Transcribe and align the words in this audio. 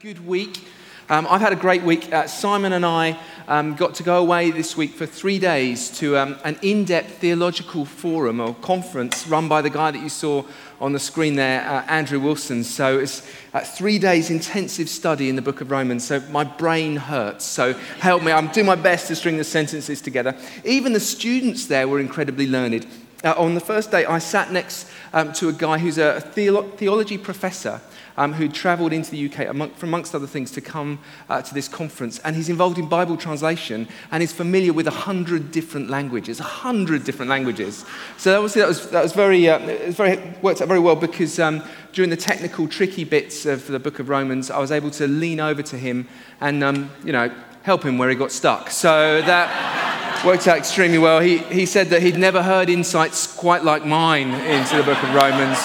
good 0.00 0.26
week. 0.26 0.66
Um, 1.10 1.26
I've 1.28 1.42
had 1.42 1.52
a 1.52 1.56
great 1.56 1.82
week. 1.82 2.10
Uh, 2.10 2.26
Simon 2.26 2.72
and 2.72 2.86
I 2.86 3.20
um, 3.48 3.74
got 3.74 3.96
to 3.96 4.02
go 4.02 4.18
away 4.18 4.50
this 4.50 4.74
week 4.74 4.94
for 4.94 5.04
three 5.04 5.38
days 5.38 5.90
to 5.98 6.16
um, 6.16 6.38
an 6.42 6.58
in 6.62 6.86
depth 6.86 7.18
theological 7.18 7.84
forum 7.84 8.40
or 8.40 8.54
conference 8.54 9.26
run 9.26 9.46
by 9.46 9.60
the 9.60 9.68
guy 9.68 9.90
that 9.90 10.02
you 10.02 10.08
saw 10.08 10.42
on 10.80 10.94
the 10.94 10.98
screen 10.98 11.34
there, 11.34 11.68
uh, 11.68 11.82
Andrew 11.82 12.18
Wilson. 12.18 12.64
So 12.64 12.98
it's 12.98 13.30
uh, 13.52 13.60
three 13.60 13.98
days 13.98 14.30
intensive 14.30 14.88
study 14.88 15.28
in 15.28 15.36
the 15.36 15.42
book 15.42 15.60
of 15.60 15.70
Romans. 15.70 16.06
So 16.06 16.20
my 16.30 16.44
brain 16.44 16.96
hurts. 16.96 17.44
So 17.44 17.74
help 17.98 18.22
me. 18.22 18.32
I'm 18.32 18.48
doing 18.48 18.64
my 18.64 18.76
best 18.76 19.08
to 19.08 19.16
string 19.16 19.36
the 19.36 19.44
sentences 19.44 20.00
together. 20.00 20.34
Even 20.64 20.94
the 20.94 21.00
students 21.00 21.66
there 21.66 21.86
were 21.86 22.00
incredibly 22.00 22.46
learned. 22.46 22.86
Uh, 23.22 23.34
on 23.36 23.54
the 23.54 23.60
first 23.60 23.90
day, 23.90 24.06
I 24.06 24.18
sat 24.18 24.50
next 24.50 24.88
um, 25.12 25.32
to 25.34 25.50
a 25.50 25.52
guy 25.52 25.76
who's 25.76 25.98
a 25.98 26.22
theolo- 26.34 26.74
theology 26.76 27.18
professor 27.18 27.82
um, 28.16 28.32
who 28.32 28.48
travelled 28.48 28.94
into 28.94 29.10
the 29.10 29.26
UK, 29.26 29.48
among, 29.48 29.72
amongst 29.82 30.14
other 30.14 30.26
things, 30.26 30.50
to 30.52 30.62
come 30.62 30.98
uh, 31.28 31.42
to 31.42 31.52
this 31.52 31.68
conference. 31.68 32.18
And 32.20 32.34
he's 32.34 32.48
involved 32.48 32.78
in 32.78 32.88
Bible 32.88 33.18
translation 33.18 33.88
and 34.10 34.22
is 34.22 34.32
familiar 34.32 34.72
with 34.72 34.86
a 34.86 34.92
hundred 34.92 35.52
different 35.52 35.90
languages, 35.90 36.40
a 36.40 36.44
hundred 36.44 37.04
different 37.04 37.28
languages. 37.28 37.84
So 38.16 38.36
obviously 38.36 38.62
that 38.62 38.68
was, 38.68 38.90
that 38.90 39.02
was 39.02 39.12
very, 39.12 39.48
uh, 39.50 39.58
it 39.58 39.94
very, 39.94 40.16
worked 40.40 40.62
out 40.62 40.68
very 40.68 40.80
well 40.80 40.96
because 40.96 41.38
um, 41.38 41.62
during 41.92 42.08
the 42.08 42.16
technical, 42.16 42.68
tricky 42.68 43.04
bits 43.04 43.44
of 43.44 43.66
the 43.66 43.78
book 43.78 43.98
of 43.98 44.08
Romans, 44.08 44.50
I 44.50 44.58
was 44.58 44.72
able 44.72 44.90
to 44.92 45.06
lean 45.06 45.40
over 45.40 45.62
to 45.62 45.76
him 45.76 46.08
and, 46.40 46.64
um, 46.64 46.90
you 47.04 47.12
know, 47.12 47.30
help 47.62 47.82
him 47.82 47.98
where 47.98 48.08
he 48.08 48.14
got 48.14 48.32
stuck. 48.32 48.70
So 48.70 49.20
that 49.22 50.24
worked 50.24 50.48
out 50.48 50.58
extremely 50.58 50.98
well. 50.98 51.20
He, 51.20 51.38
he 51.38 51.66
said 51.66 51.88
that 51.88 52.02
he'd 52.02 52.18
never 52.18 52.42
heard 52.42 52.68
insights 52.68 53.26
quite 53.26 53.64
like 53.64 53.84
mine 53.84 54.30
into 54.30 54.76
the 54.76 54.82
book 54.82 55.02
of 55.02 55.14
Romans. 55.14 55.58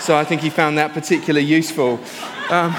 So 0.00 0.16
I 0.16 0.24
think 0.24 0.40
he 0.40 0.50
found 0.50 0.78
that 0.78 0.92
particularly 0.92 1.46
useful. 1.46 2.00
Um, 2.50 2.74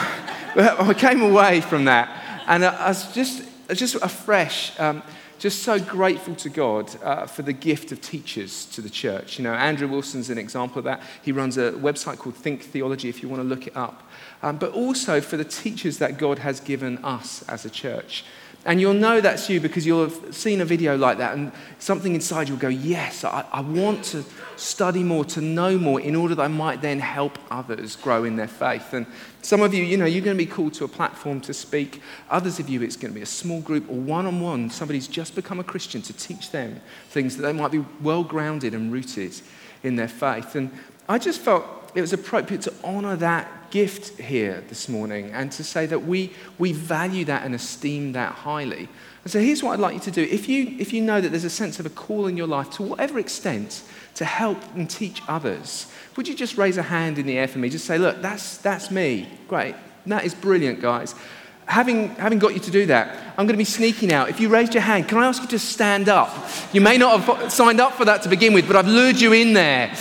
I 0.55 0.93
came 0.97 1.21
away 1.21 1.61
from 1.61 1.85
that 1.85 2.43
and 2.47 2.65
I 2.65 2.89
was 2.89 3.13
just, 3.13 3.43
just 3.73 3.95
afresh. 3.95 4.77
Um, 4.79 5.03
just 5.41 5.63
so 5.63 5.79
grateful 5.79 6.35
to 6.35 6.49
God 6.49 6.95
uh, 7.01 7.25
for 7.25 7.41
the 7.41 7.51
gift 7.51 7.91
of 7.91 7.99
teachers 7.99 8.65
to 8.65 8.79
the 8.79 8.91
church. 8.91 9.39
You 9.39 9.43
know, 9.43 9.53
Andrew 9.55 9.87
Wilson's 9.87 10.29
an 10.29 10.37
example 10.37 10.77
of 10.77 10.83
that. 10.83 11.01
He 11.23 11.31
runs 11.31 11.57
a 11.57 11.71
website 11.71 12.19
called 12.19 12.35
Think 12.35 12.61
Theology 12.61 13.09
if 13.09 13.23
you 13.23 13.27
want 13.29 13.41
to 13.41 13.47
look 13.47 13.65
it 13.65 13.75
up. 13.75 14.03
Um, 14.43 14.57
but 14.57 14.71
also 14.73 15.19
for 15.19 15.37
the 15.37 15.43
teachers 15.43 15.97
that 15.97 16.19
God 16.19 16.37
has 16.37 16.59
given 16.59 17.03
us 17.03 17.41
as 17.49 17.65
a 17.65 17.71
church. 17.71 18.23
And 18.63 18.79
you'll 18.79 18.93
know 18.93 19.21
that's 19.21 19.49
you 19.49 19.59
because 19.59 19.87
you'll 19.87 20.07
have 20.07 20.35
seen 20.35 20.61
a 20.61 20.65
video 20.65 20.95
like 20.95 21.17
that, 21.17 21.35
and 21.35 21.51
something 21.79 22.13
inside 22.13 22.47
you 22.47 22.53
will 22.53 22.61
go, 22.61 22.67
Yes, 22.67 23.23
I, 23.23 23.43
I, 23.51 23.61
want 23.61 24.03
to 24.05 24.23
study 24.55 25.01
more, 25.01 25.25
to 25.25 25.41
know 25.41 25.79
more, 25.79 25.99
in 25.99 26.15
order 26.15 26.35
that 26.35 26.43
I 26.43 26.47
might 26.47 26.81
then 26.81 26.99
help 26.99 27.39
others 27.49 27.95
grow 27.95 28.23
in 28.23 28.35
their 28.35 28.47
faith. 28.47 28.93
And 28.93 29.07
some 29.41 29.61
of 29.61 29.73
you, 29.73 29.83
you 29.83 29.97
know, 29.97 30.05
you're 30.05 30.23
going 30.23 30.37
to 30.37 30.43
be 30.43 30.49
called 30.49 30.75
to 30.75 30.83
a 30.83 30.87
platform 30.87 31.41
to 31.41 31.55
speak. 31.55 32.01
Others 32.29 32.59
of 32.59 32.69
you, 32.69 32.83
it's 32.83 32.95
going 32.95 33.11
to 33.11 33.15
be 33.17 33.23
a 33.23 33.27
small 33.27 33.61
group 33.61 33.89
or 33.89 33.95
one 33.95 34.27
on 34.27 34.39
one. 34.39 34.69
Somebody's 34.69 35.07
just 35.07 35.33
become 35.33 35.59
a 35.59 35.63
Christian 35.63 36.03
to 36.03 36.13
teach 36.13 36.51
them 36.51 36.81
things 37.09 37.37
that 37.37 37.43
they 37.43 37.53
might 37.53 37.71
be 37.71 37.83
well 38.01 38.23
grounded 38.23 38.75
and 38.75 38.91
rooted 38.91 39.33
in 39.81 39.95
their 39.95 40.07
faith. 40.07 40.53
And 40.55 40.71
I 41.09 41.17
just 41.17 41.41
felt 41.41 41.80
it 41.95 42.01
was 42.01 42.13
appropriate 42.13 42.61
to 42.63 42.73
honor 42.83 43.15
that 43.17 43.71
gift 43.71 44.19
here 44.19 44.63
this 44.67 44.89
morning 44.89 45.31
and 45.31 45.51
to 45.53 45.63
say 45.63 45.85
that 45.85 45.99
we, 45.99 46.31
we 46.57 46.73
value 46.73 47.25
that 47.25 47.43
and 47.43 47.55
esteem 47.55 48.11
that 48.13 48.33
highly. 48.33 48.87
And 49.23 49.31
so 49.31 49.39
here's 49.39 49.63
what 49.63 49.73
I'd 49.73 49.79
like 49.79 49.93
you 49.93 49.99
to 50.01 50.11
do. 50.11 50.23
If 50.23 50.49
you, 50.49 50.75
if 50.79 50.93
you 50.93 51.01
know 51.01 51.21
that 51.21 51.29
there's 51.29 51.43
a 51.43 51.49
sense 51.49 51.79
of 51.79 51.85
a 51.85 51.89
call 51.89 52.27
in 52.27 52.37
your 52.37 52.47
life, 52.47 52.69
to 52.71 52.83
whatever 52.83 53.19
extent, 53.19 53.83
to 54.15 54.25
help 54.25 54.57
and 54.75 54.89
teach 54.89 55.21
others, 55.27 55.91
would 56.15 56.27
you 56.27 56.35
just 56.35 56.57
raise 56.57 56.77
a 56.77 56.83
hand 56.83 57.17
in 57.17 57.25
the 57.25 57.37
air 57.37 57.47
for 57.47 57.59
me? 57.59 57.69
Just 57.69 57.85
say, 57.85 57.97
look, 57.97 58.21
that's, 58.21 58.57
that's 58.57 58.91
me. 58.91 59.27
Great. 59.47 59.75
That 60.05 60.25
is 60.25 60.33
brilliant, 60.33 60.81
guys. 60.81 61.15
Having, 61.65 62.09
having 62.15 62.39
got 62.39 62.53
you 62.53 62.59
to 62.59 62.71
do 62.71 62.85
that, 62.87 63.17
I'm 63.37 63.45
going 63.45 63.49
to 63.49 63.57
be 63.57 63.63
sneaking 63.63 64.09
now. 64.09 64.25
If 64.25 64.39
you 64.39 64.49
raised 64.49 64.73
your 64.73 64.83
hand, 64.83 65.07
can 65.07 65.17
I 65.17 65.27
ask 65.27 65.41
you 65.41 65.47
to 65.49 65.59
stand 65.59 66.09
up? 66.09 66.35
You 66.73 66.81
may 66.81 66.97
not 66.97 67.21
have 67.21 67.51
signed 67.51 67.79
up 67.79 67.93
for 67.93 68.05
that 68.05 68.23
to 68.23 68.29
begin 68.29 68.53
with, 68.53 68.67
but 68.67 68.75
I've 68.75 68.87
lured 68.87 69.21
you 69.21 69.31
in 69.33 69.53
there 69.53 69.93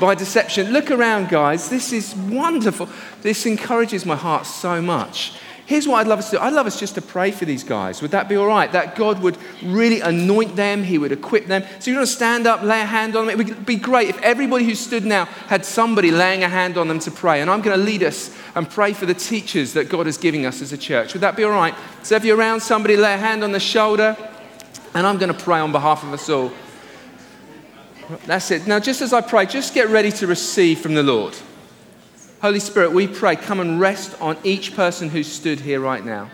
by 0.00 0.14
deception. 0.14 0.72
Look 0.72 0.90
around, 0.90 1.30
guys. 1.30 1.70
This 1.70 1.92
is 1.92 2.14
wonderful. 2.14 2.88
This 3.22 3.46
encourages 3.46 4.04
my 4.04 4.16
heart 4.16 4.44
so 4.44 4.82
much. 4.82 5.34
Here's 5.66 5.88
what 5.88 5.96
I'd 5.96 6.06
love 6.06 6.18
us 6.18 6.28
to 6.28 6.36
do. 6.36 6.42
I'd 6.42 6.52
love 6.52 6.66
us 6.66 6.78
just 6.78 6.94
to 6.96 7.00
pray 7.00 7.30
for 7.30 7.46
these 7.46 7.64
guys. 7.64 8.02
Would 8.02 8.10
that 8.10 8.28
be 8.28 8.36
all 8.36 8.46
right? 8.46 8.70
That 8.70 8.96
God 8.96 9.22
would 9.22 9.38
really 9.62 10.02
anoint 10.02 10.56
them, 10.56 10.82
He 10.82 10.98
would 10.98 11.10
equip 11.10 11.46
them. 11.46 11.64
So 11.78 11.90
you 11.90 11.96
want 11.96 12.06
to 12.06 12.14
stand 12.14 12.46
up, 12.46 12.62
lay 12.62 12.82
a 12.82 12.84
hand 12.84 13.16
on 13.16 13.26
them. 13.26 13.40
It 13.40 13.42
would 13.42 13.64
be 13.64 13.76
great 13.76 14.10
if 14.10 14.20
everybody 14.20 14.66
who 14.66 14.74
stood 14.74 15.06
now 15.06 15.24
had 15.24 15.64
somebody 15.64 16.10
laying 16.10 16.42
a 16.42 16.50
hand 16.50 16.76
on 16.76 16.86
them 16.88 16.98
to 17.00 17.10
pray. 17.10 17.40
And 17.40 17.50
I'm 17.50 17.62
going 17.62 17.78
to 17.78 17.82
lead 17.82 18.02
us 18.02 18.36
and 18.54 18.68
pray 18.70 18.92
for 18.92 19.06
the 19.06 19.14
teachers 19.14 19.72
that 19.72 19.88
God 19.88 20.06
is 20.06 20.16
giving 20.16 20.46
us 20.46 20.62
as 20.62 20.72
a 20.72 20.78
church. 20.78 21.12
Would 21.12 21.22
that 21.22 21.36
be 21.36 21.44
all 21.44 21.50
right? 21.50 21.74
So 22.02 22.14
if 22.14 22.24
you're 22.24 22.36
around 22.36 22.60
somebody, 22.60 22.96
lay 22.96 23.14
a 23.14 23.18
hand 23.18 23.42
on 23.42 23.52
the 23.52 23.60
shoulder. 23.60 24.16
And 24.94 25.06
I'm 25.06 25.18
going 25.18 25.32
to 25.32 25.38
pray 25.38 25.58
on 25.58 25.72
behalf 25.72 26.04
of 26.04 26.12
us 26.12 26.28
all. 26.28 26.52
That's 28.26 28.50
it. 28.50 28.66
Now, 28.66 28.78
just 28.78 29.02
as 29.02 29.12
I 29.12 29.22
pray, 29.22 29.46
just 29.46 29.74
get 29.74 29.88
ready 29.88 30.12
to 30.12 30.26
receive 30.26 30.78
from 30.78 30.94
the 30.94 31.02
Lord. 31.02 31.36
Holy 32.40 32.60
Spirit, 32.60 32.92
we 32.92 33.08
pray, 33.08 33.34
come 33.34 33.58
and 33.58 33.80
rest 33.80 34.20
on 34.20 34.36
each 34.44 34.76
person 34.76 35.08
who 35.08 35.22
stood 35.22 35.60
here 35.60 35.80
right 35.80 36.04
now. 36.04 36.30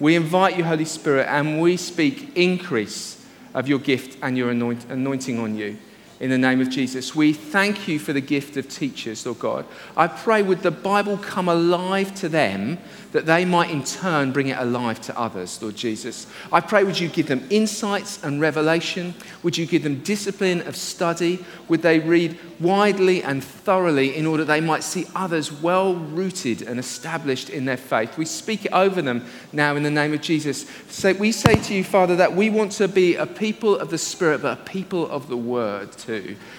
We 0.00 0.16
invite 0.16 0.58
you, 0.58 0.64
Holy 0.64 0.84
Spirit, 0.84 1.28
and 1.28 1.60
we 1.60 1.76
speak 1.76 2.36
increase 2.36 3.24
of 3.54 3.68
your 3.68 3.78
gift 3.78 4.18
and 4.22 4.36
your 4.36 4.50
anoint- 4.50 4.86
anointing 4.90 5.38
on 5.38 5.56
you 5.56 5.78
in 6.20 6.30
the 6.30 6.38
name 6.38 6.60
of 6.60 6.68
Jesus. 6.68 7.14
We 7.14 7.32
thank 7.32 7.86
you 7.86 7.98
for 7.98 8.12
the 8.12 8.20
gift 8.20 8.56
of 8.56 8.68
teachers, 8.68 9.24
Lord 9.24 9.38
God. 9.38 9.66
I 9.96 10.08
pray, 10.08 10.42
would 10.42 10.62
the 10.62 10.70
Bible 10.70 11.16
come 11.16 11.48
alive 11.48 12.14
to 12.16 12.28
them 12.28 12.78
that 13.12 13.24
they 13.24 13.44
might 13.44 13.70
in 13.70 13.82
turn 13.82 14.32
bring 14.32 14.48
it 14.48 14.58
alive 14.58 15.00
to 15.00 15.18
others, 15.18 15.60
Lord 15.62 15.76
Jesus. 15.76 16.26
I 16.52 16.60
pray, 16.60 16.84
would 16.84 17.00
you 17.00 17.08
give 17.08 17.26
them 17.26 17.46
insights 17.48 18.22
and 18.22 18.40
revelation? 18.40 19.14
Would 19.42 19.56
you 19.56 19.66
give 19.66 19.82
them 19.82 20.02
discipline 20.02 20.60
of 20.66 20.76
study? 20.76 21.44
Would 21.68 21.82
they 21.82 22.00
read 22.00 22.38
widely 22.60 23.22
and 23.22 23.42
thoroughly 23.42 24.14
in 24.14 24.26
order 24.26 24.44
they 24.44 24.60
might 24.60 24.82
see 24.82 25.06
others 25.14 25.50
well 25.50 25.94
rooted 25.94 26.62
and 26.62 26.78
established 26.78 27.48
in 27.48 27.64
their 27.64 27.78
faith? 27.78 28.18
We 28.18 28.26
speak 28.26 28.66
it 28.66 28.72
over 28.72 29.00
them 29.00 29.24
now 29.52 29.74
in 29.76 29.82
the 29.82 29.90
name 29.90 30.12
of 30.12 30.20
Jesus. 30.20 30.66
So 30.90 31.14
we 31.14 31.32
say 31.32 31.54
to 31.54 31.74
you, 31.74 31.84
Father, 31.84 32.16
that 32.16 32.34
we 32.34 32.50
want 32.50 32.72
to 32.72 32.88
be 32.88 33.14
a 33.14 33.26
people 33.26 33.78
of 33.78 33.90
the 33.90 33.98
Spirit, 33.98 34.42
but 34.42 34.58
a 34.58 34.62
people 34.64 35.08
of 35.10 35.28
the 35.28 35.36
Word 35.36 35.92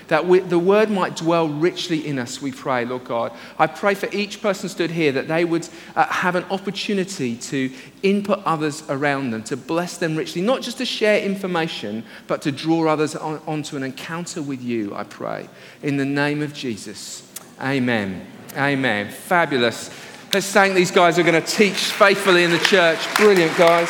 That 0.07 0.25
we, 0.25 0.39
the 0.39 0.59
Word 0.59 0.89
might 0.89 1.15
dwell 1.15 1.47
richly 1.47 2.05
in 2.05 2.19
us, 2.19 2.41
we 2.41 2.51
pray, 2.51 2.85
Lord 2.85 3.05
God. 3.05 3.31
I 3.57 3.67
pray 3.67 3.95
for 3.95 4.07
each 4.11 4.41
person 4.41 4.69
stood 4.69 4.91
here 4.91 5.11
that 5.11 5.27
they 5.27 5.45
would 5.45 5.67
uh, 5.95 6.05
have 6.05 6.35
an 6.35 6.45
opportunity 6.45 7.35
to 7.35 7.71
input 8.03 8.41
others 8.45 8.83
around 8.89 9.31
them, 9.31 9.43
to 9.43 9.57
bless 9.57 9.97
them 9.97 10.15
richly, 10.15 10.41
not 10.41 10.61
just 10.61 10.77
to 10.77 10.85
share 10.85 11.21
information, 11.21 12.03
but 12.27 12.41
to 12.43 12.51
draw 12.51 12.87
others 12.87 13.15
on, 13.15 13.41
onto 13.47 13.75
an 13.75 13.83
encounter 13.83 14.41
with 14.41 14.61
you, 14.61 14.93
I 14.95 15.03
pray. 15.03 15.49
In 15.81 15.97
the 15.97 16.05
name 16.05 16.41
of 16.41 16.53
Jesus. 16.53 17.23
Amen. 17.59 18.25
Amen. 18.55 19.09
Fabulous. 19.09 19.89
Let's 20.33 20.51
thank 20.51 20.75
these 20.75 20.91
guys 20.91 21.15
who 21.15 21.23
are 21.23 21.31
going 21.31 21.41
to 21.41 21.47
teach 21.47 21.91
faithfully 21.91 22.43
in 22.43 22.51
the 22.51 22.59
church. 22.59 22.99
Brilliant, 23.15 23.57
guys. 23.57 23.89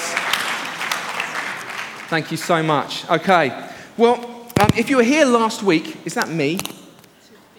Thank 2.07 2.31
you 2.31 2.37
so 2.37 2.63
much. 2.63 3.07
Okay. 3.09 3.69
Well, 3.97 4.38
um, 4.71 4.77
if 4.77 4.89
you 4.89 4.97
were 4.97 5.03
here 5.03 5.25
last 5.25 5.63
week, 5.63 5.97
is 6.05 6.13
that 6.13 6.29
me? 6.29 6.59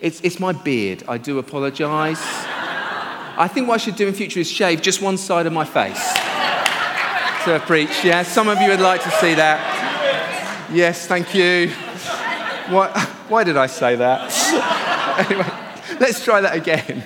It's, 0.00 0.20
it's 0.20 0.40
my 0.40 0.52
beard. 0.52 1.04
I 1.08 1.18
do 1.18 1.38
apologize. 1.38 2.20
I 2.22 3.48
think 3.48 3.68
what 3.68 3.74
I 3.74 3.78
should 3.78 3.96
do 3.96 4.08
in 4.08 4.14
future 4.14 4.40
is 4.40 4.50
shave 4.50 4.82
just 4.82 5.02
one 5.02 5.16
side 5.16 5.46
of 5.46 5.52
my 5.52 5.64
face 5.64 6.12
to 7.44 7.62
preach. 7.66 8.04
Yeah, 8.04 8.22
some 8.22 8.48
of 8.48 8.60
you 8.60 8.68
would 8.70 8.80
like 8.80 9.02
to 9.02 9.10
see 9.12 9.34
that. 9.34 10.68
Yes, 10.72 11.06
thank 11.06 11.34
you. 11.34 11.68
Why, 12.68 12.88
why 13.28 13.44
did 13.44 13.56
I 13.56 13.66
say 13.66 13.96
that? 13.96 14.30
anyway, 15.30 15.98
let's 15.98 16.22
try 16.24 16.40
that 16.40 16.54
again. 16.54 17.02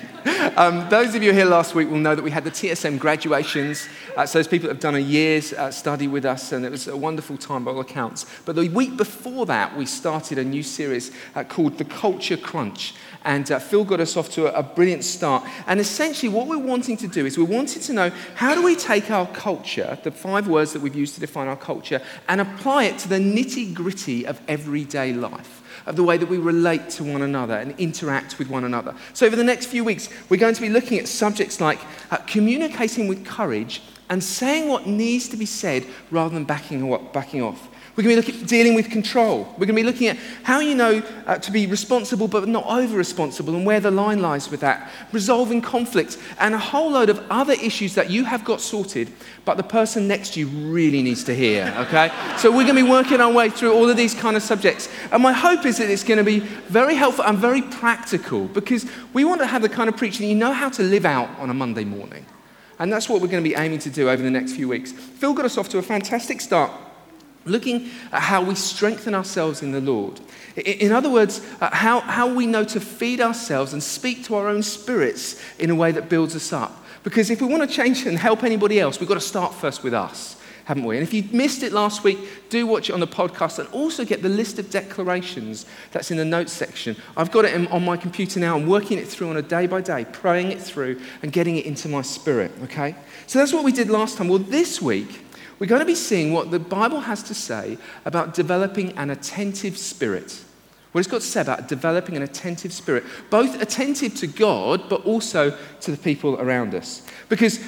Um, 0.57 0.87
those 0.87 1.15
of 1.15 1.21
you 1.21 1.33
here 1.33 1.43
last 1.43 1.75
week 1.75 1.89
will 1.89 1.97
know 1.97 2.15
that 2.15 2.21
we 2.23 2.31
had 2.31 2.45
the 2.45 2.51
TSM 2.51 2.97
graduations. 2.97 3.89
Uh, 4.15 4.25
so 4.25 4.39
those 4.39 4.47
people 4.47 4.69
that 4.69 4.75
have 4.75 4.81
done 4.81 4.95
a 4.95 4.99
year's 4.99 5.51
uh, 5.51 5.69
study 5.69 6.07
with 6.07 6.23
us, 6.23 6.53
and 6.53 6.63
it 6.63 6.71
was 6.71 6.87
a 6.87 6.95
wonderful 6.95 7.35
time 7.37 7.65
by 7.65 7.71
all 7.71 7.81
accounts. 7.81 8.25
But 8.45 8.55
the 8.55 8.69
week 8.69 8.95
before 8.95 9.45
that, 9.47 9.75
we 9.75 9.85
started 9.85 10.37
a 10.37 10.45
new 10.45 10.63
series 10.63 11.11
uh, 11.35 11.43
called 11.43 11.77
The 11.77 11.83
Culture 11.83 12.37
Crunch. 12.37 12.93
And 13.25 13.51
uh, 13.51 13.59
Phil 13.59 13.83
got 13.83 13.99
us 13.99 14.15
off 14.15 14.29
to 14.35 14.45
a, 14.45 14.59
a 14.59 14.63
brilliant 14.63 15.03
start. 15.03 15.43
And 15.67 15.81
essentially, 15.81 16.29
what 16.29 16.47
we're 16.47 16.57
wanting 16.57 16.95
to 16.97 17.07
do 17.09 17.25
is 17.25 17.37
we 17.37 17.43
wanted 17.43 17.81
to 17.81 17.91
know 17.91 18.09
how 18.35 18.55
do 18.55 18.63
we 18.63 18.77
take 18.77 19.11
our 19.11 19.27
culture, 19.27 19.97
the 20.03 20.11
five 20.11 20.47
words 20.47 20.71
that 20.71 20.81
we've 20.81 20.95
used 20.95 21.15
to 21.15 21.19
define 21.19 21.49
our 21.49 21.57
culture, 21.57 22.01
and 22.29 22.39
apply 22.39 22.85
it 22.85 22.97
to 22.99 23.09
the 23.09 23.19
nitty 23.19 23.73
gritty 23.73 24.25
of 24.25 24.39
everyday 24.47 25.11
life 25.11 25.63
of 25.85 25.95
the 25.95 26.03
way 26.03 26.17
that 26.17 26.27
we 26.27 26.37
relate 26.37 26.89
to 26.91 27.03
one 27.03 27.21
another 27.21 27.55
and 27.55 27.79
interact 27.79 28.39
with 28.39 28.49
one 28.49 28.63
another. 28.63 28.95
So, 29.13 29.25
over 29.25 29.35
the 29.35 29.43
next 29.43 29.67
few 29.67 29.83
weeks, 29.83 30.09
we're 30.29 30.37
going 30.37 30.55
to 30.55 30.61
be 30.61 30.69
looking 30.69 30.99
at 30.99 31.07
subjects 31.07 31.61
like 31.61 31.79
uh, 32.11 32.17
communicating 32.27 33.07
with 33.07 33.25
courage 33.25 33.81
and 34.09 34.23
saying 34.23 34.69
what 34.69 34.85
needs 34.85 35.27
to 35.29 35.37
be 35.37 35.45
said 35.45 35.85
rather 36.11 36.33
than 36.33 36.45
backing, 36.45 36.97
backing 37.13 37.41
off. 37.41 37.69
We're 37.95 38.03
going 38.03 38.21
to 38.21 38.31
be 38.31 38.45
dealing 38.45 38.75
with 38.75 38.89
control. 38.89 39.43
We're 39.57 39.67
going 39.67 39.69
to 39.69 39.73
be 39.75 39.83
looking 39.83 40.07
at 40.07 40.17
how 40.43 40.59
you 40.59 40.75
know 40.75 41.01
uh, 41.25 41.37
to 41.37 41.51
be 41.51 41.65
responsible 41.65 42.27
but 42.27 42.45
not 42.45 42.65
over 42.65 42.97
responsible 42.97 43.55
and 43.55 43.65
where 43.65 43.79
the 43.79 43.91
line 43.91 44.21
lies 44.21 44.51
with 44.51 44.59
that. 44.59 44.91
Resolving 45.13 45.61
conflicts 45.61 46.17
and 46.39 46.53
a 46.53 46.57
whole 46.57 46.91
load 46.91 47.09
of 47.09 47.25
other 47.29 47.53
issues 47.53 47.95
that 47.95 48.09
you 48.09 48.25
have 48.25 48.43
got 48.43 48.59
sorted, 48.59 49.13
but 49.45 49.55
the 49.55 49.63
person 49.63 50.09
next 50.09 50.33
to 50.33 50.41
you 50.41 50.47
really 50.47 51.01
needs 51.01 51.23
to 51.23 51.33
hear, 51.33 51.73
okay? 51.77 52.11
so 52.37 52.49
we're 52.49 52.65
going 52.65 52.75
to 52.75 52.83
be 52.83 52.89
working 52.89 53.21
our 53.21 53.31
way 53.31 53.49
through 53.49 53.73
all 53.73 53.89
of 53.89 53.95
these 53.95 54.13
kind 54.13 54.35
of 54.35 54.43
subjects. 54.43 54.89
And 55.13 55.23
my 55.23 55.31
hope 55.31 55.65
is 55.65 55.77
that 55.77 55.89
it's 55.89 56.03
going 56.03 56.17
to 56.17 56.23
be 56.25 56.39
very 56.39 56.95
helpful 56.95 57.23
and 57.23 57.37
very 57.37 57.61
practical 57.61 58.47
because 58.47 58.85
we 59.13 59.23
want 59.23 59.39
to 59.39 59.47
have 59.47 59.61
the 59.61 59.69
kind 59.69 59.87
of 59.87 59.95
preaching 59.95 60.27
that 60.27 60.33
you 60.33 60.37
know 60.37 60.51
how 60.51 60.67
to 60.69 60.83
live 60.83 61.05
out 61.05 61.29
on 61.39 61.49
a 61.49 61.53
Monday 61.53 61.85
morning. 61.85 62.25
And 62.77 62.91
that's 62.91 63.07
what 63.07 63.21
we're 63.21 63.29
going 63.29 63.41
to 63.41 63.49
be 63.49 63.55
aiming 63.55 63.79
to 63.79 63.89
do 63.89 64.09
over 64.09 64.21
the 64.21 64.29
next 64.29 64.51
few 64.51 64.67
weeks. 64.67 64.91
Phil 64.91 65.33
got 65.33 65.45
us 65.45 65.57
off 65.57 65.69
to 65.69 65.77
a 65.77 65.81
fantastic 65.81 66.41
start 66.41 66.71
looking 67.45 67.89
at 68.11 68.21
how 68.21 68.43
we 68.43 68.55
strengthen 68.55 69.13
ourselves 69.13 69.61
in 69.61 69.71
the 69.71 69.81
Lord. 69.81 70.19
In 70.55 70.91
other 70.91 71.09
words, 71.09 71.41
uh, 71.61 71.69
how, 71.73 71.99
how 71.99 72.33
we 72.33 72.47
know 72.47 72.63
to 72.65 72.79
feed 72.79 73.21
ourselves 73.21 73.73
and 73.73 73.81
speak 73.81 74.23
to 74.25 74.35
our 74.35 74.47
own 74.47 74.63
spirits 74.63 75.41
in 75.59 75.69
a 75.69 75.75
way 75.75 75.91
that 75.91 76.09
builds 76.09 76.35
us 76.35 76.51
up. 76.53 76.83
Because 77.03 77.29
if 77.29 77.41
we 77.41 77.47
want 77.47 77.69
to 77.69 77.75
change 77.75 78.05
and 78.05 78.17
help 78.17 78.43
anybody 78.43 78.79
else, 78.79 78.99
we've 78.99 79.07
got 79.07 79.15
to 79.15 79.21
start 79.21 79.53
first 79.53 79.83
with 79.83 79.93
us, 79.93 80.41
haven't 80.63 80.85
we? 80.85 80.97
And 80.97 81.03
if 81.03 81.13
you 81.13 81.23
missed 81.31 81.61
it 81.61 81.71
last 81.71 82.03
week, 82.03 82.17
do 82.49 82.65
watch 82.65 82.89
it 82.89 82.93
on 82.93 82.99
the 82.99 83.07
podcast 83.07 83.59
and 83.59 83.69
also 83.69 84.03
get 84.03 84.23
the 84.23 84.29
list 84.29 84.57
of 84.57 84.71
declarations 84.71 85.67
that's 85.91 86.09
in 86.09 86.17
the 86.17 86.25
notes 86.25 86.51
section. 86.51 86.95
I've 87.15 87.31
got 87.31 87.45
it 87.45 87.69
on 87.69 87.85
my 87.85 87.95
computer 87.95 88.39
now. 88.39 88.55
I'm 88.55 88.65
working 88.65 88.97
it 88.97 89.07
through 89.07 89.29
on 89.29 89.37
a 89.37 89.43
day 89.43 89.67
by 89.67 89.81
day, 89.81 90.05
praying 90.05 90.51
it 90.51 90.59
through 90.59 90.99
and 91.21 91.31
getting 91.31 91.57
it 91.57 91.65
into 91.65 91.89
my 91.89 92.01
spirit, 92.01 92.51
okay? 92.63 92.95
So 93.27 93.37
that's 93.37 93.53
what 93.53 93.63
we 93.63 93.71
did 93.71 93.89
last 93.89 94.17
time. 94.17 94.29
Well, 94.29 94.39
this 94.39 94.81
week, 94.81 95.24
we're 95.59 95.67
going 95.67 95.79
to 95.79 95.85
be 95.85 95.95
seeing 95.95 96.33
what 96.33 96.51
the 96.51 96.59
Bible 96.59 96.99
has 97.01 97.23
to 97.23 97.33
say 97.33 97.77
about 98.03 98.33
developing 98.33 98.97
an 98.97 99.09
attentive 99.09 99.77
spirit. 99.77 100.43
What 100.91 100.99
it's 100.99 101.07
got 101.09 101.21
to 101.21 101.27
say 101.27 101.41
about 101.41 101.67
developing 101.67 102.15
an 102.15 102.23
attentive 102.23 102.71
spirit, 102.71 103.03
both 103.29 103.61
attentive 103.61 104.15
to 104.15 104.27
God, 104.27 104.87
but 104.89 105.05
also 105.05 105.57
to 105.81 105.91
the 105.91 105.97
people 105.97 106.39
around 106.39 106.73
us. 106.73 107.05
Because 107.27 107.59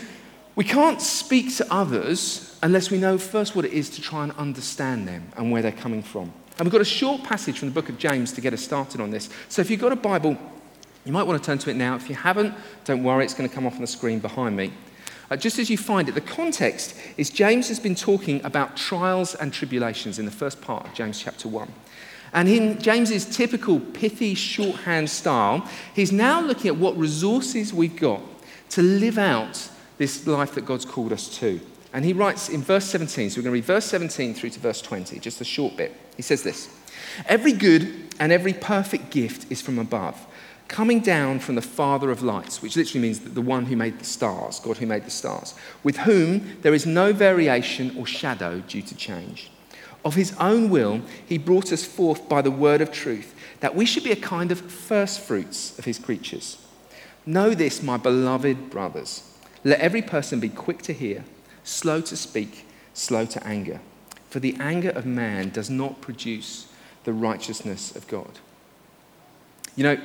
we 0.55 0.63
can't 0.63 1.01
speak 1.01 1.55
to 1.57 1.67
others 1.71 2.57
unless 2.63 2.89
we 2.89 2.97
know 2.97 3.17
first 3.17 3.55
what 3.55 3.65
it 3.65 3.73
is 3.73 3.89
to 3.91 4.01
try 4.01 4.23
and 4.23 4.31
understand 4.33 5.07
them 5.07 5.29
and 5.37 5.51
where 5.51 5.61
they're 5.61 5.71
coming 5.71 6.01
from. 6.01 6.33
And 6.57 6.65
we've 6.65 6.71
got 6.71 6.81
a 6.81 6.85
short 6.85 7.23
passage 7.23 7.59
from 7.59 7.67
the 7.67 7.73
book 7.73 7.89
of 7.89 7.97
James 7.97 8.31
to 8.33 8.41
get 8.41 8.53
us 8.53 8.61
started 8.61 8.99
on 8.99 9.11
this. 9.11 9.29
So 9.49 9.61
if 9.61 9.69
you've 9.69 9.79
got 9.79 9.91
a 9.91 9.97
Bible, 9.97 10.37
you 11.05 11.11
might 11.11 11.23
want 11.23 11.41
to 11.41 11.45
turn 11.45 11.59
to 11.59 11.69
it 11.69 11.75
now. 11.75 11.95
If 11.95 12.09
you 12.09 12.15
haven't, 12.15 12.53
don't 12.85 13.03
worry, 13.03 13.23
it's 13.23 13.33
going 13.33 13.47
to 13.47 13.53
come 13.53 13.67
off 13.67 13.75
on 13.75 13.81
the 13.81 13.87
screen 13.87 14.19
behind 14.19 14.57
me. 14.57 14.73
Uh, 15.29 15.35
just 15.35 15.59
as 15.59 15.69
you 15.69 15.77
find 15.77 16.07
it, 16.07 16.13
the 16.15 16.21
context 16.21 16.95
is 17.17 17.29
James 17.29 17.67
has 17.67 17.79
been 17.79 17.95
talking 17.95 18.43
about 18.45 18.77
trials 18.77 19.35
and 19.35 19.51
tribulations 19.51 20.19
in 20.19 20.25
the 20.25 20.31
first 20.31 20.61
part 20.61 20.85
of 20.85 20.93
James 20.93 21.21
chapter 21.21 21.49
1. 21.49 21.71
And 22.33 22.47
in 22.47 22.79
James's 22.79 23.25
typical 23.25 23.79
pithy 23.79 24.35
shorthand 24.35 25.09
style, 25.09 25.67
he's 25.93 26.11
now 26.11 26.41
looking 26.41 26.69
at 26.69 26.77
what 26.77 26.97
resources 26.97 27.73
we've 27.73 27.95
got 27.95 28.21
to 28.69 28.81
live 28.81 29.17
out 29.17 29.69
this 29.97 30.27
life 30.27 30.55
that 30.55 30.65
God's 30.65 30.85
called 30.85 31.11
us 31.11 31.27
to. 31.39 31.59
And 31.93 32.05
he 32.05 32.13
writes 32.13 32.49
in 32.49 32.61
verse 32.61 32.85
17, 32.85 33.29
so 33.29 33.39
we're 33.39 33.43
going 33.43 33.51
to 33.51 33.59
read 33.59 33.65
verse 33.65 33.85
17 33.85 34.33
through 34.33 34.51
to 34.51 34.59
verse 34.59 34.81
20, 34.81 35.19
just 35.19 35.41
a 35.41 35.45
short 35.45 35.77
bit. 35.77 35.93
He 36.15 36.21
says 36.21 36.43
this 36.43 36.69
Every 37.25 37.53
good 37.53 38.13
and 38.19 38.31
every 38.31 38.53
perfect 38.53 39.09
gift 39.09 39.51
is 39.51 39.61
from 39.61 39.79
above 39.79 40.26
coming 40.67 40.99
down 40.99 41.39
from 41.39 41.55
the 41.55 41.61
Father 41.61 42.11
of 42.11 42.23
lights, 42.23 42.61
which 42.61 42.75
literally 42.75 43.01
means 43.01 43.19
the 43.19 43.41
one 43.41 43.65
who 43.65 43.75
made 43.75 43.99
the 43.99 44.05
stars, 44.05 44.59
God 44.59 44.77
who 44.77 44.85
made 44.85 45.05
the 45.05 45.11
stars, 45.11 45.53
with 45.83 45.97
whom 45.97 46.57
there 46.61 46.73
is 46.73 46.85
no 46.85 47.13
variation 47.13 47.95
or 47.97 48.05
shadow 48.05 48.59
due 48.67 48.81
to 48.81 48.95
change. 48.95 49.49
Of 50.03 50.15
his 50.15 50.33
own 50.39 50.69
will, 50.69 51.01
he 51.25 51.37
brought 51.37 51.71
us 51.71 51.83
forth 51.83 52.29
by 52.29 52.41
the 52.41 52.51
word 52.51 52.81
of 52.81 52.91
truth, 52.91 53.33
that 53.59 53.75
we 53.75 53.85
should 53.85 54.03
be 54.03 54.11
a 54.11 54.15
kind 54.15 54.51
of 54.51 54.59
first 54.59 55.19
fruits 55.19 55.77
of 55.79 55.85
his 55.85 55.99
creatures. 55.99 56.57
Know 57.25 57.53
this, 57.53 57.81
my 57.81 57.97
beloved 57.97 58.69
brothers. 58.69 59.23
Let 59.63 59.79
every 59.79 60.01
person 60.01 60.39
be 60.39 60.49
quick 60.49 60.81
to 60.83 60.93
hear, 60.93 61.25
slow 61.63 62.01
to 62.01 62.15
speak, 62.15 62.65
slow 62.93 63.25
to 63.25 63.45
anger. 63.45 63.81
For 64.29 64.39
the 64.39 64.55
anger 64.59 64.89
of 64.89 65.05
man 65.05 65.49
does 65.49 65.69
not 65.69 66.01
produce 66.01 66.71
the 67.03 67.13
righteousness 67.13 67.95
of 67.95 68.07
God. 68.07 68.39
You 69.75 69.83
know, 69.83 69.97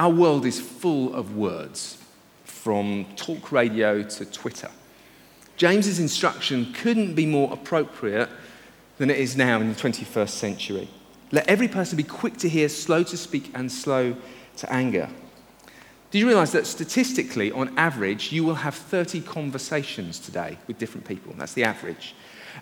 our 0.00 0.08
world 0.08 0.46
is 0.46 0.58
full 0.58 1.14
of 1.14 1.36
words, 1.36 1.98
from 2.44 3.04
talk 3.16 3.52
radio 3.52 4.02
to 4.02 4.24
Twitter. 4.24 4.70
James's 5.58 5.98
instruction 5.98 6.72
couldn't 6.72 7.12
be 7.12 7.26
more 7.26 7.52
appropriate 7.52 8.30
than 8.96 9.10
it 9.10 9.18
is 9.18 9.36
now 9.36 9.60
in 9.60 9.68
the 9.68 9.74
21st 9.74 10.30
century. 10.30 10.88
Let 11.32 11.46
every 11.48 11.68
person 11.68 11.98
be 11.98 12.02
quick 12.02 12.38
to 12.38 12.48
hear, 12.48 12.70
slow 12.70 13.02
to 13.02 13.16
speak, 13.18 13.50
and 13.54 13.70
slow 13.70 14.16
to 14.56 14.72
anger. 14.72 15.10
Do 16.10 16.18
you 16.18 16.26
realize 16.26 16.52
that 16.52 16.66
statistically, 16.66 17.52
on 17.52 17.76
average, 17.76 18.32
you 18.32 18.42
will 18.42 18.54
have 18.54 18.74
30 18.74 19.20
conversations 19.20 20.18
today 20.18 20.56
with 20.66 20.78
different 20.78 21.06
people? 21.06 21.34
That's 21.36 21.52
the 21.52 21.64
average. 21.64 22.14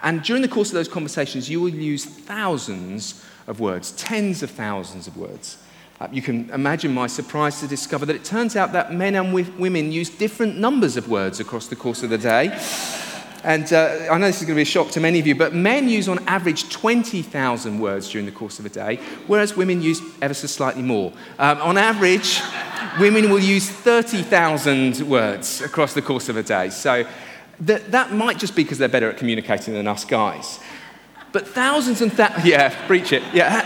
And 0.02 0.24
during 0.24 0.42
the 0.42 0.48
course 0.48 0.70
of 0.70 0.74
those 0.74 0.88
conversations, 0.88 1.48
you 1.48 1.60
will 1.60 1.68
use 1.68 2.04
thousands 2.04 3.24
of 3.46 3.60
words, 3.60 3.92
tens 3.92 4.42
of 4.42 4.50
thousands 4.50 5.06
of 5.06 5.16
words. 5.16 5.58
Uh, 6.00 6.06
you 6.12 6.22
can 6.22 6.48
imagine 6.50 6.94
my 6.94 7.08
surprise 7.08 7.58
to 7.58 7.66
discover 7.66 8.06
that 8.06 8.14
it 8.14 8.24
turns 8.24 8.54
out 8.54 8.72
that 8.72 8.92
men 8.92 9.16
and 9.16 9.32
women 9.32 9.90
use 9.90 10.08
different 10.08 10.56
numbers 10.56 10.96
of 10.96 11.08
words 11.08 11.40
across 11.40 11.66
the 11.66 11.74
course 11.74 12.04
of 12.04 12.10
the 12.10 12.18
day. 12.18 12.56
And 13.42 13.72
uh, 13.72 14.06
I 14.08 14.16
know 14.18 14.26
this 14.26 14.40
is 14.40 14.46
going 14.46 14.54
to 14.54 14.58
be 14.58 14.62
a 14.62 14.64
shock 14.64 14.90
to 14.92 15.00
many 15.00 15.18
of 15.18 15.26
you, 15.26 15.34
but 15.34 15.54
men 15.54 15.88
use 15.88 16.08
on 16.08 16.20
average 16.28 16.70
20,000 16.70 17.80
words 17.80 18.10
during 18.10 18.26
the 18.26 18.32
course 18.32 18.60
of 18.60 18.66
a 18.66 18.68
day, 18.68 18.96
whereas 19.26 19.56
women 19.56 19.82
use 19.82 20.00
ever 20.22 20.34
so 20.34 20.46
slightly 20.46 20.82
more. 20.82 21.12
Um, 21.38 21.60
on 21.62 21.76
average, 21.76 22.40
women 23.00 23.28
will 23.28 23.40
use 23.40 23.68
30,000 23.68 25.00
words 25.00 25.62
across 25.62 25.94
the 25.94 26.02
course 26.02 26.28
of 26.28 26.36
a 26.36 26.44
day. 26.44 26.70
So 26.70 27.08
that, 27.60 27.90
that 27.90 28.12
might 28.12 28.38
just 28.38 28.54
be 28.54 28.62
because 28.62 28.78
they're 28.78 28.88
better 28.88 29.10
at 29.10 29.16
communicating 29.16 29.74
than 29.74 29.88
us 29.88 30.04
guys. 30.04 30.60
But 31.32 31.46
thousands 31.46 32.00
and 32.00 32.12
thousands, 32.12 32.44
yeah, 32.46 32.86
preach 32.86 33.12
it, 33.12 33.22
yeah. 33.32 33.62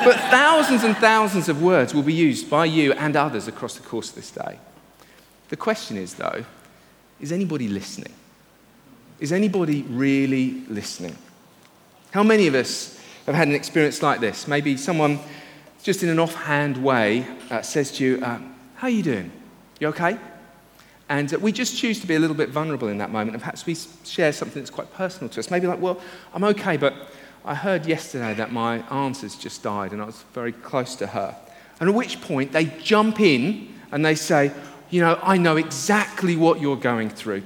but 0.04 0.16
thousands 0.30 0.84
and 0.84 0.96
thousands 0.96 1.48
of 1.48 1.62
words 1.62 1.94
will 1.94 2.02
be 2.02 2.14
used 2.14 2.48
by 2.48 2.64
you 2.64 2.92
and 2.92 3.16
others 3.16 3.48
across 3.48 3.74
the 3.74 3.82
course 3.82 4.10
of 4.10 4.16
this 4.16 4.30
day. 4.30 4.58
The 5.48 5.56
question 5.56 5.96
is, 5.96 6.14
though, 6.14 6.44
is 7.20 7.32
anybody 7.32 7.68
listening? 7.68 8.12
Is 9.18 9.32
anybody 9.32 9.82
really 9.82 10.62
listening? 10.68 11.16
How 12.12 12.22
many 12.22 12.46
of 12.46 12.54
us 12.54 12.98
have 13.26 13.34
had 13.34 13.48
an 13.48 13.54
experience 13.54 14.02
like 14.02 14.20
this? 14.20 14.48
Maybe 14.48 14.76
someone, 14.76 15.18
just 15.82 16.02
in 16.02 16.08
an 16.08 16.18
offhand 16.18 16.82
way, 16.82 17.26
uh, 17.50 17.62
says 17.62 17.92
to 17.92 18.04
you, 18.04 18.24
uh, 18.24 18.38
How 18.76 18.86
are 18.86 18.90
you 18.90 19.02
doing? 19.02 19.30
You 19.78 19.88
okay? 19.88 20.18
And 21.10 21.34
uh, 21.34 21.38
we 21.40 21.50
just 21.50 21.76
choose 21.76 22.00
to 22.00 22.06
be 22.06 22.14
a 22.14 22.18
little 22.18 22.36
bit 22.36 22.48
vulnerable 22.48 22.88
in 22.88 22.96
that 22.98 23.10
moment. 23.10 23.34
And 23.34 23.42
perhaps 23.42 23.66
we 23.66 23.76
share 24.04 24.32
something 24.32 24.62
that's 24.62 24.70
quite 24.70 24.90
personal 24.94 25.28
to 25.30 25.40
us. 25.40 25.50
Maybe 25.50 25.66
like, 25.66 25.80
well, 25.80 26.00
I'm 26.32 26.44
okay, 26.44 26.78
but 26.78 26.94
I 27.44 27.54
heard 27.54 27.84
yesterday 27.84 28.32
that 28.34 28.52
my 28.52 28.80
aunt 28.88 29.18
has 29.18 29.34
just 29.34 29.62
died 29.62 29.92
and 29.92 30.00
I 30.00 30.04
was 30.04 30.24
very 30.32 30.52
close 30.52 30.94
to 30.96 31.08
her. 31.08 31.36
And 31.80 31.88
at 31.88 31.94
which 31.94 32.20
point 32.20 32.52
they 32.52 32.66
jump 32.66 33.20
in 33.20 33.74
and 33.90 34.06
they 34.06 34.14
say, 34.14 34.52
you 34.88 35.00
know, 35.00 35.18
I 35.22 35.36
know 35.36 35.56
exactly 35.56 36.36
what 36.36 36.60
you're 36.60 36.76
going 36.76 37.10
through. 37.10 37.42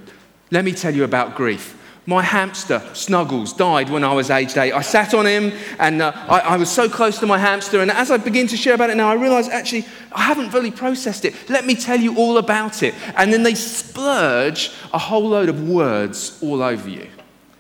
Let 0.50 0.64
me 0.64 0.73
tell 0.73 0.94
you 0.94 1.04
about 1.04 1.35
grief. 1.35 1.80
My 2.06 2.23
hamster, 2.23 2.82
Snuggles, 2.92 3.54
died 3.54 3.88
when 3.88 4.04
I 4.04 4.12
was 4.12 4.28
aged 4.28 4.58
eight. 4.58 4.73
I 4.73 4.82
sat 4.82 5.14
on 5.14 5.25
him 5.25 5.52
and 5.78 6.02
uh, 6.02 6.12
I, 6.14 6.40
I, 6.40 6.56
was 6.58 6.70
so 6.70 6.87
close 6.87 7.18
to 7.20 7.26
my 7.26 7.38
hamster. 7.38 7.80
And 7.80 7.90
as 7.90 8.11
I 8.11 8.18
begin 8.18 8.46
to 8.49 8.58
share 8.58 8.75
about 8.75 8.90
it 8.90 8.96
now, 8.99 9.08
I 9.08 9.14
realize 9.14 9.49
actually 9.49 9.87
I 10.12 10.20
haven't 10.20 10.50
fully 10.50 10.70
processed 10.70 11.25
it. 11.25 11.34
Let 11.49 11.64
me 11.64 11.75
tell 11.75 11.99
you 11.99 12.18
all 12.18 12.37
about 12.37 12.82
it. 12.82 12.94
And 13.16 13.32
then 13.32 13.42
they 13.42 13.54
splurge 13.54 14.70
a 14.92 14.99
whole 14.99 15.28
load 15.30 15.49
of 15.49 15.66
words 15.66 16.38
all 16.42 16.62
over 16.62 16.88
you. 16.90 17.08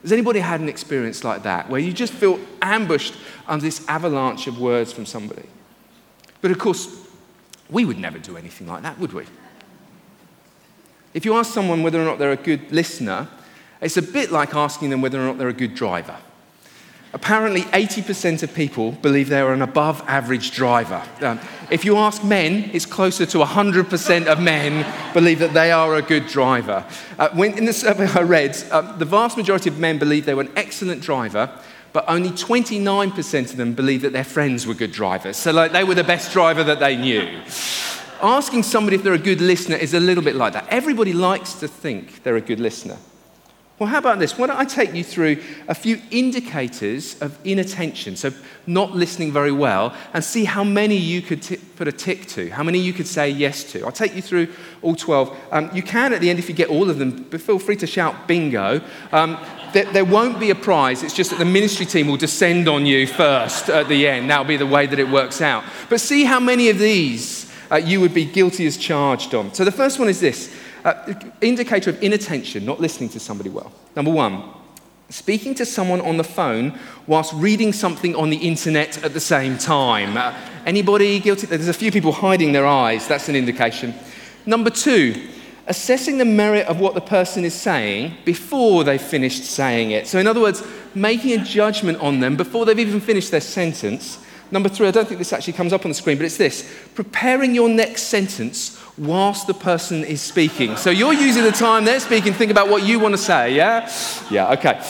Has 0.02 0.12
anybody 0.12 0.40
had 0.40 0.60
an 0.60 0.68
experience 0.68 1.24
like 1.24 1.44
that 1.44 1.70
where 1.70 1.80
you 1.80 1.90
just 1.90 2.12
feel 2.12 2.38
ambushed 2.60 3.14
under 3.48 3.64
this 3.64 3.88
avalanche 3.88 4.46
of 4.46 4.60
words 4.60 4.92
from 4.92 5.06
somebody? 5.06 5.48
But 6.42 6.50
of 6.50 6.58
course, 6.58 6.94
we 7.70 7.86
would 7.86 7.98
never 7.98 8.18
do 8.18 8.36
anything 8.36 8.66
like 8.66 8.82
that, 8.82 8.98
would 8.98 9.14
we? 9.14 9.24
If 11.14 11.24
you 11.24 11.34
ask 11.34 11.54
someone 11.54 11.82
whether 11.82 11.98
or 11.98 12.04
not 12.04 12.18
they're 12.18 12.32
a 12.32 12.36
good 12.36 12.70
listener, 12.70 13.28
it's 13.84 13.98
a 13.98 14.02
bit 14.02 14.32
like 14.32 14.54
asking 14.54 14.90
them 14.90 15.02
whether 15.02 15.20
or 15.20 15.26
not 15.26 15.38
they're 15.38 15.48
a 15.48 15.52
good 15.52 15.74
driver. 15.74 16.16
Apparently, 17.12 17.60
80% 17.62 18.42
of 18.42 18.52
people 18.54 18.90
believe 18.90 19.28
they're 19.28 19.52
an 19.52 19.62
above 19.62 20.02
average 20.08 20.50
driver. 20.50 21.00
Um, 21.20 21.38
if 21.70 21.84
you 21.84 21.96
ask 21.96 22.24
men, 22.24 22.70
it's 22.72 22.86
closer 22.86 23.24
to 23.26 23.38
100% 23.38 24.26
of 24.26 24.40
men 24.40 25.12
believe 25.12 25.38
that 25.38 25.54
they 25.54 25.70
are 25.70 25.94
a 25.94 26.02
good 26.02 26.26
driver. 26.26 26.84
Uh, 27.16 27.28
when, 27.34 27.56
in 27.56 27.66
the 27.66 27.72
survey 27.72 28.08
I 28.08 28.22
read, 28.22 28.56
uh, 28.72 28.96
the 28.96 29.04
vast 29.04 29.36
majority 29.36 29.68
of 29.68 29.78
men 29.78 29.98
believe 29.98 30.26
they 30.26 30.34
were 30.34 30.42
an 30.42 30.52
excellent 30.56 31.02
driver, 31.02 31.48
but 31.92 32.04
only 32.08 32.30
29% 32.30 33.50
of 33.50 33.56
them 33.56 33.74
believe 33.74 34.02
that 34.02 34.12
their 34.12 34.24
friends 34.24 34.66
were 34.66 34.74
good 34.74 34.90
drivers. 34.90 35.36
So, 35.36 35.52
like, 35.52 35.70
they 35.70 35.84
were 35.84 35.94
the 35.94 36.02
best 36.02 36.32
driver 36.32 36.64
that 36.64 36.80
they 36.80 36.96
knew. 36.96 37.42
Asking 38.22 38.64
somebody 38.64 38.96
if 38.96 39.04
they're 39.04 39.12
a 39.12 39.18
good 39.18 39.40
listener 39.40 39.76
is 39.76 39.94
a 39.94 40.00
little 40.00 40.24
bit 40.24 40.34
like 40.34 40.54
that. 40.54 40.66
Everybody 40.68 41.12
likes 41.12 41.52
to 41.54 41.68
think 41.68 42.24
they're 42.24 42.34
a 42.34 42.40
good 42.40 42.58
listener. 42.58 42.96
Well, 43.76 43.88
how 43.88 43.98
about 43.98 44.20
this? 44.20 44.38
Why 44.38 44.46
don't 44.46 44.56
I 44.56 44.64
take 44.64 44.94
you 44.94 45.02
through 45.02 45.42
a 45.66 45.74
few 45.74 46.00
indicators 46.12 47.20
of 47.20 47.36
inattention, 47.44 48.14
so 48.14 48.30
not 48.68 48.92
listening 48.94 49.32
very 49.32 49.50
well, 49.50 49.92
and 50.12 50.22
see 50.22 50.44
how 50.44 50.62
many 50.62 50.96
you 50.96 51.20
could 51.20 51.42
t- 51.42 51.56
put 51.56 51.88
a 51.88 51.92
tick 51.92 52.26
to, 52.26 52.50
how 52.50 52.62
many 52.62 52.78
you 52.78 52.92
could 52.92 53.08
say 53.08 53.28
yes 53.28 53.64
to. 53.72 53.84
I'll 53.84 53.90
take 53.90 54.14
you 54.14 54.22
through 54.22 54.46
all 54.80 54.94
12. 54.94 55.36
Um, 55.50 55.70
you 55.74 55.82
can, 55.82 56.12
at 56.12 56.20
the 56.20 56.30
end, 56.30 56.38
if 56.38 56.48
you 56.48 56.54
get 56.54 56.68
all 56.68 56.88
of 56.88 57.00
them, 57.00 57.26
but 57.28 57.40
feel 57.40 57.58
free 57.58 57.74
to 57.76 57.86
shout 57.86 58.28
bingo. 58.28 58.80
Um, 59.10 59.38
there, 59.72 59.86
there, 59.86 60.04
won't 60.04 60.38
be 60.38 60.50
a 60.50 60.54
prize, 60.54 61.02
it's 61.02 61.14
just 61.14 61.30
that 61.30 61.40
the 61.40 61.44
ministry 61.44 61.84
team 61.84 62.06
will 62.06 62.16
descend 62.16 62.68
on 62.68 62.86
you 62.86 63.08
first 63.08 63.68
at 63.70 63.88
the 63.88 64.06
end. 64.06 64.30
That'll 64.30 64.44
be 64.44 64.56
the 64.56 64.68
way 64.68 64.86
that 64.86 65.00
it 65.00 65.08
works 65.08 65.40
out. 65.40 65.64
But 65.90 66.00
see 66.00 66.22
how 66.22 66.38
many 66.38 66.68
of 66.68 66.78
these 66.78 67.50
uh, 67.72 67.76
you 67.76 68.00
would 68.00 68.14
be 68.14 68.24
guilty 68.24 68.66
as 68.66 68.76
charged 68.76 69.34
on. 69.34 69.52
So 69.52 69.64
the 69.64 69.72
first 69.72 69.98
one 69.98 70.08
is 70.08 70.20
this 70.20 70.54
uh, 70.84 71.14
indicator 71.40 71.90
of 71.90 72.02
inattention, 72.02 72.64
not 72.64 72.80
listening 72.80 73.08
to 73.10 73.20
somebody 73.20 73.50
well. 73.50 73.72
Number 73.96 74.10
one, 74.10 74.50
speaking 75.08 75.54
to 75.54 75.66
someone 75.66 76.00
on 76.00 76.16
the 76.16 76.24
phone 76.24 76.78
whilst 77.06 77.32
reading 77.34 77.72
something 77.72 78.14
on 78.16 78.30
the 78.30 78.36
internet 78.36 79.02
at 79.04 79.12
the 79.12 79.20
same 79.20 79.58
time. 79.58 80.16
Uh, 80.16 80.34
anybody 80.66 81.18
guilty? 81.20 81.46
There's 81.46 81.68
a 81.68 81.72
few 81.74 81.92
people 81.92 82.12
hiding 82.12 82.52
their 82.52 82.66
eyes. 82.66 83.06
That's 83.06 83.28
an 83.28 83.36
indication. 83.36 83.94
Number 84.46 84.70
two, 84.70 85.28
assessing 85.66 86.18
the 86.18 86.24
merit 86.24 86.66
of 86.66 86.80
what 86.80 86.94
the 86.94 87.00
person 87.00 87.44
is 87.44 87.54
saying 87.54 88.16
before 88.24 88.84
they've 88.84 89.00
finished 89.00 89.44
saying 89.44 89.92
it. 89.92 90.06
So, 90.06 90.18
in 90.18 90.26
other 90.26 90.40
words, 90.40 90.62
making 90.94 91.40
a 91.40 91.44
judgment 91.44 91.98
on 91.98 92.20
them 92.20 92.36
before 92.36 92.66
they've 92.66 92.78
even 92.78 93.00
finished 93.00 93.30
their 93.30 93.40
sentence. 93.40 94.18
Number 94.50 94.68
three, 94.68 94.86
I 94.86 94.90
don't 94.90 95.06
think 95.08 95.18
this 95.18 95.32
actually 95.32 95.54
comes 95.54 95.72
up 95.72 95.84
on 95.84 95.90
the 95.90 95.94
screen, 95.94 96.16
but 96.16 96.26
it's 96.26 96.36
this 96.36 96.70
preparing 96.94 97.54
your 97.54 97.68
next 97.68 98.04
sentence 98.04 98.80
whilst 98.96 99.46
the 99.46 99.54
person 99.54 100.04
is 100.04 100.20
speaking. 100.20 100.76
So 100.76 100.90
you're 100.90 101.14
using 101.14 101.42
the 101.42 101.50
time 101.50 101.84
they're 101.84 102.00
speaking, 102.00 102.32
think 102.32 102.50
about 102.50 102.68
what 102.68 102.84
you 102.84 103.00
want 103.00 103.14
to 103.14 103.18
say, 103.18 103.54
yeah? 103.54 103.90
Yeah, 104.30 104.52
okay. 104.52 104.80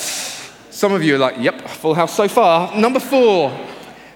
Some 0.70 0.92
of 0.92 1.02
you 1.02 1.14
are 1.14 1.18
like, 1.18 1.36
yep, 1.38 1.62
full 1.68 1.94
house 1.94 2.14
so 2.14 2.28
far. 2.28 2.76
Number 2.76 3.00
four, 3.00 3.56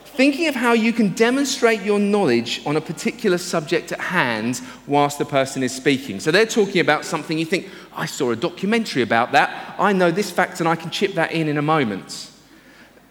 thinking 0.04 0.48
of 0.48 0.56
how 0.56 0.72
you 0.72 0.92
can 0.92 1.14
demonstrate 1.14 1.80
your 1.82 2.00
knowledge 2.00 2.60
on 2.66 2.76
a 2.76 2.80
particular 2.80 3.38
subject 3.38 3.92
at 3.92 4.00
hand 4.00 4.60
whilst 4.88 5.18
the 5.18 5.24
person 5.24 5.62
is 5.62 5.72
speaking. 5.72 6.18
So 6.18 6.32
they're 6.32 6.44
talking 6.44 6.80
about 6.80 7.04
something 7.04 7.38
you 7.38 7.46
think, 7.46 7.68
I 7.94 8.06
saw 8.06 8.32
a 8.32 8.36
documentary 8.36 9.02
about 9.02 9.30
that. 9.32 9.76
I 9.78 9.92
know 9.92 10.10
this 10.10 10.30
fact 10.30 10.58
and 10.58 10.68
I 10.68 10.74
can 10.74 10.90
chip 10.90 11.14
that 11.14 11.30
in 11.30 11.46
in 11.46 11.56
a 11.56 11.62
moment. 11.62 12.32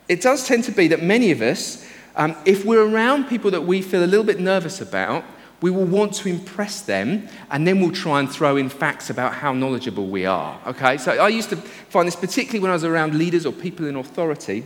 It 0.09 0.21
does 0.21 0.45
tend 0.45 0.65
to 0.65 0.71
be 0.71 0.89
that 0.89 1.01
many 1.01 1.31
of 1.31 1.41
us, 1.41 1.86
um, 2.17 2.35
if 2.45 2.65
we're 2.65 2.85
around 2.85 3.29
people 3.29 3.51
that 3.51 3.61
we 3.61 3.81
feel 3.81 4.03
a 4.03 4.05
little 4.05 4.25
bit 4.25 4.39
nervous 4.39 4.81
about, 4.81 5.23
we 5.61 5.71
will 5.71 5.85
want 5.85 6.13
to 6.13 6.29
impress 6.29 6.81
them, 6.81 7.27
and 7.49 7.67
then 7.67 7.79
we'll 7.79 7.91
try 7.91 8.19
and 8.19 8.29
throw 8.29 8.57
in 8.57 8.69
facts 8.69 9.09
about 9.09 9.33
how 9.33 9.53
knowledgeable 9.53 10.07
we 10.07 10.25
are. 10.25 10.59
Okay? 10.67 10.97
So 10.97 11.13
I 11.13 11.29
used 11.29 11.49
to 11.49 11.55
find 11.55 12.07
this 12.07 12.15
particularly 12.15 12.59
when 12.59 12.69
I 12.69 12.75
was 12.75 12.83
around 12.83 13.15
leaders 13.15 13.45
or 13.45 13.53
people 13.53 13.87
in 13.87 13.95
authority. 13.95 14.65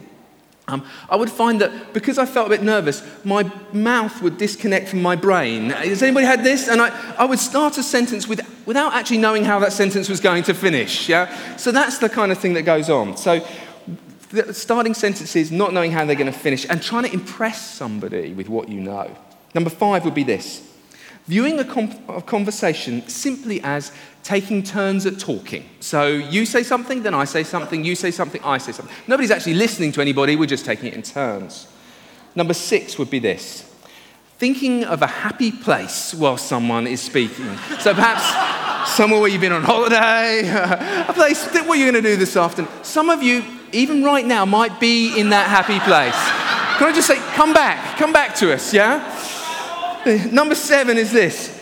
Um, 0.67 0.85
I 1.09 1.15
would 1.15 1.29
find 1.29 1.59
that 1.61 1.93
because 1.93 2.17
I 2.17 2.25
felt 2.25 2.47
a 2.47 2.49
bit 2.49 2.63
nervous, 2.63 3.03
my 3.25 3.51
mouth 3.73 4.21
would 4.21 4.37
disconnect 4.37 4.89
from 4.89 5.01
my 5.01 5.15
brain. 5.15 5.71
Has 5.71 6.03
anybody 6.03 6.25
had 6.25 6.43
this? 6.43 6.67
And 6.67 6.81
I, 6.81 7.15
I 7.17 7.25
would 7.25 7.39
start 7.39 7.77
a 7.77 7.83
sentence 7.83 8.27
with, 8.27 8.41
without 8.65 8.93
actually 8.93 9.17
knowing 9.17 9.43
how 9.43 9.59
that 9.59 9.73
sentence 9.73 10.07
was 10.07 10.19
going 10.19 10.43
to 10.43 10.53
finish. 10.53 11.09
Yeah? 11.09 11.55
So 11.57 11.71
that's 11.71 11.97
the 11.97 12.09
kind 12.09 12.31
of 12.31 12.37
thing 12.37 12.53
that 12.53 12.61
goes 12.61 12.89
on. 12.89 13.17
So 13.17 13.45
starting 14.53 14.93
sentences, 14.93 15.51
not 15.51 15.73
knowing 15.73 15.91
how 15.91 16.05
they're 16.05 16.15
going 16.15 16.31
to 16.31 16.37
finish, 16.37 16.65
and 16.69 16.81
trying 16.81 17.03
to 17.03 17.13
impress 17.13 17.61
somebody 17.75 18.33
with 18.33 18.49
what 18.49 18.69
you 18.69 18.79
know. 18.79 19.15
Number 19.53 19.69
five 19.69 20.05
would 20.05 20.15
be 20.15 20.23
this 20.23 20.67
viewing 21.27 21.59
a, 21.59 22.13
a, 22.13 22.21
conversation 22.21 23.07
simply 23.07 23.61
as 23.61 23.91
taking 24.23 24.63
turns 24.63 25.05
at 25.05 25.19
talking. 25.19 25.63
So 25.79 26.07
you 26.07 26.45
say 26.45 26.63
something, 26.63 27.03
then 27.03 27.13
I 27.13 27.25
say 27.25 27.43
something, 27.43 27.85
you 27.85 27.95
say 27.95 28.11
something, 28.11 28.41
I 28.43 28.57
say 28.57 28.71
something. 28.71 28.93
Nobody's 29.07 29.31
actually 29.31 29.53
listening 29.53 29.91
to 29.93 30.01
anybody, 30.01 30.35
we're 30.35 30.47
just 30.47 30.65
taking 30.65 30.87
it 30.87 30.93
in 30.93 31.03
turns. 31.03 31.67
Number 32.35 32.53
six 32.53 32.97
would 32.97 33.09
be 33.09 33.19
this 33.19 33.67
thinking 34.37 34.83
of 34.85 35.03
a 35.03 35.07
happy 35.07 35.51
place 35.51 36.15
while 36.15 36.35
someone 36.35 36.87
is 36.87 36.99
speaking. 36.99 37.55
So 37.79 37.93
perhaps 37.93 38.91
somewhere 38.91 39.21
where 39.21 39.29
you've 39.29 39.39
been 39.39 39.51
on 39.51 39.61
holiday, 39.61 40.49
a 41.07 41.13
place, 41.13 41.45
what 41.45 41.69
are 41.69 41.75
you're 41.75 41.91
going 41.91 42.03
to 42.03 42.09
do 42.09 42.15
this 42.15 42.35
afternoon. 42.35 42.71
Some 42.81 43.11
of 43.11 43.21
you, 43.21 43.43
even 43.73 44.03
right 44.03 44.25
now, 44.25 44.45
might 44.45 44.79
be 44.79 45.19
in 45.19 45.29
that 45.29 45.47
happy 45.47 45.79
place. 45.79 46.15
Can 46.77 46.89
I 46.89 46.93
just 46.93 47.07
say, 47.07 47.17
come 47.35 47.53
back, 47.53 47.97
come 47.97 48.11
back 48.11 48.35
to 48.35 48.53
us, 48.53 48.73
yeah? 48.73 48.99
Number 50.31 50.55
seven 50.55 50.97
is 50.97 51.11
this 51.11 51.59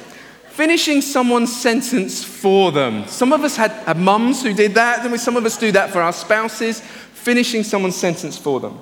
finishing 0.50 1.02
someone's 1.02 1.56
sentence 1.56 2.22
for 2.22 2.74
them. 2.74 3.08
Some 3.08 3.32
of 3.32 3.46
us 3.46 3.56
had, 3.56 3.72
had 3.72 3.98
mums 3.98 4.44
who 4.44 4.54
did 4.54 4.74
that, 4.74 5.06
and 5.06 5.20
some 5.20 5.38
of 5.38 5.46
us 5.46 5.58
do 5.58 5.72
that 5.72 5.90
for 5.90 6.02
our 6.02 6.12
spouses, 6.12 6.82
finishing 7.14 7.64
someone's 7.64 7.96
sentence 7.96 8.38
for 8.38 8.60
them. 8.60 8.78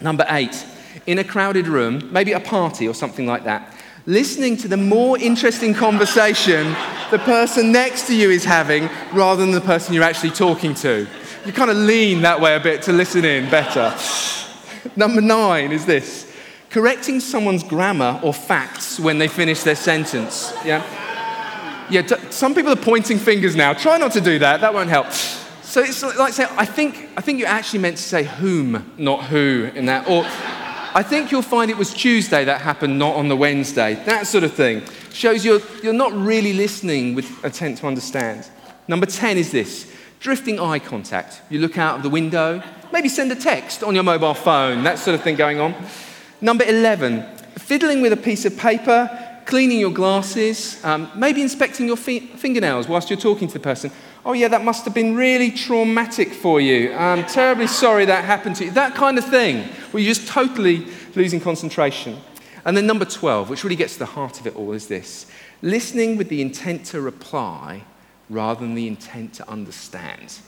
Number 0.00 0.26
eight, 0.30 0.66
in 1.06 1.18
a 1.18 1.24
crowded 1.24 1.68
room, 1.68 2.12
maybe 2.12 2.32
a 2.32 2.40
party 2.40 2.88
or 2.88 2.94
something 2.94 3.24
like 3.24 3.44
that, 3.44 3.72
listening 4.06 4.56
to 4.56 4.68
the 4.68 4.76
more 4.76 5.16
interesting 5.18 5.74
conversation 5.74 6.74
the 7.10 7.18
person 7.20 7.70
next 7.70 8.08
to 8.08 8.16
you 8.16 8.30
is 8.30 8.44
having 8.44 8.88
rather 9.12 9.40
than 9.40 9.52
the 9.52 9.60
person 9.60 9.94
you're 9.94 10.02
actually 10.02 10.30
talking 10.30 10.74
to. 10.74 11.06
You 11.46 11.52
kind 11.52 11.70
of 11.70 11.76
lean 11.76 12.22
that 12.22 12.40
way 12.40 12.56
a 12.56 12.60
bit 12.60 12.82
to 12.82 12.92
listen 12.92 13.24
in 13.24 13.48
better. 13.48 13.96
Number 14.96 15.20
nine 15.20 15.70
is 15.70 15.86
this 15.86 16.28
correcting 16.70 17.20
someone's 17.20 17.62
grammar 17.62 18.18
or 18.24 18.34
facts 18.34 18.98
when 18.98 19.18
they 19.18 19.28
finish 19.28 19.62
their 19.62 19.76
sentence. 19.76 20.52
Yeah? 20.64 20.82
Yeah, 21.88 22.02
t- 22.02 22.16
some 22.30 22.52
people 22.52 22.72
are 22.72 22.76
pointing 22.76 23.18
fingers 23.18 23.54
now. 23.54 23.74
Try 23.74 23.96
not 23.96 24.10
to 24.12 24.20
do 24.20 24.40
that, 24.40 24.60
that 24.60 24.74
won't 24.74 24.88
help. 24.88 25.12
So 25.12 25.82
it's 25.82 26.02
like 26.02 26.32
saying, 26.32 26.50
I 26.56 26.64
think, 26.64 27.10
I 27.16 27.20
think 27.20 27.38
you 27.38 27.44
actually 27.44 27.78
meant 27.78 27.98
to 27.98 28.02
say 28.02 28.24
whom, 28.24 28.92
not 28.98 29.26
who 29.26 29.70
in 29.72 29.86
that. 29.86 30.08
Or 30.08 30.24
I 30.96 31.04
think 31.04 31.30
you'll 31.30 31.42
find 31.42 31.70
it 31.70 31.76
was 31.76 31.94
Tuesday 31.94 32.44
that 32.44 32.60
happened, 32.60 32.98
not 32.98 33.14
on 33.14 33.28
the 33.28 33.36
Wednesday. 33.36 33.94
That 34.04 34.26
sort 34.26 34.42
of 34.42 34.52
thing. 34.52 34.82
Shows 35.12 35.44
you're, 35.44 35.60
you're 35.80 35.92
not 35.92 36.12
really 36.12 36.54
listening 36.54 37.14
with 37.14 37.44
intent 37.44 37.78
to 37.78 37.86
understand. 37.86 38.50
Number 38.88 39.06
10 39.06 39.38
is 39.38 39.52
this 39.52 39.92
drifting 40.26 40.58
eye 40.58 40.80
contact. 40.80 41.40
You 41.50 41.60
look 41.60 41.78
out 41.78 41.98
of 41.98 42.02
the 42.02 42.10
window, 42.10 42.60
maybe 42.92 43.08
send 43.08 43.30
a 43.30 43.36
text 43.36 43.84
on 43.84 43.94
your 43.94 44.02
mobile 44.02 44.34
phone, 44.34 44.82
that 44.82 44.98
sort 44.98 45.14
of 45.14 45.22
thing 45.22 45.36
going 45.36 45.60
on. 45.60 45.72
Number 46.40 46.64
11, 46.64 47.22
fiddling 47.58 48.00
with 48.02 48.12
a 48.12 48.16
piece 48.16 48.44
of 48.44 48.58
paper, 48.58 49.08
cleaning 49.44 49.78
your 49.78 49.92
glasses, 49.92 50.84
um, 50.84 51.08
maybe 51.14 51.42
inspecting 51.42 51.86
your 51.86 51.96
fi- 51.96 52.26
fingernails 52.26 52.88
whilst 52.88 53.08
you're 53.08 53.20
talking 53.20 53.46
to 53.46 53.54
the 53.54 53.60
person. 53.60 53.92
Oh, 54.24 54.32
yeah, 54.32 54.48
that 54.48 54.64
must 54.64 54.84
have 54.84 54.94
been 54.94 55.14
really 55.14 55.52
traumatic 55.52 56.32
for 56.32 56.60
you. 56.60 56.92
I'm 56.92 57.24
terribly 57.26 57.68
sorry 57.68 58.04
that 58.06 58.24
happened 58.24 58.56
to 58.56 58.64
you. 58.64 58.72
That 58.72 58.96
kind 58.96 59.18
of 59.18 59.24
thing, 59.24 59.62
where 59.92 60.02
you're 60.02 60.12
just 60.12 60.26
totally 60.26 60.88
losing 61.14 61.38
concentration. 61.38 62.18
And 62.64 62.76
then 62.76 62.84
number 62.84 63.04
12, 63.04 63.48
which 63.48 63.62
really 63.62 63.76
gets 63.76 63.92
to 63.92 64.00
the 64.00 64.06
heart 64.06 64.40
of 64.40 64.48
it 64.48 64.56
all, 64.56 64.72
is 64.72 64.88
this 64.88 65.30
listening 65.62 66.16
with 66.16 66.28
the 66.28 66.42
intent 66.42 66.84
to 66.86 67.00
reply 67.00 67.84
rather 68.28 68.60
than 68.60 68.74
the 68.74 68.86
intent 68.86 69.34
to 69.34 69.48
understand. 69.48 70.38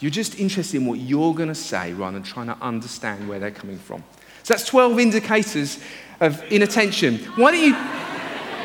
You're 0.00 0.10
just 0.10 0.38
interested 0.38 0.78
in 0.78 0.86
what 0.86 0.98
you're 0.98 1.34
going 1.34 1.48
to 1.48 1.54
say 1.54 1.92
rather 1.92 2.14
than 2.14 2.22
trying 2.22 2.46
to 2.46 2.56
understand 2.60 3.28
where 3.28 3.38
they're 3.38 3.50
coming 3.50 3.78
from. 3.78 4.02
So 4.42 4.54
that's 4.54 4.66
12 4.66 4.98
indicators 4.98 5.78
of 6.20 6.42
inattention. 6.50 7.18
Why 7.36 7.52
don't 7.52 7.60
you, 7.60 7.74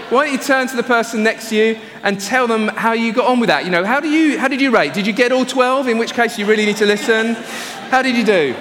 why 0.09 0.25
don't 0.25 0.33
you 0.33 0.39
turn 0.39 0.67
to 0.67 0.75
the 0.75 0.83
person 0.83 1.23
next 1.23 1.49
to 1.49 1.55
you 1.55 1.79
and 2.03 2.19
tell 2.19 2.47
them 2.47 2.69
how 2.69 2.93
you 2.93 3.11
got 3.11 3.25
on 3.25 3.39
with 3.39 3.47
that? 3.47 3.65
You 3.65 3.71
know, 3.71 3.83
how, 3.83 3.99
do 3.99 4.09
you, 4.09 4.39
how 4.39 4.47
did 4.47 4.61
you 4.61 4.71
rate? 4.71 4.93
Did 4.93 5.05
you 5.05 5.13
get 5.13 5.31
all 5.31 5.45
12? 5.45 5.89
In 5.89 5.97
which 5.97 6.13
case, 6.13 6.39
you 6.39 6.45
really 6.45 6.65
need 6.65 6.77
to 6.77 6.85
listen. 6.85 7.33
How 7.89 8.01
did 8.01 8.15
you 8.15 8.23
do? 8.23 8.55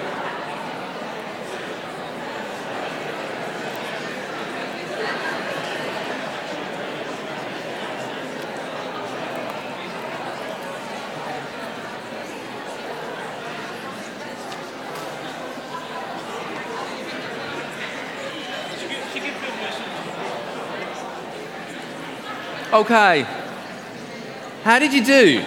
Okay. 22.75 23.25
How 24.65 24.79
did 24.79 24.93
you 24.93 25.01
do? 25.01 25.45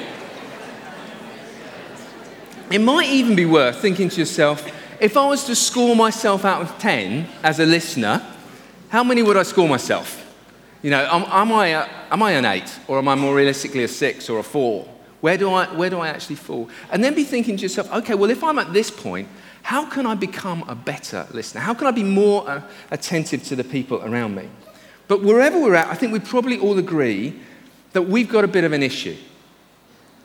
It 2.70 2.78
might 2.78 3.10
even 3.10 3.36
be 3.36 3.44
worth 3.44 3.82
thinking 3.82 4.08
to 4.08 4.18
yourself 4.18 4.66
if 4.98 5.14
I 5.14 5.26
was 5.28 5.44
to 5.44 5.54
score 5.54 5.94
myself 5.94 6.46
out 6.46 6.62
of 6.62 6.78
10 6.78 7.28
as 7.42 7.60
a 7.60 7.66
listener, 7.66 8.24
how 8.88 9.04
many 9.04 9.22
would 9.22 9.36
I 9.36 9.42
score 9.42 9.68
myself? 9.68 10.24
You 10.80 10.90
know, 10.90 11.06
am, 11.10 11.24
am 11.28 11.52
I, 11.52 11.66
a, 11.66 11.88
am 12.10 12.22
I 12.22 12.30
an 12.32 12.46
8 12.46 12.64
or 12.88 12.96
am 12.96 13.08
I 13.08 13.14
more 13.14 13.34
realistically 13.34 13.84
a 13.84 13.88
6 13.88 14.30
or 14.30 14.38
a 14.38 14.42
4? 14.42 14.88
Where 15.20 15.36
do, 15.36 15.52
I, 15.52 15.66
where 15.74 15.90
do 15.90 15.98
I 15.98 16.08
actually 16.08 16.36
fall? 16.36 16.70
And 16.90 17.04
then 17.04 17.14
be 17.14 17.24
thinking 17.24 17.58
to 17.58 17.62
yourself, 17.62 17.92
okay, 17.92 18.14
well, 18.14 18.30
if 18.30 18.42
I'm 18.42 18.58
at 18.58 18.72
this 18.72 18.90
point, 18.90 19.28
how 19.62 19.84
can 19.84 20.06
I 20.06 20.14
become 20.14 20.64
a 20.66 20.74
better 20.74 21.26
listener? 21.32 21.60
How 21.60 21.74
can 21.74 21.88
I 21.88 21.90
be 21.90 22.04
more 22.04 22.48
uh, 22.48 22.62
attentive 22.90 23.44
to 23.44 23.56
the 23.56 23.64
people 23.64 24.02
around 24.02 24.34
me? 24.34 24.48
But 25.08 25.22
wherever 25.22 25.58
we're 25.58 25.74
at, 25.74 25.88
I 25.88 25.94
think 25.94 26.12
we 26.12 26.20
probably 26.20 26.58
all 26.58 26.78
agree 26.78 27.34
that 27.92 28.02
we've 28.02 28.28
got 28.28 28.44
a 28.44 28.48
bit 28.48 28.64
of 28.64 28.72
an 28.72 28.82
issue. 28.82 29.16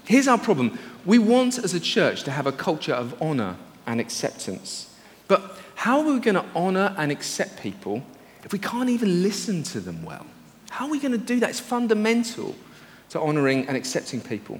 Here's 0.05 0.27
our 0.27 0.37
problem 0.37 0.77
we 1.05 1.19
want 1.19 1.57
as 1.57 1.73
a 1.73 1.79
church 1.79 2.23
to 2.23 2.31
have 2.31 2.47
a 2.47 2.51
culture 2.51 2.93
of 2.93 3.21
honor 3.21 3.57
and 3.85 3.99
acceptance. 3.99 4.95
But 5.27 5.57
how 5.75 5.99
are 5.99 6.13
we 6.13 6.19
going 6.19 6.35
to 6.35 6.45
honor 6.55 6.93
and 6.97 7.11
accept 7.11 7.61
people 7.61 8.03
if 8.43 8.53
we 8.53 8.59
can't 8.59 8.89
even 8.89 9.23
listen 9.23 9.63
to 9.63 9.79
them 9.79 10.03
well? 10.03 10.25
How 10.69 10.85
are 10.85 10.91
we 10.91 10.99
going 10.99 11.11
to 11.11 11.17
do 11.17 11.39
that? 11.39 11.49
It's 11.49 11.59
fundamental 11.59 12.55
to 13.09 13.19
honoring 13.19 13.67
and 13.67 13.75
accepting 13.77 14.21
people. 14.21 14.59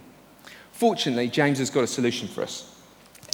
Fortunately, 0.72 1.28
James 1.28 1.60
has 1.60 1.70
got 1.70 1.84
a 1.84 1.88
solution 1.88 2.28
for 2.28 2.44
us. 2.44 2.70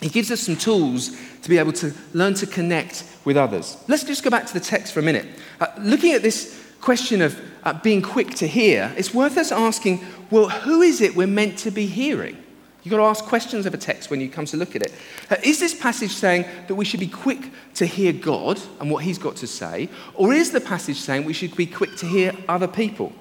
He 0.02 0.10
gives 0.10 0.32
us 0.32 0.42
some 0.42 0.56
tools 0.56 1.18
to 1.42 1.50
be 1.50 1.58
able 1.58 1.74
to 1.74 1.94
learn 2.14 2.34
to 2.36 2.46
connect 2.46 3.04
with 3.26 3.36
others. 3.36 3.78
Let's 3.88 4.04
just 4.04 4.24
go 4.24 4.30
back 4.30 4.46
to 4.46 4.54
the 4.54 4.60
text 4.60 4.94
for 4.94 5.02
a 5.02 5.04
minute. 5.04 5.26
Uh, 5.60 5.68
looking 5.80 6.14
at 6.14 6.22
this 6.22 6.59
question 6.82 7.22
of 7.22 7.40
uh, 7.64 7.74
being 7.74 8.02
quick 8.02 8.36
to 8.36 8.48
hear, 8.48 8.94
it's 8.98 9.14
worth 9.14 9.38
us 9.38 9.52
asking 9.52 10.06
well, 10.32 10.50
who 10.50 10.82
is 10.82 11.02
it 11.02 11.16
we're 11.16 11.28
meant 11.28 11.58
to 11.60 11.72
be 11.72 11.88
hearing? 11.88 12.38
You've 12.84 12.92
got 12.92 12.98
to 12.98 13.04
ask 13.04 13.26
questions 13.26 13.66
of 13.66 13.74
a 13.74 13.78
text 13.78 14.10
when 14.10 14.22
you 14.22 14.30
come 14.30 14.46
to 14.46 14.58
look 14.58 14.76
at 14.76 14.84
it. 14.84 14.94
Uh, 15.30 15.36
is 15.44 15.60
this 15.60 15.74
passage 15.74 16.12
saying 16.12 16.46
that 16.68 16.76
we 16.76 16.86
should 16.86 17.00
be 17.00 17.08
quick 17.08 17.52
to 17.76 17.86
hear 17.86 18.14
God 18.14 18.60
and 18.80 18.90
what 18.90 19.04
He's 19.04 19.18
got 19.18 19.36
to 19.38 19.48
say? 19.48 19.90
Or 20.14 20.34
is 20.34 20.52
the 20.52 20.62
passage 20.62 20.98
saying 20.98 21.26
we 21.26 21.34
should 21.34 21.56
be 21.56 21.66
quick 21.66 21.98
to 21.98 22.06
hear 22.06 22.34
other 22.48 22.68
people? 22.68 23.12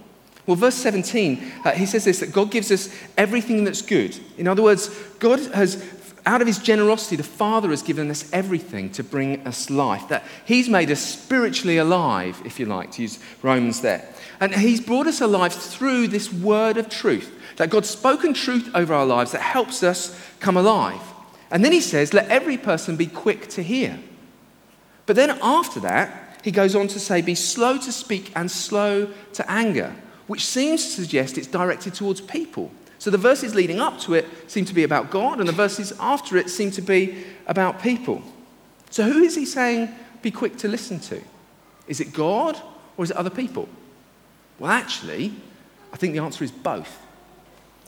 Well, 0.46 0.56
verse 0.56 0.76
17, 0.76 1.52
uh, 1.64 1.72
he 1.72 1.84
says 1.84 2.04
this 2.04 2.20
that 2.20 2.32
God 2.32 2.50
gives 2.50 2.70
us 2.70 2.88
everything 3.18 3.64
that's 3.64 3.82
good. 3.82 4.18
In 4.38 4.48
other 4.48 4.62
words, 4.62 4.88
God 5.18 5.40
has, 5.52 5.84
out 6.26 6.40
of 6.40 6.46
his 6.46 6.58
generosity, 6.58 7.16
the 7.16 7.22
Father 7.22 7.70
has 7.70 7.82
given 7.82 8.10
us 8.10 8.30
everything 8.32 8.90
to 8.90 9.02
bring 9.02 9.46
us 9.46 9.70
life. 9.70 10.08
That 10.08 10.24
he's 10.44 10.68
made 10.68 10.90
us 10.90 11.00
spiritually 11.00 11.78
alive, 11.78 12.40
if 12.44 12.58
you 12.58 12.66
like, 12.66 12.92
to 12.92 13.02
use 13.02 13.18
Romans 13.42 13.80
there. 13.80 14.08
And 14.40 14.54
he's 14.54 14.80
brought 14.80 15.06
us 15.06 15.20
alive 15.20 15.52
through 15.52 16.08
this 16.08 16.32
word 16.32 16.76
of 16.76 16.88
truth 16.88 17.34
that 17.56 17.70
God's 17.70 17.90
spoken 17.90 18.34
truth 18.34 18.70
over 18.74 18.94
our 18.94 19.04
lives 19.04 19.32
that 19.32 19.40
helps 19.40 19.82
us 19.82 20.18
come 20.40 20.56
alive. 20.56 21.00
And 21.50 21.64
then 21.64 21.72
he 21.72 21.80
says, 21.80 22.14
let 22.14 22.28
every 22.28 22.56
person 22.56 22.96
be 22.96 23.06
quick 23.06 23.48
to 23.48 23.62
hear. 23.62 23.98
But 25.06 25.16
then 25.16 25.38
after 25.42 25.80
that, 25.80 26.40
he 26.44 26.50
goes 26.50 26.74
on 26.74 26.86
to 26.88 27.00
say, 27.00 27.20
be 27.20 27.34
slow 27.34 27.78
to 27.78 27.90
speak 27.90 28.32
and 28.36 28.50
slow 28.50 29.12
to 29.32 29.50
anger, 29.50 29.94
which 30.28 30.46
seems 30.46 30.84
to 30.84 31.02
suggest 31.02 31.36
it's 31.36 31.48
directed 31.48 31.94
towards 31.94 32.20
people. 32.20 32.70
So 32.98 33.10
the 33.10 33.18
verses 33.18 33.54
leading 33.54 33.80
up 33.80 34.00
to 34.00 34.14
it 34.14 34.26
seem 34.50 34.64
to 34.64 34.74
be 34.74 34.82
about 34.82 35.10
God, 35.10 35.38
and 35.38 35.48
the 35.48 35.52
verses 35.52 35.92
after 36.00 36.36
it 36.36 36.50
seem 36.50 36.70
to 36.72 36.82
be 36.82 37.24
about 37.46 37.80
people. 37.80 38.22
So 38.90 39.04
who 39.04 39.22
is 39.22 39.36
he 39.36 39.44
saying 39.44 39.88
be 40.22 40.30
quick 40.30 40.56
to 40.58 40.68
listen 40.68 40.98
to? 41.00 41.22
Is 41.86 42.00
it 42.00 42.12
God 42.12 42.60
or 42.96 43.04
is 43.04 43.10
it 43.10 43.16
other 43.16 43.30
people? 43.30 43.68
Well, 44.58 44.70
actually, 44.70 45.32
I 45.92 45.96
think 45.96 46.12
the 46.12 46.20
answer 46.20 46.42
is 46.42 46.50
both. 46.50 46.98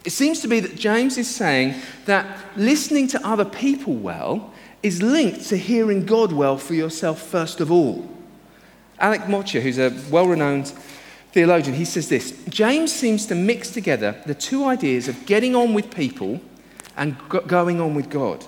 It 0.05 0.11
seems 0.11 0.41
to 0.41 0.49
be 0.49 0.61
that 0.61 0.77
James 0.77 1.19
is 1.19 1.29
saying 1.29 1.75
that 2.07 2.39
listening 2.57 3.07
to 3.09 3.27
other 3.27 3.45
people 3.45 3.95
well 3.95 4.53
is 4.83 5.03
linked 5.03 5.47
to 5.49 5.59
hearing 5.59 6.07
God 6.07 6.33
well 6.33 6.57
for 6.57 6.75
yourself 6.75 7.21
first 7.21 7.61
of 7.61 7.71
all. 7.71 8.09
Alec 8.99 9.29
Motyer, 9.29 9.61
who's 9.61 9.79
a 9.79 9.95
well 10.11 10.27
renowned 10.27 10.73
theologian, 11.33 11.77
he 11.77 11.85
says 11.85 12.09
this 12.09 12.45
James 12.49 12.93
seems 12.93 13.27
to 13.27 13.35
mix 13.35 13.71
together 13.71 14.21
the 14.27 14.35
two 14.35 14.65
ideas 14.65 15.09
of 15.09 15.27
getting 15.27 15.55
on 15.55 15.75
with 15.75 15.95
people 15.95 16.41
and 16.97 17.17
going 17.47 17.81
on 17.81 17.95
with 17.95 18.11
God. 18.11 18.45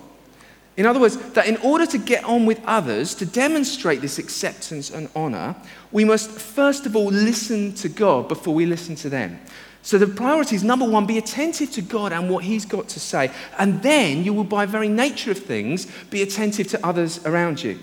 In 0.76 0.86
other 0.86 1.00
words, 1.00 1.16
that 1.32 1.46
in 1.46 1.58
order 1.58 1.84
to 1.86 1.98
get 1.98 2.24
on 2.24 2.46
with 2.46 2.60
others, 2.64 3.14
to 3.16 3.26
demonstrate 3.26 4.00
this 4.00 4.18
acceptance 4.18 4.90
and 4.90 5.10
honor, 5.14 5.54
we 5.90 6.04
must 6.04 6.30
first 6.30 6.86
of 6.86 6.96
all 6.96 7.10
listen 7.10 7.74
to 7.74 7.88
God 7.88 8.26
before 8.28 8.54
we 8.54 8.64
listen 8.64 8.94
to 8.96 9.10
them. 9.10 9.38
So 9.82 9.98
the 9.98 10.06
priority 10.06 10.56
is 10.56 10.62
number 10.62 10.88
one, 10.88 11.06
be 11.06 11.18
attentive 11.18 11.72
to 11.72 11.82
God 11.82 12.12
and 12.12 12.30
what 12.30 12.44
He's 12.44 12.64
got 12.64 12.88
to 12.90 13.00
say. 13.00 13.32
And 13.58 13.82
then 13.82 14.24
you 14.24 14.32
will, 14.32 14.44
by 14.44 14.64
very 14.64 14.88
nature 14.88 15.32
of 15.32 15.38
things, 15.38 15.86
be 16.08 16.22
attentive 16.22 16.68
to 16.68 16.86
others 16.86 17.24
around 17.26 17.62
you. 17.62 17.78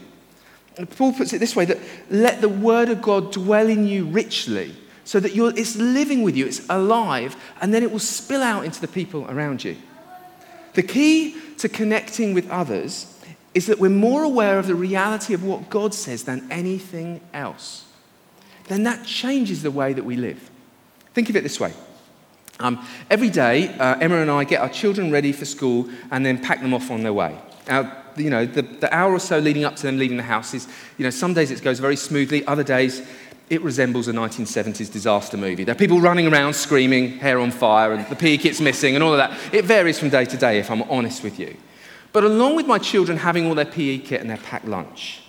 Paul 0.92 1.12
puts 1.12 1.34
it 1.34 1.40
this 1.40 1.58
way 1.58 1.66
that 1.66 1.78
let 2.10 2.40
the 2.40 2.50
word 2.50 2.88
of 2.88 3.02
God 3.02 3.34
dwell 3.34 3.68
in 3.68 3.86
you 3.86 4.06
richly, 4.06 4.74
so 5.10 5.20
that 5.20 5.36
it's 5.36 5.76
living 5.76 6.22
with 6.22 6.38
you, 6.38 6.46
it's 6.46 6.62
alive, 6.70 7.36
and 7.62 7.74
then 7.74 7.82
it 7.82 7.92
will 7.92 7.98
spill 7.98 8.44
out 8.44 8.64
into 8.64 8.80
the 8.80 8.88
people 8.88 9.26
around 9.28 9.64
you. 9.64 9.76
The 10.74 10.84
key 10.84 11.36
to 11.58 11.68
connecting 11.68 12.36
with 12.36 12.48
others 12.52 13.20
is 13.56 13.66
that 13.66 13.80
we're 13.80 13.90
more 13.90 14.22
aware 14.22 14.60
of 14.60 14.68
the 14.68 14.76
reality 14.76 15.34
of 15.34 15.44
what 15.44 15.68
God 15.68 15.96
says 15.96 16.26
than 16.26 16.48
anything 16.52 17.22
else. 17.34 17.86
Then 18.68 18.84
that 18.84 19.04
changes 19.04 19.64
the 19.64 19.72
way 19.72 19.94
that 19.94 20.06
we 20.06 20.16
live. 20.16 20.48
Think 21.16 21.28
of 21.32 21.36
it 21.36 21.42
this 21.42 21.60
way 21.60 21.74
um, 22.60 22.86
every 23.10 23.32
day, 23.32 23.70
uh, 23.80 23.98
Emma 24.00 24.18
and 24.18 24.30
I 24.30 24.44
get 24.44 24.62
our 24.62 24.70
children 24.70 25.12
ready 25.12 25.32
for 25.32 25.46
school 25.46 25.90
and 26.12 26.24
then 26.24 26.38
pack 26.38 26.62
them 26.62 26.76
off 26.76 26.92
on 26.92 27.02
their 27.02 27.14
way. 27.14 27.36
Now, 27.68 28.04
you 28.16 28.30
know, 28.30 28.46
the, 28.46 28.62
the 28.62 28.94
hour 28.94 29.14
or 29.14 29.20
so 29.20 29.40
leading 29.40 29.64
up 29.64 29.76
to 29.78 29.84
them 29.84 29.98
leaving 29.98 30.18
the 30.18 30.24
house 30.24 30.54
is, 30.54 30.68
you 30.98 31.04
know, 31.04 31.10
some 31.10 31.34
days 31.34 31.52
it 31.52 31.64
goes 31.64 31.80
very 31.80 31.96
smoothly, 31.96 32.46
other 32.46 32.64
days 32.64 33.02
it 33.50 33.62
resembles 33.64 34.08
a 34.08 34.14
1970s 34.14 34.92
disaster 34.92 35.36
movie. 35.36 35.64
There 35.64 35.74
are 35.74 35.78
people 35.78 36.00
running 36.00 36.28
around 36.28 36.54
screaming, 36.54 37.18
hair 37.18 37.40
on 37.40 37.52
fire, 37.52 37.94
and 37.94 38.06
the 38.08 38.16
PE 38.16 38.38
kit's 38.38 38.62
missing, 38.62 38.96
and 38.96 39.04
all 39.04 39.14
of 39.14 39.18
that. 39.18 39.38
It 39.54 39.66
varies 39.66 40.00
from 40.00 40.10
day 40.10 40.26
to 40.26 40.38
day, 40.38 40.60
if 40.60 40.70
I'm 40.70 40.84
honest 40.84 41.24
with 41.24 41.40
you. 41.40 41.58
But 42.14 42.24
along 42.24 42.56
with 42.56 42.68
my 42.68 42.78
children 42.78 43.18
having 43.18 43.48
all 43.48 43.56
their 43.56 43.66
PE 43.66 44.00
kit 44.00 44.22
and 44.22 44.30
their 44.30 44.38
packed 44.38 44.68
lunch, 44.68 45.22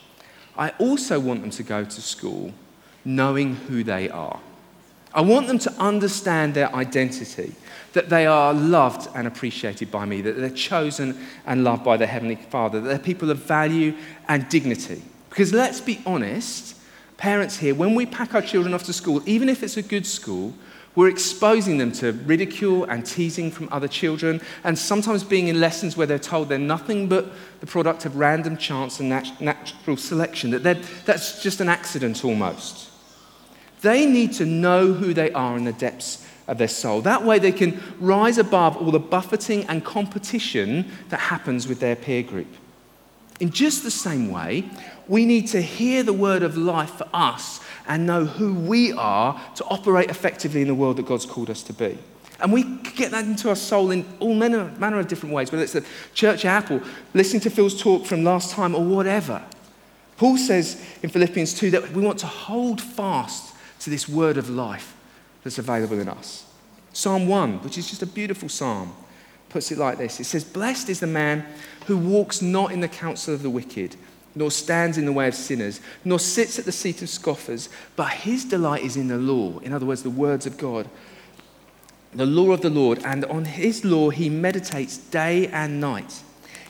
I 0.57 0.71
also 0.79 1.19
want 1.19 1.41
them 1.41 1.51
to 1.51 1.63
go 1.63 1.85
to 1.85 2.01
school 2.03 2.53
knowing 3.05 3.57
who 3.57 3.83
they 3.83 4.11
are. 4.11 4.41
I 5.13 5.23
want 5.23 5.49
them 5.49 5.59
to 5.61 5.73
understand 5.73 6.55
their 6.55 6.73
identity, 6.75 7.55
that 7.95 8.11
they 8.11 8.27
are 8.27 8.55
loved 8.55 9.09
and 9.15 9.27
appreciated 9.27 9.91
by 9.91 10.05
me, 10.05 10.21
that 10.21 10.37
they're 10.37 10.51
chosen 10.51 11.19
and 11.47 11.65
loved 11.65 11.85
by 11.85 11.97
their 11.97 12.07
Heavenly 12.07 12.37
Father, 12.37 12.81
that 12.81 12.89
they're 12.89 12.99
people 12.99 13.31
of 13.31 13.39
value 13.39 13.97
and 14.29 14.49
dignity. 14.49 15.03
Because 15.31 15.53
let's 15.53 15.81
be 15.81 16.01
honest, 16.07 16.77
parents 17.21 17.59
here, 17.59 17.75
when 17.75 17.95
we 17.95 18.07
pack 18.07 18.35
our 18.35 18.41
children 18.41 18.73
off 18.73 18.85
to 18.85 18.95
school, 18.95 19.23
even 19.27 19.51
if 19.51 19.63
it's 19.63 19.77
a 19.77 19.83
good 19.83 20.07
school, 20.07 20.55
we're 20.95 21.11
exposing 21.11 21.77
them 21.77 21.93
to 21.93 22.13
ridicule 22.13 22.85
and 22.85 23.05
teasing 23.05 23.51
from 23.51 23.69
other 23.71 23.87
children, 23.87 24.41
and 24.65 24.77
sometimes 24.77 25.23
being 25.23 25.49
in 25.49 25.61
lessons 25.61 25.99
where 25.99 26.07
they're 26.07 26.19
told 26.19 26.49
they're 26.49 26.59
nothing 26.59 27.09
but 27.09 27.31
the 27.61 27.67
product 27.67 28.07
of 28.07 28.17
random 28.17 28.57
chance 28.57 29.01
and 29.01 29.11
nat- 29.11 29.39
natural 29.39 29.99
selection, 29.99 30.51
that 30.51 30.83
that's 31.05 31.43
just 31.43 31.61
an 31.61 31.69
accident 31.69 32.25
almost. 32.25 32.91
They 33.83 34.07
need 34.07 34.33
to 34.35 34.47
know 34.47 34.95
who 34.95 35.13
they 35.13 35.31
are 35.33 35.59
in 35.59 35.65
the 35.65 35.73
depths 35.75 36.27
of 36.49 36.57
their 36.57 36.69
soul. 36.69 37.03
That 37.03 37.23
way, 37.23 37.39
they 37.39 37.53
can 37.53 37.81
rise 38.01 38.39
above 38.39 38.79
all 38.79 38.91
the 38.91 38.99
buffeting 38.99 39.65
and 39.67 39.85
competition 39.85 40.91
that 41.11 41.21
happens 41.21 41.69
with 41.69 41.81
their 41.81 41.97
peer 41.97 42.23
group. 42.23 42.49
In 43.41 43.51
just 43.51 43.83
the 43.83 43.91
same 43.91 44.31
way, 44.31 44.65
we 45.09 45.25
need 45.25 45.49
to 45.49 45.61
hear 45.61 46.03
the 46.03 46.13
word 46.13 46.43
of 46.43 46.57
life 46.57 46.91
for 46.91 47.09
us 47.13 47.61
and 47.89 48.07
know 48.07 48.27
who 48.27 48.55
we 48.55 48.93
are 48.93 49.41
to 49.57 49.65
operate 49.65 50.11
effectively 50.11 50.61
in 50.61 50.69
the 50.69 50.75
world 50.75 50.99
that 50.99 51.07
God's 51.07 51.27
called 51.27 51.51
us 51.51 51.63
to 51.65 51.73
be. 51.73 51.99
And 52.39 52.53
we 52.53 52.63
get 52.63 53.11
that 53.11 53.25
into 53.25 53.49
our 53.49 53.57
soul 53.57 53.91
in 53.91 54.07
all 54.19 54.35
manner, 54.35 54.65
manner 54.79 54.99
of 54.99 55.09
different 55.09 55.35
ways, 55.35 55.51
whether 55.51 55.65
it's 55.65 55.73
the 55.73 55.85
church 56.15 56.45
apple, 56.45 56.81
listening 57.13 57.41
to 57.43 57.51
Phil's 57.51 57.81
talk 57.81 58.07
from 58.07 58.25
last 58.25 58.53
time, 58.53 58.75
or 58.75 58.85
whatever. 58.85 59.43
Paul 60.17 60.37
says 60.37 60.83
in 61.03 61.11
Philippians 61.11 61.55
2 61.55 61.71
that 61.71 61.93
we 61.93 62.03
want 62.03 62.19
to 62.21 62.27
hold 62.27 62.81
fast 62.81 63.55
to 63.81 63.91
this 63.91 64.09
word 64.09 64.37
of 64.37 64.51
life 64.51 64.95
that's 65.43 65.59
available 65.59 65.99
in 65.99 66.09
us. 66.09 66.47
Psalm 66.93 67.27
1, 67.27 67.63
which 67.63 67.79
is 67.79 67.89
just 67.89 68.03
a 68.03 68.07
beautiful 68.07 68.49
psalm, 68.49 68.95
puts 69.51 69.71
it 69.71 69.79
like 69.79 69.99
this 69.99 70.21
It 70.21 70.25
says, 70.25 70.45
Blessed 70.45 70.89
is 70.89 71.01
the 71.01 71.07
man 71.07 71.45
who 71.87 71.99
walks 71.99 72.41
not 72.41 72.73
in 72.73 72.81
the 72.81 72.89
counsel 72.89 73.35
of 73.35 73.43
the 73.43 73.51
wicked, 73.51 73.97
nor 74.35 74.51
stands 74.51 74.97
in 74.97 75.05
the 75.05 75.13
way 75.13 75.29
of 75.29 75.35
sinners, 75.35 75.81
nor 76.05 76.19
sits 76.19 76.59
at 76.59 76.65
the 76.65 76.73
seat 76.73 77.03
of 77.03 77.09
scoffers, 77.09 77.69
but 77.97 78.11
his 78.11 78.45
delight 78.45 78.83
is 78.83 78.97
in 78.97 79.09
the 79.09 79.19
law. 79.19 79.59
In 79.59 79.73
other 79.73 79.87
words, 79.87 80.03
the 80.03 80.11
words 80.11 80.47
of 80.47 80.57
God. 80.57 80.89
The 82.15 82.27
law 82.27 82.53
of 82.53 82.61
the 82.61 82.71
Lord, 82.71 83.05
and 83.05 83.25
on 83.27 83.45
his 83.45 83.85
law 83.85 84.11
he 84.11 84.29
meditates 84.31 84.97
day 84.97 85.47
and 85.49 85.81
night. 85.81 86.23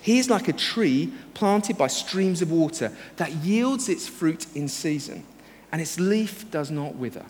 He 0.03 0.19
is 0.19 0.31
like 0.31 0.49
a 0.49 0.53
tree 0.53 1.12
planted 1.35 1.77
by 1.77 1.87
streams 1.87 2.43
of 2.43 2.51
water 2.51 2.93
that 3.16 3.33
yields 3.33 3.88
its 3.88 4.09
fruit 4.09 4.47
in 4.55 4.69
season 4.69 5.25
and 5.73 5.81
its 5.81 6.01
leaf 6.01 6.51
does 6.51 6.71
not 6.71 6.97
wither. 6.97 7.25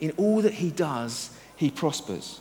In 0.00 0.12
all 0.16 0.42
that 0.42 0.54
he 0.54 0.70
does, 0.70 1.30
he 1.56 1.70
prospers. 1.70 2.40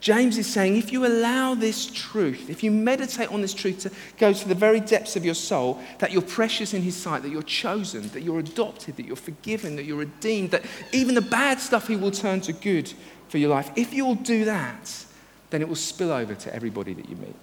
James 0.00 0.38
is 0.38 0.46
saying 0.46 0.76
if 0.76 0.92
you 0.92 1.06
allow 1.06 1.54
this 1.54 1.86
truth, 1.86 2.48
if 2.48 2.62
you 2.62 2.70
meditate 2.70 3.30
on 3.30 3.42
this 3.42 3.52
truth 3.52 3.80
to 3.80 3.90
go 4.16 4.32
to 4.32 4.48
the 4.48 4.54
very 4.54 4.80
depths 4.80 5.14
of 5.14 5.24
your 5.24 5.34
soul, 5.34 5.78
that 5.98 6.10
you're 6.10 6.22
precious 6.22 6.72
in 6.72 6.80
his 6.80 6.96
sight, 6.96 7.22
that 7.22 7.28
you're 7.28 7.42
chosen, 7.42 8.08
that 8.08 8.22
you're 8.22 8.38
adopted, 8.38 8.96
that 8.96 9.04
you're 9.04 9.14
forgiven, 9.14 9.76
that 9.76 9.84
you're 9.84 9.98
redeemed, 9.98 10.52
that 10.52 10.64
even 10.92 11.14
the 11.14 11.20
bad 11.20 11.60
stuff 11.60 11.86
he 11.86 11.96
will 11.96 12.10
turn 12.10 12.40
to 12.40 12.52
good 12.52 12.92
for 13.28 13.36
your 13.36 13.50
life, 13.50 13.70
if 13.76 13.92
you'll 13.92 14.14
do 14.14 14.46
that, 14.46 15.04
then 15.50 15.60
it 15.60 15.68
will 15.68 15.76
spill 15.76 16.12
over 16.12 16.34
to 16.34 16.54
everybody 16.54 16.94
that 16.94 17.08
you 17.08 17.16
meet. 17.16 17.36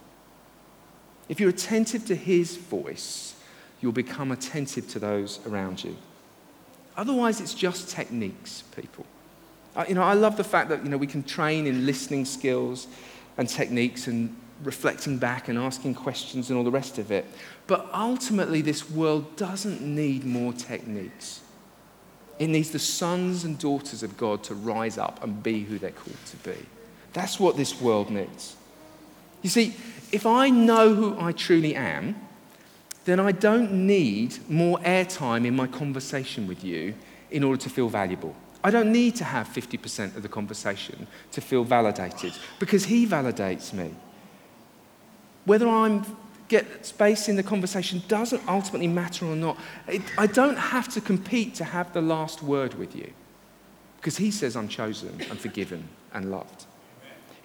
If 1.30 1.40
you're 1.40 1.50
attentive 1.50 2.06
to 2.08 2.16
his 2.16 2.58
voice, 2.58 3.36
you'll 3.82 3.92
become 3.92 4.32
attentive 4.32 4.88
to 4.90 5.00
those 5.00 5.40
around 5.46 5.84
you. 5.84 5.96
Otherwise, 6.96 7.40
it's 7.40 7.54
just 7.54 7.90
techniques, 7.90 8.64
people. 8.76 9.06
You 9.88 9.96
know, 9.96 10.04
I 10.04 10.14
love 10.14 10.38
the 10.38 10.44
fact 10.44 10.70
that 10.70 10.84
you 10.84 10.90
know, 10.90 10.98
we 10.98 11.08
can 11.08 11.24
train 11.24 11.68
in 11.68 11.86
listening 11.86 12.26
skills 12.26 12.88
and 13.38 13.48
techniques 13.48 14.08
and 14.08 14.36
reflecting 14.64 15.18
back 15.18 15.50
and 15.50 15.58
asking 15.58 15.94
questions 15.96 16.50
and 16.50 16.58
all 16.58 16.64
the 16.64 16.72
rest 16.72 16.98
of 16.98 17.12
it. 17.12 17.26
But 17.68 17.88
ultimately, 17.94 18.62
this 18.62 18.90
world 18.90 19.36
doesn't 19.36 19.82
need 19.82 20.26
more 20.26 20.54
techniques. 20.54 21.42
It 22.40 22.48
needs 22.48 22.72
the 22.72 22.80
sons 22.80 23.44
and 23.44 23.58
daughters 23.58 24.04
of 24.04 24.18
God 24.18 24.44
to 24.46 24.56
rise 24.56 24.98
up 24.98 25.24
and 25.24 25.42
be 25.42 25.64
who 25.64 25.78
they're 25.78 25.92
called 25.92 26.18
to 26.28 26.38
be. 26.38 26.58
That's 27.14 27.40
what 27.40 27.58
this 27.58 27.82
world 27.82 28.10
needs. 28.10 28.56
You 29.42 29.50
see, 29.50 29.76
if 30.12 30.26
I 30.26 30.50
know 30.50 30.94
who 30.94 31.20
I 31.20 31.32
truly 31.32 31.76
am, 31.76 32.16
then 33.06 33.20
I 33.20 33.32
don't 33.32 33.72
need 33.88 34.38
more 34.50 34.78
airtime 34.80 35.46
in 35.46 35.56
my 35.56 35.68
conversation 35.68 36.48
with 36.48 36.64
you 36.64 36.94
in 37.32 37.44
order 37.44 37.62
to 37.62 37.70
feel 37.70 37.90
valuable. 37.90 38.36
I 38.68 38.70
don't 38.70 38.92
need 38.92 39.16
to 39.16 39.24
have 39.24 39.48
50% 39.48 40.18
of 40.18 40.24
the 40.24 40.28
conversation 40.28 41.08
to 41.32 41.40
feel 41.40 41.64
validated 41.64 42.34
because 42.60 42.84
he 42.84 43.08
validates 43.08 43.72
me. 43.72 43.96
Whether 45.46 45.70
I 45.70 46.04
get 46.50 46.86
space 46.86 47.30
in 47.30 47.38
the 47.38 47.44
conversation 47.44 48.04
doesn't 48.10 48.46
ultimately 48.46 48.90
matter 48.90 49.26
or 49.26 49.38
not. 49.38 49.58
It, 49.88 50.02
I 50.18 50.28
don't 50.28 50.58
have 50.58 50.90
to 50.90 51.00
compete 51.00 51.56
to 51.56 51.64
have 51.64 51.94
the 51.94 52.02
last 52.02 52.44
word 52.44 52.74
with 52.74 52.94
you 52.94 53.14
because 53.96 54.18
he 54.18 54.32
says 54.32 54.58
I'm 54.58 54.68
chosen 54.68 55.22
and 55.30 55.40
forgiven 55.40 55.88
and 56.14 56.30
loved. 56.30 56.66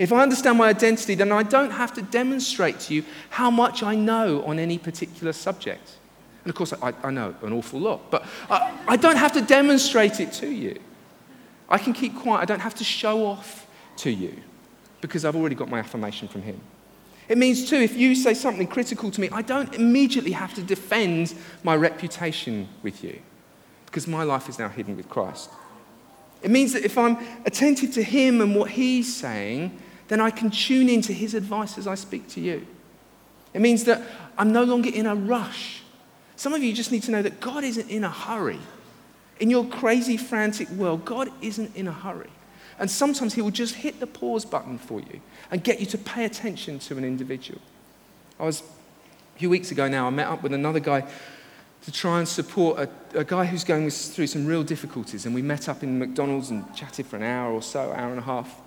If 0.01 0.13
I 0.13 0.23
understand 0.23 0.59
my 0.59 0.71
identity, 0.71 1.15
then 1.15 1.31
I 1.31 1.45
don't 1.45 1.71
have 1.71 1.93
to 1.95 2.03
demonstrate 2.03 2.81
to 2.81 2.95
you 2.95 3.05
how 3.31 3.49
much 3.49 3.85
I 3.85 3.95
know 3.95 4.43
on 4.43 4.59
any 4.59 4.77
particular 4.77 5.33
subject. 5.33 5.99
And 6.43 6.51
of 6.51 6.57
course, 6.57 6.73
I, 6.83 6.93
I 7.05 7.13
know 7.13 7.37
an 7.43 7.53
awful 7.53 7.79
lot, 7.79 8.11
but 8.11 8.27
I, 8.51 8.77
I 8.89 8.97
don't 8.97 9.19
have 9.19 9.31
to 9.35 9.41
demonstrate 9.41 10.19
it 10.19 10.33
to 10.33 10.49
you. 10.49 10.81
I 11.73 11.79
can 11.79 11.95
keep 11.95 12.15
quiet. 12.15 12.43
I 12.43 12.45
don't 12.45 12.61
have 12.61 12.75
to 12.77 12.85
show 12.85 13.25
off 13.25 13.67
to 13.97 14.11
you 14.11 14.37
because 15.01 15.25
I've 15.25 15.35
already 15.35 15.55
got 15.55 15.71
my 15.71 15.79
affirmation 15.79 16.29
from 16.29 16.43
Him. 16.43 16.61
It 17.29 17.39
means, 17.39 17.69
too, 17.69 17.77
if 17.77 17.97
you 17.97 18.15
say 18.15 18.35
something 18.35 18.67
critical 18.67 19.11
to 19.11 19.21
me, 19.21 19.31
I 19.33 19.41
don't 19.41 19.73
immediately 19.75 20.33
have 20.33 20.53
to 20.55 20.63
defend 20.63 21.35
my 21.65 21.75
reputation 21.75 22.69
with 22.83 23.03
you 23.03 23.19
because 23.87 24.07
my 24.07 24.23
life 24.23 24.51
is 24.51 24.59
now 24.59 24.69
hidden 24.69 24.97
with 24.99 25.09
Christ. 25.09 25.49
It 26.43 26.51
means 26.51 26.75
that 26.75 26.85
if 26.85 26.99
I'm 26.99 27.17
attentive 27.47 27.93
to 27.95 28.03
Him 28.03 28.43
and 28.43 28.55
what 28.55 28.71
He's 28.71 29.15
saying, 29.17 29.79
then 30.09 30.21
I 30.21 30.31
can 30.31 30.51
tune 30.51 30.91
into 30.91 31.15
His 31.15 31.33
advice 31.33 31.79
as 31.79 31.87
I 31.87 31.95
speak 31.95 32.29
to 32.31 32.41
you. 32.41 32.67
It 33.55 33.63
means 33.63 33.85
that 33.85 34.03
I'm 34.37 34.53
no 34.53 34.65
longer 34.65 34.91
in 34.91 35.07
a 35.07 35.15
rush. 35.15 35.83
Some 36.37 36.53
of 36.53 36.63
you 36.63 36.75
just 36.75 36.93
need 36.93 37.03
to 37.05 37.11
know 37.13 37.23
that 37.23 37.41
God 37.41 37.65
isn't 37.65 37.89
in 37.89 38.05
a 38.05 38.11
hurry. 38.11 38.61
In 39.43 39.51
your 39.51 39.67
crazy, 39.67 40.17
frantic 40.17 40.71
world, 40.71 41.05
God 41.05 41.29
isn't 41.41 41.75
in 41.75 41.89
a 41.89 41.93
hurry. 41.93 42.31
And 42.79 42.89
sometimes 42.89 43.35
He 43.35 43.43
will 43.43 43.51
just 43.51 43.75
hit 43.75 43.99
the 43.99 44.07
pause 44.07 44.45
button 44.45 44.79
for 44.79 45.01
you 45.01 45.21
and 45.51 45.65
get 45.65 45.81
you 45.81 45.87
to 45.87 45.99
pay 45.99 46.25
attention 46.25 46.79
to 46.79 46.97
an 46.97 47.05
individual. 47.05 47.61
I 48.39 48.45
was, 48.45 48.61
a 48.61 49.39
few 49.41 49.51
weeks 49.51 49.73
ago 49.73 49.89
now, 49.89 50.07
I 50.07 50.11
met 50.11 50.29
up 50.29 50.45
with 50.45 50.53
another 50.53 50.79
guy 50.79 51.11
to 51.83 51.91
try 51.91 52.21
and 52.21 52.29
support 52.29 52.79
a, 52.79 53.19
a 53.19 53.25
guy 53.25 53.45
who's 53.45 53.65
going 53.65 53.91
through 53.91 54.29
some 54.29 54.47
real 54.47 54.63
difficulties. 54.63 55.27
And 55.27 55.35
we 55.35 55.43
met 55.43 55.69
up 55.69 55.83
in 55.83 55.99
McDonald's 55.99 56.51
and 56.51 56.73
chatted 56.73 57.07
for 57.07 57.17
an 57.17 57.25
hour 57.25 57.53
or 57.53 57.63
so, 57.63 57.91
hour 57.97 58.11
and 58.11 58.21
a 58.21 58.23
half. 58.23 58.61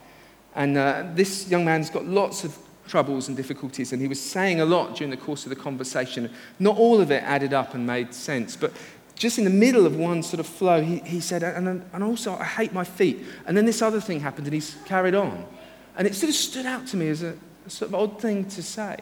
And 0.55 0.77
uh, 0.77 1.05
this 1.13 1.47
young 1.49 1.63
man's 1.63 1.89
got 1.89 2.03
lots 2.03 2.43
of 2.43 2.57
troubles 2.87 3.27
and 3.27 3.37
difficulties, 3.37 3.93
and 3.93 4.01
he 4.01 4.07
was 4.07 4.21
saying 4.21 4.61
a 4.61 4.65
lot 4.65 4.95
during 4.95 5.09
the 5.09 5.17
course 5.17 5.43
of 5.45 5.49
the 5.49 5.55
conversation. 5.55 6.31
Not 6.59 6.77
all 6.77 7.01
of 7.01 7.11
it 7.11 7.23
added 7.23 7.53
up 7.53 7.73
and 7.73 7.85
made 7.85 8.13
sense, 8.13 8.55
but 8.55 8.71
just 9.15 9.37
in 9.37 9.45
the 9.45 9.49
middle 9.49 9.85
of 9.85 9.95
one 9.95 10.21
sort 10.21 10.39
of 10.39 10.45
flow, 10.45 10.81
he, 10.81 10.99
he 10.99 11.19
said, 11.21 11.41
and, 11.41 11.83
and 11.93 12.03
also, 12.03 12.35
I 12.35 12.43
hate 12.43 12.73
my 12.73 12.83
feet. 12.83 13.25
And 13.45 13.55
then 13.55 13.65
this 13.65 13.81
other 13.81 14.01
thing 14.01 14.19
happened, 14.19 14.47
and 14.47 14.53
he's 14.53 14.75
carried 14.85 15.15
on. 15.15 15.45
And 15.97 16.05
it 16.05 16.15
sort 16.15 16.29
of 16.29 16.35
stood 16.35 16.65
out 16.65 16.85
to 16.87 16.97
me 16.97 17.07
as 17.07 17.23
a, 17.23 17.35
a 17.65 17.69
sort 17.69 17.89
of 17.89 17.95
odd 17.95 18.21
thing 18.21 18.45
to 18.49 18.61
say. 18.61 18.97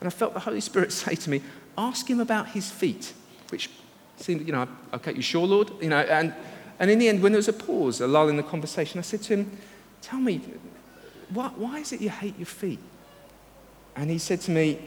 And 0.00 0.08
I 0.08 0.10
felt 0.10 0.34
the 0.34 0.40
Holy 0.40 0.60
Spirit 0.60 0.92
say 0.92 1.14
to 1.14 1.30
me, 1.30 1.42
Ask 1.78 2.10
him 2.10 2.20
about 2.20 2.48
his 2.48 2.70
feet, 2.70 3.14
which 3.48 3.70
seemed, 4.16 4.46
you 4.46 4.52
know, 4.52 4.68
okay, 4.92 5.14
you 5.14 5.22
sure, 5.22 5.46
Lord? 5.46 5.70
You 5.80 5.88
know, 5.88 6.00
and, 6.00 6.34
and 6.78 6.90
in 6.90 6.98
the 6.98 7.08
end, 7.08 7.22
when 7.22 7.32
there 7.32 7.38
was 7.38 7.48
a 7.48 7.52
pause, 7.52 8.00
a 8.00 8.06
lull 8.06 8.28
in 8.28 8.36
the 8.36 8.42
conversation, 8.42 8.98
I 8.98 9.02
said 9.02 9.22
to 9.22 9.36
him, 9.36 9.58
Tell 10.02 10.18
me, 10.18 10.40
why, 11.30 11.48
why 11.54 11.78
is 11.78 11.92
it 11.92 12.00
you 12.00 12.10
hate 12.10 12.36
your 12.36 12.46
feet? 12.46 12.80
And 13.94 14.10
he 14.10 14.18
said 14.18 14.40
to 14.42 14.50
me, 14.50 14.80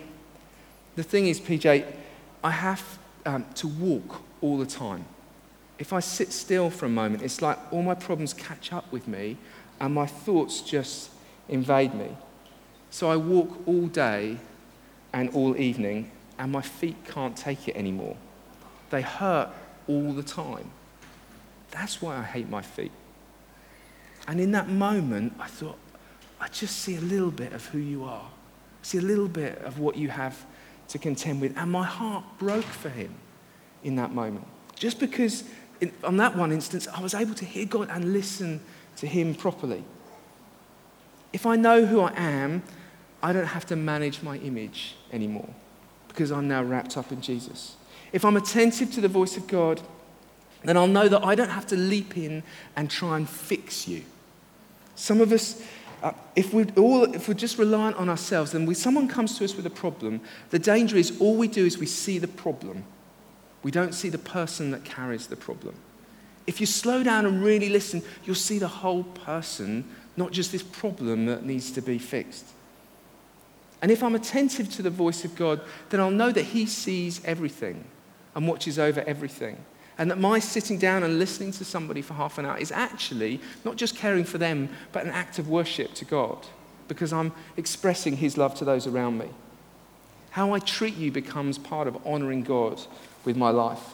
The 0.96 1.04
thing 1.04 1.28
is, 1.28 1.40
PJ, 1.40 1.86
I 2.44 2.52
have 2.52 3.00
um, 3.26 3.46
to 3.56 3.68
walk 3.68 4.22
all 4.42 4.58
the 4.58 4.66
time. 4.66 5.06
If 5.78 5.92
I 5.92 6.00
sit 6.00 6.32
still 6.32 6.70
for 6.70 6.86
a 6.86 6.90
moment, 6.90 7.24
it's 7.24 7.42
like 7.42 7.58
all 7.72 7.84
my 7.84 7.96
problems 7.96 8.34
catch 8.34 8.72
up 8.72 8.92
with 8.92 9.08
me 9.08 9.38
and 9.80 9.94
my 9.94 10.06
thoughts 10.06 10.62
just 10.62 11.12
invade 11.50 11.94
me. 11.94 12.16
So 12.90 13.10
I 13.10 13.18
walk 13.18 13.68
all 13.68 13.88
day 13.88 14.38
and 15.14 15.30
all 15.32 15.58
evening, 15.58 16.12
and 16.38 16.52
my 16.52 16.62
feet 16.62 16.98
can't 17.06 17.36
take 17.38 17.68
it 17.68 17.76
anymore. 17.76 18.18
They 18.90 19.02
hurt 19.02 19.50
all 19.88 20.12
the 20.14 20.24
time. 20.24 20.72
That's 21.72 22.02
why 22.02 22.18
I 22.18 22.24
hate 22.24 22.50
my 22.50 22.62
feet. 22.62 22.92
And 24.28 24.40
in 24.40 24.52
that 24.52 24.68
moment, 24.68 25.34
I 25.40 25.48
thought, 25.48 25.78
I 26.40 26.48
just 26.50 26.80
see 26.80 26.98
a 26.98 27.02
little 27.02 27.32
bit 27.32 27.54
of 27.54 27.66
who 27.68 27.78
you 27.78 28.04
are, 28.04 28.30
see 28.82 28.98
a 28.98 29.02
little 29.02 29.28
bit 29.28 29.58
of 29.60 29.80
what 29.80 29.96
you 29.96 30.10
have 30.10 30.46
to 30.90 30.98
contend 30.98 31.42
with. 31.42 31.58
And 31.58 31.72
my 31.72 31.86
heart 31.86 32.24
broke 32.38 32.66
for 32.66 32.90
him 32.90 33.14
in 33.86 33.96
that 33.96 34.14
moment. 34.14 34.46
Just 34.76 35.00
because, 35.00 35.46
in, 35.80 35.94
on 36.04 36.18
that 36.18 36.36
one 36.36 36.52
instance, 36.52 36.88
I 36.94 37.00
was 37.00 37.14
able 37.14 37.36
to 37.36 37.46
hear 37.46 37.66
God 37.66 37.90
and 37.90 38.12
listen 38.12 38.60
to 38.98 39.08
him 39.08 39.36
properly. 39.36 39.84
If 41.32 41.46
I 41.46 41.56
know 41.56 41.86
who 41.86 42.02
I 42.02 42.12
am, 42.16 42.64
I 43.22 43.32
don't 43.32 43.46
have 43.46 43.66
to 43.68 43.76
manage 43.76 44.22
my 44.22 44.38
image 44.38 44.96
anymore 45.12 45.50
because 46.08 46.32
I'm 46.32 46.48
now 46.48 46.64
wrapped 46.64 46.98
up 46.98 47.12
in 47.12 47.22
Jesus. 47.22 47.76
If 48.12 48.26
I'm 48.26 48.38
attentive 48.38 48.92
to 48.94 49.02
the 49.02 49.08
voice 49.08 49.38
of 49.38 49.48
God, 49.48 49.82
then 50.64 50.78
I'll 50.78 50.88
know 50.88 51.08
that 51.08 51.24
I 51.24 51.36
don't 51.36 51.50
have 51.50 51.68
to 51.68 51.76
leap 51.76 52.18
in 52.18 52.44
and 52.76 52.90
try 52.90 53.18
and 53.18 53.30
fix 53.30 53.88
you. 53.88 54.04
Some 54.96 55.22
of 55.22 55.32
us, 55.32 55.62
uh, 56.02 56.14
if, 56.36 56.54
we're 56.54 56.68
all, 56.78 57.04
if 57.14 57.28
we're 57.28 57.34
just 57.34 57.58
reliant 57.58 57.98
on 57.98 58.10
ourselves, 58.10 58.52
then 58.52 58.66
when 58.66 58.76
someone 58.76 59.08
comes 59.08 59.38
to 59.38 59.46
us 59.46 59.56
with 59.56 59.66
a 59.66 59.72
problem, 59.72 60.22
the 60.50 60.60
danger 60.60 60.98
is 60.98 61.20
all 61.20 61.36
we 61.36 61.48
do 61.48 61.66
is 61.66 61.78
we 61.78 61.86
see 61.86 62.18
the 62.18 62.28
problem. 62.28 62.86
We 63.66 63.72
don't 63.72 63.96
see 63.96 64.10
the 64.10 64.20
person 64.20 64.70
that 64.70 64.86
carries 64.86 65.26
the 65.26 65.36
problem. 65.36 65.74
If 66.46 66.62
you 66.62 66.68
slow 66.68 67.02
down 67.02 67.26
and 67.26 67.44
really 67.44 67.68
listen, 67.68 68.04
you'll 68.24 68.36
see 68.36 68.60
the 68.60 68.68
whole 68.68 69.02
person 69.04 69.86
not 70.16 70.32
just 70.32 70.52
this 70.52 70.62
problem 70.62 71.26
that 71.26 71.48
needs 71.48 71.72
to 71.72 71.82
be 71.82 71.98
fixed. 71.98 72.46
And 73.82 73.90
if 73.90 74.04
I'm 74.04 74.14
attentive 74.14 74.72
to 74.74 74.84
the 74.84 74.92
voice 74.92 75.26
of 75.26 75.36
God, 75.36 75.62
then 75.90 76.00
I'll 76.00 76.12
know 76.12 76.32
that 76.32 76.44
He 76.44 76.68
sees 76.68 77.26
everything 77.26 77.86
and 78.36 78.48
watches 78.48 78.78
over 78.78 79.04
everything. 79.08 79.58
And 79.98 80.12
that 80.12 80.20
my 80.20 80.38
sitting 80.38 80.78
down 80.78 81.02
and 81.02 81.18
listening 81.18 81.52
to 81.54 81.66
somebody 81.66 82.04
for 82.04 82.14
half 82.14 82.38
an 82.38 82.46
hour 82.46 82.60
is 82.60 82.72
actually 82.72 83.42
not 83.64 83.78
just 83.78 83.96
caring 83.96 84.26
for 84.26 84.38
them, 84.38 84.70
but 84.92 85.06
an 85.06 85.12
act 85.12 85.40
of 85.40 85.50
worship 85.50 85.96
to 85.96 86.06
God 86.06 86.46
because 86.88 87.12
I'm 87.12 87.32
expressing 87.58 88.18
His 88.18 88.38
love 88.38 88.54
to 88.60 88.64
those 88.64 88.86
around 88.86 89.18
me. 89.18 89.30
How 90.30 90.54
I 90.54 90.60
treat 90.60 90.98
you 90.98 91.12
becomes 91.12 91.58
part 91.58 91.88
of 91.88 91.98
honoring 92.06 92.44
God 92.44 92.80
with 93.26 93.36
my 93.36 93.50
life. 93.50 93.94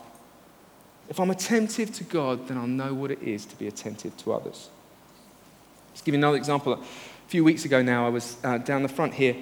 If 1.10 1.20
I'm 1.20 1.30
attentive 1.30 1.94
to 1.96 2.04
God, 2.04 2.48
then 2.48 2.58
I'll 2.58 2.67
know 2.67 2.94
what 2.94 3.12
it 3.12 3.22
is 3.22 3.46
to 3.48 3.56
be 3.58 3.67
attentive 3.67 4.15
to 4.17 4.34
others. 4.34 4.70
Let's 5.89 6.02
give 6.02 6.13
you 6.13 6.20
another 6.20 6.38
example. 6.38 6.74
A 6.74 6.80
few 7.28 7.44
weeks 7.44 7.65
ago 7.65 7.82
now, 7.82 8.06
I 8.06 8.10
was 8.10 8.38
uh, 8.44 8.60
down 8.60 8.84
the 8.84 8.89
front 8.89 9.13
here 9.13 9.36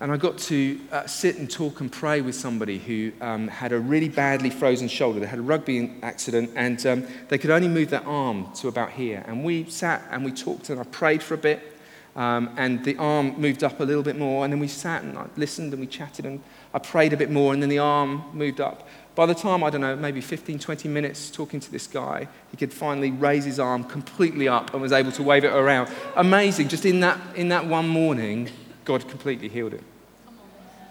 and 0.00 0.10
I 0.10 0.16
got 0.16 0.38
to 0.38 0.80
uh, 0.90 1.06
sit 1.06 1.36
and 1.36 1.50
talk 1.50 1.80
and 1.80 1.92
pray 1.92 2.22
with 2.22 2.34
somebody 2.34 2.78
who 2.78 3.12
um, 3.20 3.48
had 3.48 3.72
a 3.72 3.78
really 3.78 4.08
badly 4.08 4.48
frozen 4.48 4.88
shoulder. 4.88 5.20
They 5.20 5.26
had 5.26 5.38
a 5.38 5.42
rugby 5.42 5.92
accident 6.02 6.50
and 6.56 6.84
um, 6.86 7.06
they 7.28 7.36
could 7.36 7.50
only 7.50 7.68
move 7.68 7.90
their 7.90 8.06
arm 8.06 8.50
to 8.56 8.68
about 8.68 8.92
here. 8.92 9.22
And 9.26 9.44
we 9.44 9.68
sat 9.68 10.02
and 10.10 10.24
we 10.24 10.32
talked 10.32 10.70
and 10.70 10.80
I 10.80 10.84
prayed 10.84 11.22
for 11.22 11.34
a 11.34 11.38
bit. 11.38 11.76
Um, 12.16 12.50
and 12.56 12.82
the 12.84 12.96
arm 12.96 13.38
moved 13.38 13.62
up 13.62 13.78
a 13.78 13.84
little 13.84 14.02
bit 14.02 14.16
more. 14.16 14.44
And 14.44 14.52
then 14.52 14.58
we 14.58 14.68
sat 14.68 15.02
and 15.02 15.18
I 15.18 15.26
listened 15.36 15.74
and 15.74 15.80
we 15.80 15.86
chatted 15.86 16.24
and 16.24 16.42
I 16.72 16.78
prayed 16.78 17.12
a 17.12 17.16
bit 17.16 17.30
more. 17.30 17.52
And 17.52 17.62
then 17.62 17.68
the 17.68 17.78
arm 17.78 18.24
moved 18.32 18.60
up. 18.60 18.88
By 19.20 19.26
the 19.26 19.34
time, 19.34 19.62
I 19.62 19.68
don't 19.68 19.82
know, 19.82 19.96
maybe 19.96 20.22
15, 20.22 20.58
20 20.58 20.88
minutes 20.88 21.30
talking 21.30 21.60
to 21.60 21.70
this 21.70 21.86
guy, 21.86 22.26
he 22.50 22.56
could 22.56 22.72
finally 22.72 23.10
raise 23.10 23.44
his 23.44 23.60
arm 23.60 23.84
completely 23.84 24.48
up 24.48 24.72
and 24.72 24.80
was 24.80 24.92
able 24.92 25.12
to 25.12 25.22
wave 25.22 25.44
it 25.44 25.52
around. 25.52 25.90
Amazing. 26.16 26.68
Just 26.68 26.86
in 26.86 27.00
that, 27.00 27.20
in 27.36 27.48
that 27.48 27.66
one 27.66 27.86
morning, 27.86 28.48
God 28.86 29.06
completely 29.08 29.50
healed 29.50 29.74
him. 29.74 29.84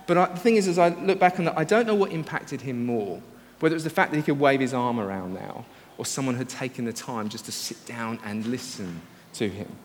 But 0.05 0.17
I, 0.19 0.25
the 0.27 0.37
thing 0.37 0.57
is, 0.57 0.67
as 0.67 0.77
I 0.77 0.89
look 0.89 1.17
back 1.17 1.39
on 1.39 1.45
that, 1.45 1.57
I 1.57 1.63
don't 1.63 1.87
know 1.87 1.95
what 1.95 2.11
impacted 2.11 2.61
him 2.61 2.85
more. 2.85 3.19
Whether 3.61 3.73
it 3.73 3.77
was 3.77 3.83
the 3.83 3.89
fact 3.89 4.11
that 4.11 4.17
he 4.17 4.21
could 4.21 4.39
wave 4.39 4.59
his 4.59 4.75
arm 4.75 4.99
around 4.99 5.33
now, 5.33 5.65
or 5.97 6.05
someone 6.05 6.35
had 6.35 6.49
taken 6.49 6.85
the 6.85 6.93
time 6.93 7.29
just 7.29 7.45
to 7.45 7.51
sit 7.51 7.83
down 7.87 8.19
and 8.23 8.45
listen 8.45 9.01
to 9.33 9.49
him. 9.49 9.75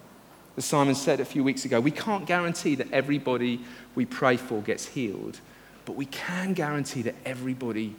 As 0.59 0.67
Simon 0.67 0.97
said 0.97 1.19
a 1.19 1.25
few 1.25 1.43
weeks 1.43 1.65
ago, 1.65 1.81
we 1.81 1.91
can't 1.91 2.27
guarantee 2.27 2.75
that 2.75 2.93
everybody 2.93 3.63
we 3.95 4.05
pray 4.05 4.37
for 4.37 4.61
gets 4.61 4.85
healed, 4.85 5.41
but 5.87 5.97
we 5.97 6.05
can 6.05 6.53
guarantee 6.53 7.01
that 7.01 7.15
everybody 7.25 7.97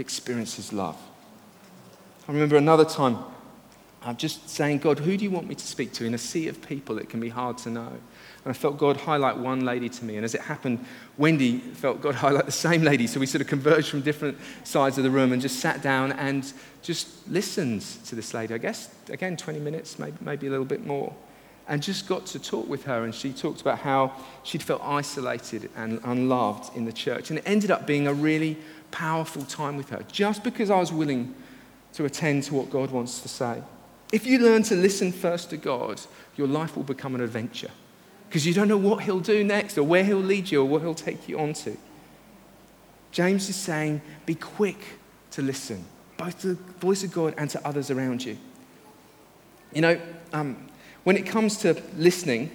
experiences 0.00 0.72
love. 0.72 0.96
I 2.28 2.32
remember 2.32 2.56
another 2.56 2.84
time 2.84 3.18
I'm 4.02 4.16
just 4.16 4.48
saying, 4.48 4.78
God, 4.78 4.98
who 4.98 5.16
do 5.16 5.24
you 5.24 5.30
want 5.30 5.46
me 5.46 5.54
to 5.54 5.66
speak 5.66 5.92
to 5.94 6.06
in 6.06 6.14
a 6.14 6.18
sea 6.18 6.48
of 6.48 6.62
people? 6.66 6.98
It 6.98 7.10
can 7.10 7.20
be 7.20 7.28
hard 7.28 7.58
to 7.58 7.70
know. 7.70 7.88
And 7.88 8.46
I 8.46 8.54
felt 8.54 8.78
God 8.78 8.96
highlight 8.96 9.36
one 9.36 9.66
lady 9.66 9.90
to 9.90 10.04
me. 10.06 10.16
And 10.16 10.24
as 10.24 10.34
it 10.34 10.40
happened, 10.40 10.84
Wendy 11.18 11.58
felt 11.58 12.00
God 12.00 12.14
highlight 12.14 12.46
the 12.46 12.52
same 12.52 12.82
lady. 12.82 13.06
So 13.06 13.20
we 13.20 13.26
sort 13.26 13.42
of 13.42 13.46
converged 13.46 13.88
from 13.88 14.00
different 14.00 14.38
sides 14.64 14.96
of 14.96 15.04
the 15.04 15.10
room 15.10 15.32
and 15.32 15.42
just 15.42 15.60
sat 15.60 15.82
down 15.82 16.12
and 16.12 16.50
just 16.80 17.28
listened 17.28 17.82
to 18.06 18.14
this 18.14 18.32
lady. 18.32 18.54
I 18.54 18.58
guess, 18.58 18.94
again, 19.10 19.36
20 19.36 19.60
minutes, 19.60 19.98
maybe, 19.98 20.16
maybe 20.22 20.46
a 20.46 20.50
little 20.50 20.64
bit 20.64 20.86
more. 20.86 21.14
And 21.68 21.82
just 21.82 22.08
got 22.08 22.24
to 22.26 22.38
talk 22.38 22.66
with 22.68 22.84
her. 22.84 23.04
And 23.04 23.14
she 23.14 23.34
talked 23.34 23.60
about 23.60 23.80
how 23.80 24.14
she'd 24.44 24.62
felt 24.62 24.82
isolated 24.82 25.70
and 25.76 26.00
unloved 26.04 26.74
in 26.74 26.86
the 26.86 26.92
church. 26.92 27.28
And 27.28 27.38
it 27.38 27.44
ended 27.46 27.70
up 27.70 27.86
being 27.86 28.06
a 28.06 28.14
really 28.14 28.56
powerful 28.90 29.42
time 29.44 29.76
with 29.76 29.90
her, 29.90 30.04
just 30.10 30.42
because 30.42 30.70
I 30.70 30.78
was 30.78 30.92
willing 30.92 31.34
to 31.94 32.04
attend 32.04 32.44
to 32.44 32.54
what 32.54 32.70
God 32.70 32.90
wants 32.90 33.20
to 33.20 33.28
say. 33.28 33.62
If 34.12 34.26
you 34.26 34.38
learn 34.38 34.62
to 34.64 34.74
listen 34.74 35.12
first 35.12 35.50
to 35.50 35.56
God, 35.56 36.00
your 36.36 36.48
life 36.48 36.76
will 36.76 36.82
become 36.82 37.14
an 37.14 37.20
adventure 37.20 37.70
because 38.28 38.46
you 38.46 38.54
don't 38.54 38.68
know 38.68 38.76
what 38.76 39.02
He'll 39.02 39.20
do 39.20 39.42
next 39.44 39.76
or 39.78 39.82
where 39.82 40.04
He'll 40.04 40.18
lead 40.18 40.50
you 40.50 40.62
or 40.62 40.64
what 40.64 40.82
He'll 40.82 40.94
take 40.94 41.28
you 41.28 41.38
on 41.38 41.52
to. 41.54 41.76
James 43.12 43.48
is 43.48 43.56
saying, 43.56 44.00
be 44.24 44.34
quick 44.34 44.78
to 45.32 45.42
listen, 45.42 45.84
both 46.16 46.40
to 46.40 46.48
the 46.48 46.54
voice 46.78 47.02
of 47.02 47.12
God 47.12 47.34
and 47.36 47.50
to 47.50 47.66
others 47.66 47.90
around 47.90 48.24
you. 48.24 48.38
You 49.72 49.82
know, 49.82 50.00
um, 50.32 50.68
when 51.04 51.16
it 51.16 51.26
comes 51.26 51.56
to 51.58 51.80
listening, 51.96 52.50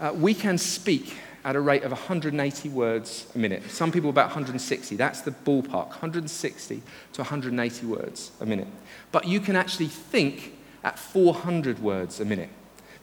uh, 0.00 0.12
we 0.14 0.34
can 0.34 0.58
speak 0.58 1.16
at 1.44 1.56
a 1.56 1.60
rate 1.60 1.82
of 1.82 1.90
180 1.90 2.68
words 2.70 3.26
a 3.34 3.38
minute. 3.38 3.70
Some 3.70 3.92
people 3.92 4.08
about 4.10 4.28
160. 4.28 4.96
That's 4.96 5.20
the 5.20 5.30
ballpark 5.30 5.88
160 5.88 6.82
to 7.12 7.20
180 7.20 7.86
words 7.86 8.32
a 8.40 8.46
minute. 8.46 8.68
But 9.12 9.28
you 9.28 9.40
can 9.40 9.54
actually 9.54 9.88
think 9.88 10.56
at 10.82 10.98
400 10.98 11.80
words 11.80 12.20
a 12.20 12.24
minute. 12.24 12.50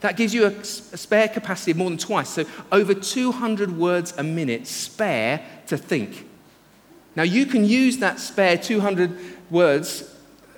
That 0.00 0.16
gives 0.16 0.34
you 0.34 0.44
a, 0.46 0.48
a, 0.48 0.64
spare 0.64 1.28
capacity 1.28 1.70
of 1.70 1.76
more 1.76 1.88
than 1.88 1.98
twice. 1.98 2.28
So, 2.28 2.44
over 2.72 2.92
200 2.92 3.76
words 3.76 4.12
a 4.18 4.24
minute 4.24 4.66
spare 4.66 5.46
to 5.68 5.78
think. 5.78 6.28
Now, 7.14 7.22
you 7.22 7.46
can 7.46 7.64
use 7.64 7.98
that 7.98 8.18
spare 8.18 8.56
200 8.56 9.16
words 9.50 10.12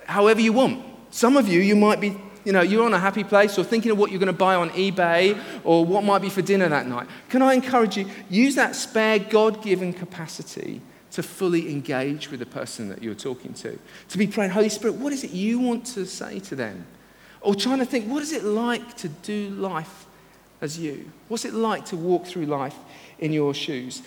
however 0.05 0.41
you 0.41 0.53
want. 0.53 0.83
Some 1.11 1.37
of 1.37 1.47
you, 1.47 1.61
you 1.61 1.75
might 1.75 2.01
be, 2.01 2.17
you 2.45 2.51
know, 2.51 2.61
you're 2.61 2.85
on 2.85 2.93
a 2.93 2.99
happy 2.99 3.23
place 3.23 3.57
or 3.57 3.63
thinking 3.63 3.91
of 3.91 3.97
what 3.97 4.11
you're 4.11 4.19
going 4.19 4.27
to 4.27 4.33
buy 4.33 4.55
on 4.55 4.69
eBay 4.69 5.37
or 5.63 5.83
what 5.83 6.03
might 6.03 6.21
be 6.21 6.29
for 6.29 6.41
dinner 6.41 6.69
that 6.69 6.87
night. 6.87 7.07
Can 7.29 7.41
I 7.41 7.53
encourage 7.53 7.97
you, 7.97 8.05
use 8.29 8.55
that 8.55 8.75
spare 8.75 9.19
God 9.19 9.61
given 9.61 9.91
capacity 9.91 10.81
to 11.15 11.23
fully 11.23 11.71
engage 11.71 12.29
with 12.29 12.41
the 12.41 12.45
person 12.45 12.89
that 12.89 13.01
you're 13.01 13.15
talking 13.15 13.53
to. 13.53 13.79
To 14.09 14.17
be 14.17 14.27
praying, 14.27 14.51
Holy 14.51 14.67
Spirit, 14.67 14.95
what 14.95 15.13
is 15.13 15.23
it 15.23 15.31
you 15.31 15.59
want 15.59 15.85
to 15.87 16.05
say 16.05 16.39
to 16.41 16.55
them? 16.57 16.85
Or 17.39 17.55
trying 17.55 17.79
to 17.79 17.85
think, 17.85 18.05
what 18.11 18.21
is 18.21 18.33
it 18.33 18.43
like 18.43 18.97
to 18.97 19.07
do 19.07 19.49
life 19.51 20.07
as 20.59 20.77
you? 20.77 21.09
What's 21.29 21.45
it 21.45 21.53
like 21.53 21.85
to 21.85 21.95
walk 21.95 22.25
through 22.25 22.47
life 22.47 22.75
in 23.19 23.31
your 23.31 23.53
shoes? 23.53 24.01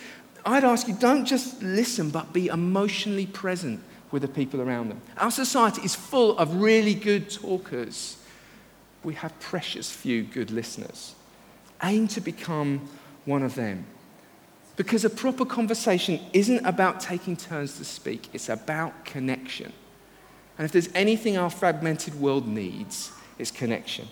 I'd 0.44 0.64
ask 0.64 0.87
you, 0.87 0.94
don't 0.94 1.24
just 1.24 1.62
listen, 1.62 2.11
but 2.11 2.35
be 2.35 2.48
emotionally 2.48 3.27
present 3.27 3.81
with 4.11 4.20
the 4.20 4.29
people 4.29 4.61
around 4.61 4.90
them. 4.90 5.01
Our 5.16 5.31
society 5.31 5.81
is 5.83 5.94
full 5.94 6.37
of 6.37 6.57
really 6.57 6.94
good 6.94 7.31
talkers. 7.31 8.17
We 9.09 9.14
have 9.14 9.40
precious 9.40 9.90
few 9.90 10.23
good 10.23 10.51
listeners. 10.51 11.14
Aim 11.83 12.09
to 12.09 12.21
become 12.21 12.90
one 13.25 13.42
of 13.42 13.55
them. 13.55 13.87
Because 14.77 15.03
a 15.03 15.09
proper 15.09 15.47
conversation 15.47 16.21
isn't 16.35 16.62
about 16.66 17.01
taking 17.01 17.35
turns 17.35 17.79
to 17.79 17.87
speak, 17.87 18.29
it's 18.35 18.51
about 18.51 19.07
connection. 19.07 19.73
And 20.59 20.66
if 20.66 20.73
there's 20.73 20.90
anything 20.94 21.38
our 21.38 21.49
fragmented 21.49 22.16
world 22.16 22.47
needs, 22.47 23.11
it's 23.38 23.51
connection. 23.51 24.09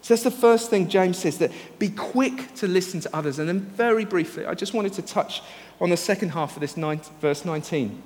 So 0.00 0.14
that's 0.14 0.22
the 0.22 0.30
first 0.30 0.70
thing 0.70 0.88
James 0.88 1.18
says 1.18 1.36
that 1.36 1.52
be 1.78 1.90
quick 1.90 2.54
to 2.54 2.66
listen 2.66 3.00
to 3.00 3.14
others. 3.14 3.38
And 3.38 3.46
then, 3.46 3.60
very 3.60 4.06
briefly, 4.06 4.46
I 4.46 4.54
just 4.54 4.72
wanted 4.72 4.94
to 4.94 5.02
touch 5.02 5.42
on 5.82 5.90
the 5.90 5.98
second 5.98 6.30
half 6.30 6.56
of 6.56 6.62
this 6.62 6.76
verse 7.20 7.44
19, 7.44 8.02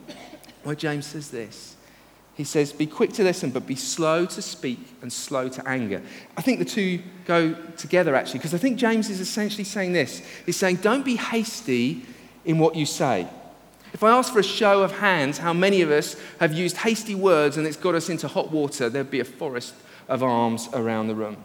where 0.64 0.74
James 0.74 1.06
says 1.06 1.30
this. 1.30 1.76
He 2.38 2.44
says, 2.44 2.72
Be 2.72 2.86
quick 2.86 3.12
to 3.14 3.24
listen, 3.24 3.50
but 3.50 3.66
be 3.66 3.74
slow 3.74 4.24
to 4.24 4.40
speak 4.40 4.78
and 5.02 5.12
slow 5.12 5.48
to 5.48 5.68
anger. 5.68 6.00
I 6.36 6.40
think 6.40 6.60
the 6.60 6.64
two 6.64 7.02
go 7.26 7.52
together, 7.76 8.14
actually, 8.14 8.38
because 8.38 8.54
I 8.54 8.58
think 8.58 8.78
James 8.78 9.10
is 9.10 9.18
essentially 9.18 9.64
saying 9.64 9.92
this. 9.92 10.22
He's 10.46 10.56
saying, 10.56 10.76
Don't 10.76 11.04
be 11.04 11.16
hasty 11.16 12.04
in 12.44 12.60
what 12.60 12.76
you 12.76 12.86
say. 12.86 13.26
If 13.92 14.04
I 14.04 14.10
ask 14.10 14.32
for 14.32 14.38
a 14.38 14.44
show 14.44 14.82
of 14.84 14.92
hands, 14.92 15.38
how 15.38 15.52
many 15.52 15.82
of 15.82 15.90
us 15.90 16.14
have 16.38 16.52
used 16.52 16.76
hasty 16.76 17.16
words 17.16 17.56
and 17.56 17.66
it's 17.66 17.76
got 17.76 17.96
us 17.96 18.08
into 18.08 18.28
hot 18.28 18.52
water, 18.52 18.88
there'd 18.88 19.10
be 19.10 19.18
a 19.18 19.24
forest 19.24 19.74
of 20.06 20.22
arms 20.22 20.68
around 20.72 21.08
the 21.08 21.16
room. 21.16 21.38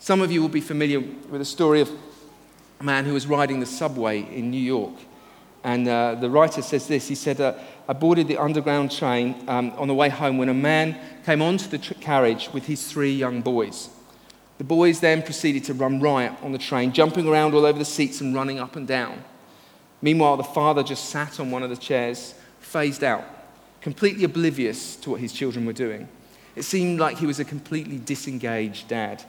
Some 0.00 0.20
of 0.20 0.32
you 0.32 0.42
will 0.42 0.48
be 0.48 0.60
familiar 0.60 0.98
with 0.98 1.38
the 1.38 1.44
story 1.44 1.80
of 1.80 1.92
a 2.80 2.82
man 2.82 3.04
who 3.04 3.12
was 3.12 3.28
riding 3.28 3.60
the 3.60 3.66
subway 3.66 4.22
in 4.34 4.50
New 4.50 4.60
York. 4.60 4.94
And 5.62 5.86
uh, 5.86 6.14
the 6.14 6.30
writer 6.30 6.62
says 6.62 6.88
this 6.88 7.06
He 7.06 7.14
said, 7.14 7.40
uh, 7.40 7.54
I 7.90 7.92
boarded 7.92 8.28
the 8.28 8.36
underground 8.36 8.92
train 8.92 9.34
um, 9.48 9.72
on 9.72 9.88
the 9.88 9.94
way 9.94 10.10
home 10.10 10.38
when 10.38 10.48
a 10.48 10.54
man 10.54 10.96
came 11.26 11.42
onto 11.42 11.66
the 11.66 11.76
tr- 11.76 11.94
carriage 11.94 12.48
with 12.52 12.66
his 12.66 12.86
three 12.86 13.10
young 13.10 13.42
boys. 13.42 13.88
The 14.58 14.64
boys 14.64 15.00
then 15.00 15.22
proceeded 15.22 15.64
to 15.64 15.74
run 15.74 15.98
riot 15.98 16.34
on 16.40 16.52
the 16.52 16.58
train, 16.58 16.92
jumping 16.92 17.26
around 17.26 17.52
all 17.52 17.66
over 17.66 17.80
the 17.80 17.84
seats 17.84 18.20
and 18.20 18.32
running 18.32 18.60
up 18.60 18.76
and 18.76 18.86
down. 18.86 19.24
Meanwhile, 20.02 20.36
the 20.36 20.44
father 20.44 20.84
just 20.84 21.06
sat 21.06 21.40
on 21.40 21.50
one 21.50 21.64
of 21.64 21.70
the 21.70 21.76
chairs, 21.76 22.34
phased 22.60 23.02
out, 23.02 23.24
completely 23.80 24.22
oblivious 24.22 24.94
to 24.94 25.10
what 25.10 25.20
his 25.20 25.32
children 25.32 25.66
were 25.66 25.72
doing. 25.72 26.06
It 26.54 26.62
seemed 26.62 27.00
like 27.00 27.18
he 27.18 27.26
was 27.26 27.40
a 27.40 27.44
completely 27.44 27.98
disengaged 27.98 28.86
dad. 28.86 29.24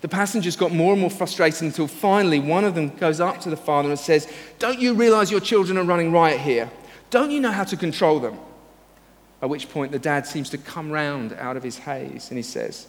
The 0.00 0.08
passengers 0.08 0.56
got 0.56 0.72
more 0.72 0.94
and 0.94 1.00
more 1.00 1.10
frustrated 1.10 1.62
until 1.62 1.86
finally 1.86 2.40
one 2.40 2.64
of 2.64 2.74
them 2.74 2.88
goes 2.96 3.20
up 3.20 3.40
to 3.42 3.50
the 3.50 3.56
father 3.56 3.88
and 3.88 3.98
says, 4.00 4.28
Don't 4.58 4.80
you 4.80 4.94
realize 4.94 5.30
your 5.30 5.38
children 5.38 5.78
are 5.78 5.84
running 5.84 6.10
riot 6.10 6.40
here? 6.40 6.68
Don't 7.14 7.30
you 7.30 7.38
know 7.38 7.52
how 7.52 7.62
to 7.62 7.76
control 7.76 8.18
them? 8.18 8.36
At 9.40 9.48
which 9.48 9.70
point 9.70 9.92
the 9.92 10.00
dad 10.00 10.26
seems 10.26 10.50
to 10.50 10.58
come 10.58 10.90
round 10.90 11.32
out 11.34 11.56
of 11.56 11.62
his 11.62 11.78
haze 11.78 12.28
and 12.30 12.36
he 12.36 12.42
says, 12.42 12.88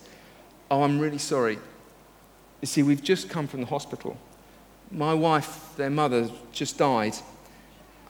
Oh, 0.72 0.82
I'm 0.82 0.98
really 0.98 1.20
sorry. 1.20 1.60
You 2.60 2.66
see, 2.66 2.82
we've 2.82 3.04
just 3.04 3.30
come 3.30 3.46
from 3.46 3.60
the 3.60 3.68
hospital. 3.68 4.18
My 4.90 5.14
wife, 5.14 5.76
their 5.78 5.92
mother, 5.92 6.28
just 6.52 6.80
died. 6.80 7.14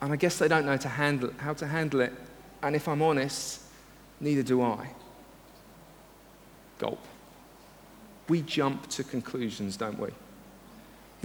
And 0.00 0.10
I 0.10 0.16
guess 0.16 0.38
they 0.38 0.48
don't 0.48 0.64
know 0.64 0.78
to 0.78 0.88
handle, 0.88 1.34
how 1.36 1.52
to 1.52 1.66
handle 1.66 2.00
it. 2.00 2.14
And 2.62 2.74
if 2.74 2.88
I'm 2.88 3.02
honest, 3.02 3.60
neither 4.18 4.42
do 4.42 4.62
I. 4.62 4.88
Gulp. 6.78 7.04
We 8.26 8.40
jump 8.40 8.88
to 8.88 9.04
conclusions, 9.04 9.76
don't 9.76 9.98
we? 9.98 10.08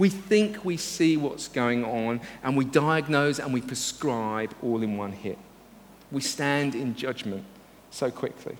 We 0.02 0.08
think 0.08 0.64
we 0.64 0.78
see 0.78 1.16
what's 1.16 1.46
going 1.46 1.84
on 1.84 2.22
and 2.42 2.56
we 2.56 2.64
diagnose 2.64 3.38
and 3.38 3.54
we 3.54 3.60
prescribe 3.60 4.52
all 4.60 4.82
in 4.82 4.96
one 4.96 5.12
hit. 5.12 5.38
We 6.10 6.20
stand 6.22 6.74
in 6.74 6.96
judgment 6.96 7.44
so 7.92 8.10
quickly. 8.10 8.56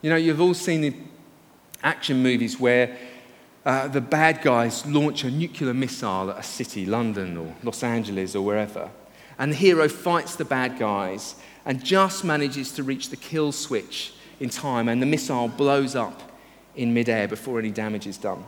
You 0.00 0.08
know, 0.08 0.16
you've 0.16 0.40
all 0.40 0.54
seen 0.54 0.80
the 0.80 0.94
action 1.82 2.22
movies 2.22 2.58
where 2.58 2.96
uh, 3.66 3.88
the 3.88 4.00
bad 4.00 4.40
guys 4.40 4.86
launch 4.86 5.24
a 5.24 5.30
nuclear 5.30 5.74
missile 5.74 6.30
at 6.30 6.38
a 6.38 6.42
city, 6.42 6.86
London 6.86 7.36
or 7.36 7.54
Los 7.62 7.82
Angeles 7.82 8.34
or 8.34 8.46
wherever. 8.46 8.88
And 9.38 9.52
the 9.52 9.56
hero 9.56 9.90
fights 9.90 10.36
the 10.36 10.46
bad 10.46 10.78
guys 10.78 11.34
and 11.66 11.84
just 11.84 12.24
manages 12.24 12.72
to 12.72 12.82
reach 12.82 13.10
the 13.10 13.16
kill 13.16 13.52
switch 13.52 14.14
in 14.40 14.48
time, 14.48 14.88
and 14.88 15.02
the 15.02 15.06
missile 15.06 15.48
blows 15.48 15.94
up 15.94 16.32
in 16.74 16.94
midair 16.94 17.28
before 17.28 17.58
any 17.58 17.70
damage 17.70 18.06
is 18.06 18.16
done. 18.16 18.42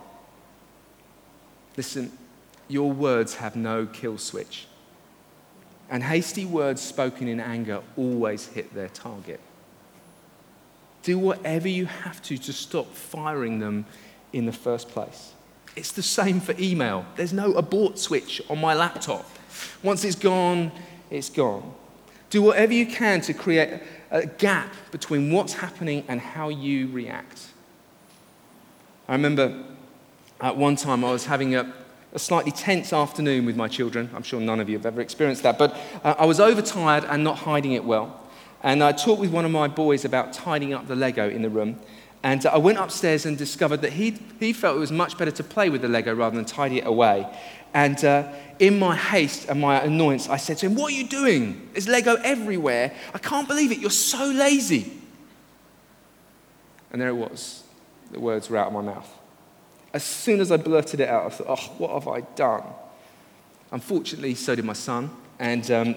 Listen, 1.76 2.12
your 2.68 2.90
words 2.90 3.34
have 3.36 3.56
no 3.56 3.86
kill 3.86 4.18
switch. 4.18 4.66
And 5.88 6.02
hasty 6.02 6.44
words 6.44 6.82
spoken 6.82 7.28
in 7.28 7.38
anger 7.38 7.82
always 7.96 8.46
hit 8.48 8.74
their 8.74 8.88
target. 8.88 9.40
Do 11.02 11.18
whatever 11.18 11.68
you 11.68 11.86
have 11.86 12.20
to 12.22 12.36
to 12.36 12.52
stop 12.52 12.92
firing 12.92 13.60
them 13.60 13.86
in 14.32 14.46
the 14.46 14.52
first 14.52 14.88
place. 14.88 15.32
It's 15.76 15.92
the 15.92 16.02
same 16.02 16.40
for 16.40 16.54
email. 16.58 17.06
There's 17.14 17.32
no 17.32 17.52
abort 17.52 17.98
switch 17.98 18.42
on 18.50 18.60
my 18.60 18.74
laptop. 18.74 19.28
Once 19.82 20.04
it's 20.04 20.16
gone, 20.16 20.72
it's 21.10 21.28
gone. 21.28 21.72
Do 22.30 22.42
whatever 22.42 22.72
you 22.72 22.86
can 22.86 23.20
to 23.20 23.32
create 23.32 23.80
a 24.10 24.26
gap 24.26 24.74
between 24.90 25.30
what's 25.30 25.52
happening 25.52 26.04
and 26.08 26.20
how 26.20 26.48
you 26.48 26.88
react. 26.88 27.48
I 29.08 29.12
remember 29.12 29.62
at 30.40 30.56
one 30.56 30.76
time 30.76 31.04
I 31.04 31.12
was 31.12 31.26
having 31.26 31.54
a, 31.54 31.72
a 32.12 32.18
slightly 32.18 32.52
tense 32.52 32.92
afternoon 32.92 33.46
with 33.46 33.56
my 33.56 33.68
children. 33.68 34.10
I'm 34.14 34.22
sure 34.22 34.40
none 34.40 34.60
of 34.60 34.68
you 34.68 34.76
have 34.76 34.86
ever 34.86 35.00
experienced 35.00 35.42
that, 35.42 35.58
but 35.58 35.76
uh, 36.04 36.14
I 36.18 36.26
was 36.26 36.40
overtired 36.40 37.04
and 37.04 37.24
not 37.24 37.38
hiding 37.38 37.72
it 37.72 37.84
well. 37.84 38.20
And 38.62 38.82
I 38.82 38.92
talked 38.92 39.20
with 39.20 39.30
one 39.30 39.44
of 39.44 39.50
my 39.50 39.68
boys 39.68 40.04
about 40.04 40.32
tidying 40.32 40.74
up 40.74 40.88
the 40.88 40.96
Lego 40.96 41.28
in 41.28 41.42
the 41.42 41.50
room. 41.50 41.78
And 42.22 42.44
uh, 42.44 42.50
I 42.54 42.58
went 42.58 42.78
upstairs 42.78 43.26
and 43.26 43.38
discovered 43.38 43.82
that 43.82 43.92
he, 43.92 44.18
he 44.40 44.52
felt 44.52 44.76
it 44.76 44.80
was 44.80 44.92
much 44.92 45.16
better 45.16 45.30
to 45.30 45.44
play 45.44 45.70
with 45.70 45.82
the 45.82 45.88
Lego 45.88 46.14
rather 46.14 46.36
than 46.36 46.44
tidy 46.44 46.78
it 46.78 46.86
away. 46.86 47.26
And 47.72 48.02
uh, 48.04 48.32
in 48.58 48.78
my 48.78 48.96
haste 48.96 49.48
and 49.48 49.60
my 49.60 49.80
annoyance, 49.82 50.28
I 50.28 50.36
said 50.36 50.58
to 50.58 50.66
him, 50.66 50.74
What 50.74 50.92
are 50.92 50.96
you 50.96 51.06
doing? 51.06 51.68
There's 51.72 51.88
Lego 51.88 52.14
everywhere. 52.16 52.94
I 53.12 53.18
can't 53.18 53.46
believe 53.46 53.70
it. 53.70 53.78
You're 53.78 53.90
so 53.90 54.26
lazy. 54.30 54.92
And 56.90 57.00
there 57.00 57.08
it 57.08 57.14
was. 57.14 57.64
The 58.12 58.20
words 58.20 58.48
were 58.48 58.56
out 58.56 58.68
of 58.68 58.72
my 58.72 58.80
mouth. 58.80 59.15
As 59.92 60.04
soon 60.04 60.40
as 60.40 60.52
I 60.52 60.56
blurted 60.56 61.00
it 61.00 61.08
out, 61.08 61.26
I 61.26 61.28
thought, 61.30 61.46
oh, 61.48 61.72
what 61.78 61.90
have 61.92 62.08
I 62.08 62.20
done? 62.34 62.64
Unfortunately, 63.72 64.34
so 64.34 64.54
did 64.54 64.64
my 64.64 64.72
son. 64.72 65.10
And 65.38 65.70
um, 65.70 65.96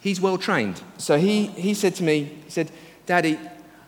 he's 0.00 0.20
well 0.20 0.38
trained. 0.38 0.80
So 0.98 1.18
he, 1.18 1.46
he 1.46 1.74
said 1.74 1.94
to 1.96 2.02
me, 2.02 2.24
he 2.44 2.50
said, 2.50 2.70
Daddy, 3.06 3.38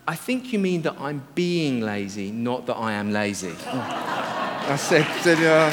I 0.07 0.17
think 0.17 0.53
you 0.53 0.59
mean 0.59 0.83
that 0.83 0.97
I'm 0.99 1.25
being 1.35 1.81
lazy, 1.81 2.33
not 2.33 2.67
that 2.67 2.75
I 2.75 2.93
am 2.93 3.13
lazy. 3.13 3.55
I 3.67 4.77
said, 4.77 5.39
uh, 5.45 5.73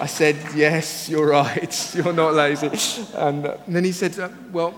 I 0.00 0.06
said, 0.06 0.36
yes, 0.54 1.08
you're 1.08 1.28
right. 1.28 1.94
You're 1.94 2.12
not 2.12 2.34
lazy. 2.34 2.66
And, 3.14 3.46
uh, 3.46 3.56
and 3.66 3.76
then 3.76 3.84
he 3.84 3.92
said, 3.92 4.18
uh, 4.18 4.28
well, 4.50 4.74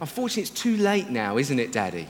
unfortunately, 0.00 0.42
it's 0.42 0.50
too 0.50 0.76
late 0.76 1.08
now, 1.08 1.38
isn't 1.38 1.58
it, 1.58 1.72
Daddy? 1.72 2.06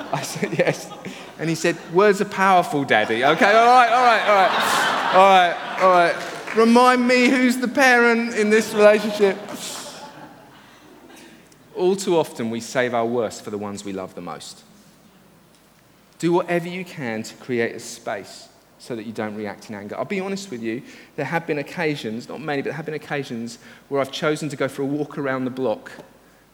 I 0.12 0.22
said, 0.22 0.58
yes. 0.58 0.90
And 1.38 1.48
he 1.48 1.54
said, 1.54 1.76
words 1.92 2.20
are 2.20 2.26
powerful, 2.26 2.84
Daddy. 2.84 3.24
Okay, 3.24 3.52
all 3.52 3.66
right, 3.66 3.90
all 3.90 4.04
right, 4.04 4.28
all 4.28 4.36
right. 4.36 5.00
All 5.14 5.28
right, 5.28 5.82
all 5.82 5.90
right. 5.90 6.56
Remind 6.56 7.06
me 7.06 7.28
who's 7.28 7.58
the 7.58 7.68
parent 7.68 8.34
in 8.34 8.50
this 8.50 8.74
relationship. 8.74 9.38
All 11.76 11.96
too 11.96 12.16
often, 12.16 12.50
we 12.50 12.60
save 12.60 12.92
our 12.92 13.06
worst 13.06 13.42
for 13.42 13.50
the 13.50 13.58
ones 13.58 13.84
we 13.84 13.92
love 13.92 14.14
the 14.14 14.20
most. 14.20 14.62
Do 16.18 16.32
whatever 16.32 16.68
you 16.68 16.84
can 16.84 17.22
to 17.22 17.34
create 17.36 17.74
a 17.74 17.80
space 17.80 18.48
so 18.78 18.96
that 18.96 19.04
you 19.04 19.12
don't 19.12 19.34
react 19.36 19.68
in 19.68 19.74
anger. 19.74 19.96
I'll 19.96 20.04
be 20.04 20.20
honest 20.20 20.50
with 20.50 20.62
you, 20.62 20.82
there 21.16 21.26
have 21.26 21.46
been 21.46 21.58
occasions, 21.58 22.28
not 22.28 22.40
many, 22.40 22.62
but 22.62 22.70
there 22.70 22.74
have 22.74 22.86
been 22.86 22.94
occasions 22.94 23.58
where 23.88 24.00
I've 24.00 24.12
chosen 24.12 24.48
to 24.48 24.56
go 24.56 24.68
for 24.68 24.82
a 24.82 24.86
walk 24.86 25.18
around 25.18 25.44
the 25.44 25.50
block 25.50 25.92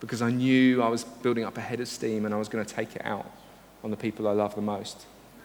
because 0.07 0.23
I 0.23 0.31
knew 0.31 0.83
I 0.83 0.89
was 0.89 1.03
building 1.03 1.45
up 1.45 1.59
a 1.59 1.61
head 1.61 1.81
of 1.81 1.89
steam 1.89 2.27
and 2.27 2.33
I 2.33 2.39
was 2.39 2.49
going 2.49 2.65
to 2.65 2.75
take 2.75 2.95
it 2.95 3.05
out 3.05 3.29
on 3.83 3.91
the 3.91 3.97
people 3.97 4.29
I 4.29 4.33
love 4.33 4.55
the 4.55 4.61
most. 4.61 5.05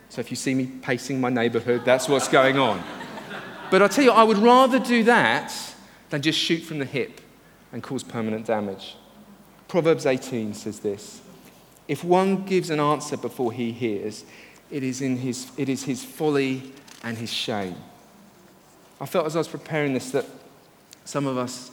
So 0.09 0.21
if 0.21 0.29
you 0.29 0.37
see 0.37 0.53
me 0.53 0.67
pacing 0.67 1.19
my 1.19 1.29
neighborhood, 1.29 1.81
that's 1.83 2.07
what's 2.07 2.27
going 2.27 2.59
on. 2.59 2.83
But 3.71 3.81
I'll 3.81 3.89
tell 3.89 4.03
you, 4.03 4.11
I 4.11 4.21
would 4.21 4.37
rather 4.37 4.77
do 4.77 5.03
that 5.05 5.51
than 6.11 6.21
just 6.21 6.37
shoot 6.37 6.59
from 6.59 6.77
the 6.77 6.85
hip 6.85 7.21
and 7.71 7.81
cause 7.81 8.03
permanent 8.03 8.45
damage. 8.45 8.97
Proverbs 9.67 10.05
18 10.05 10.53
says 10.53 10.79
this 10.79 11.21
If 11.87 12.03
one 12.03 12.43
gives 12.43 12.69
an 12.69 12.79
answer 12.79 13.17
before 13.17 13.51
he 13.51 13.71
hears, 13.71 14.25
it 14.69 14.83
is, 14.83 15.01
in 15.01 15.17
his, 15.17 15.49
it 15.57 15.69
is 15.69 15.85
his 15.85 16.03
folly 16.03 16.71
and 17.03 17.17
his 17.17 17.33
shame. 17.33 17.75
I 18.99 19.07
felt 19.07 19.25
as 19.25 19.35
I 19.35 19.39
was 19.39 19.47
preparing 19.47 19.95
this 19.95 20.11
that 20.11 20.25
some 21.03 21.25
of 21.25 21.39
us, 21.39 21.71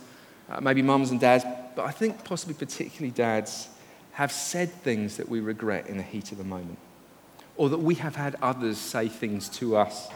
uh, 0.49 0.61
maybe 0.63 0.81
mums 0.81 1.11
and 1.11 1.21
dads, 1.21 1.45
but 1.79 1.87
I 1.87 1.93
think 1.93 2.25
possibly 2.25 2.55
particularly 2.55 3.13
dads, 3.13 3.69
have 4.11 4.33
said 4.33 4.69
things 4.69 5.17
that 5.17 5.29
we 5.29 5.39
regret 5.39 5.87
in 5.87 5.97
the 5.97 6.03
heat 6.03 6.33
of 6.33 6.39
the 6.39 6.43
moment. 6.43 6.77
Or 7.57 7.69
that 7.69 7.79
we 7.79 7.95
have 7.95 8.17
had 8.17 8.35
others 8.43 8.79
say 8.79 9.07
things 9.07 9.49
to 9.51 9.77
us 9.77 10.09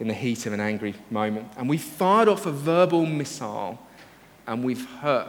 in 0.00 0.08
the 0.08 0.14
heat 0.14 0.46
of 0.46 0.52
an 0.52 0.58
angry 0.58 0.96
moment. 1.12 1.46
And 1.56 1.68
we 1.68 1.78
fired 1.78 2.26
off 2.26 2.44
a 2.44 2.50
verbal 2.50 3.06
missile 3.06 3.78
and 4.48 4.64
we've 4.64 4.84
hurt 4.84 5.28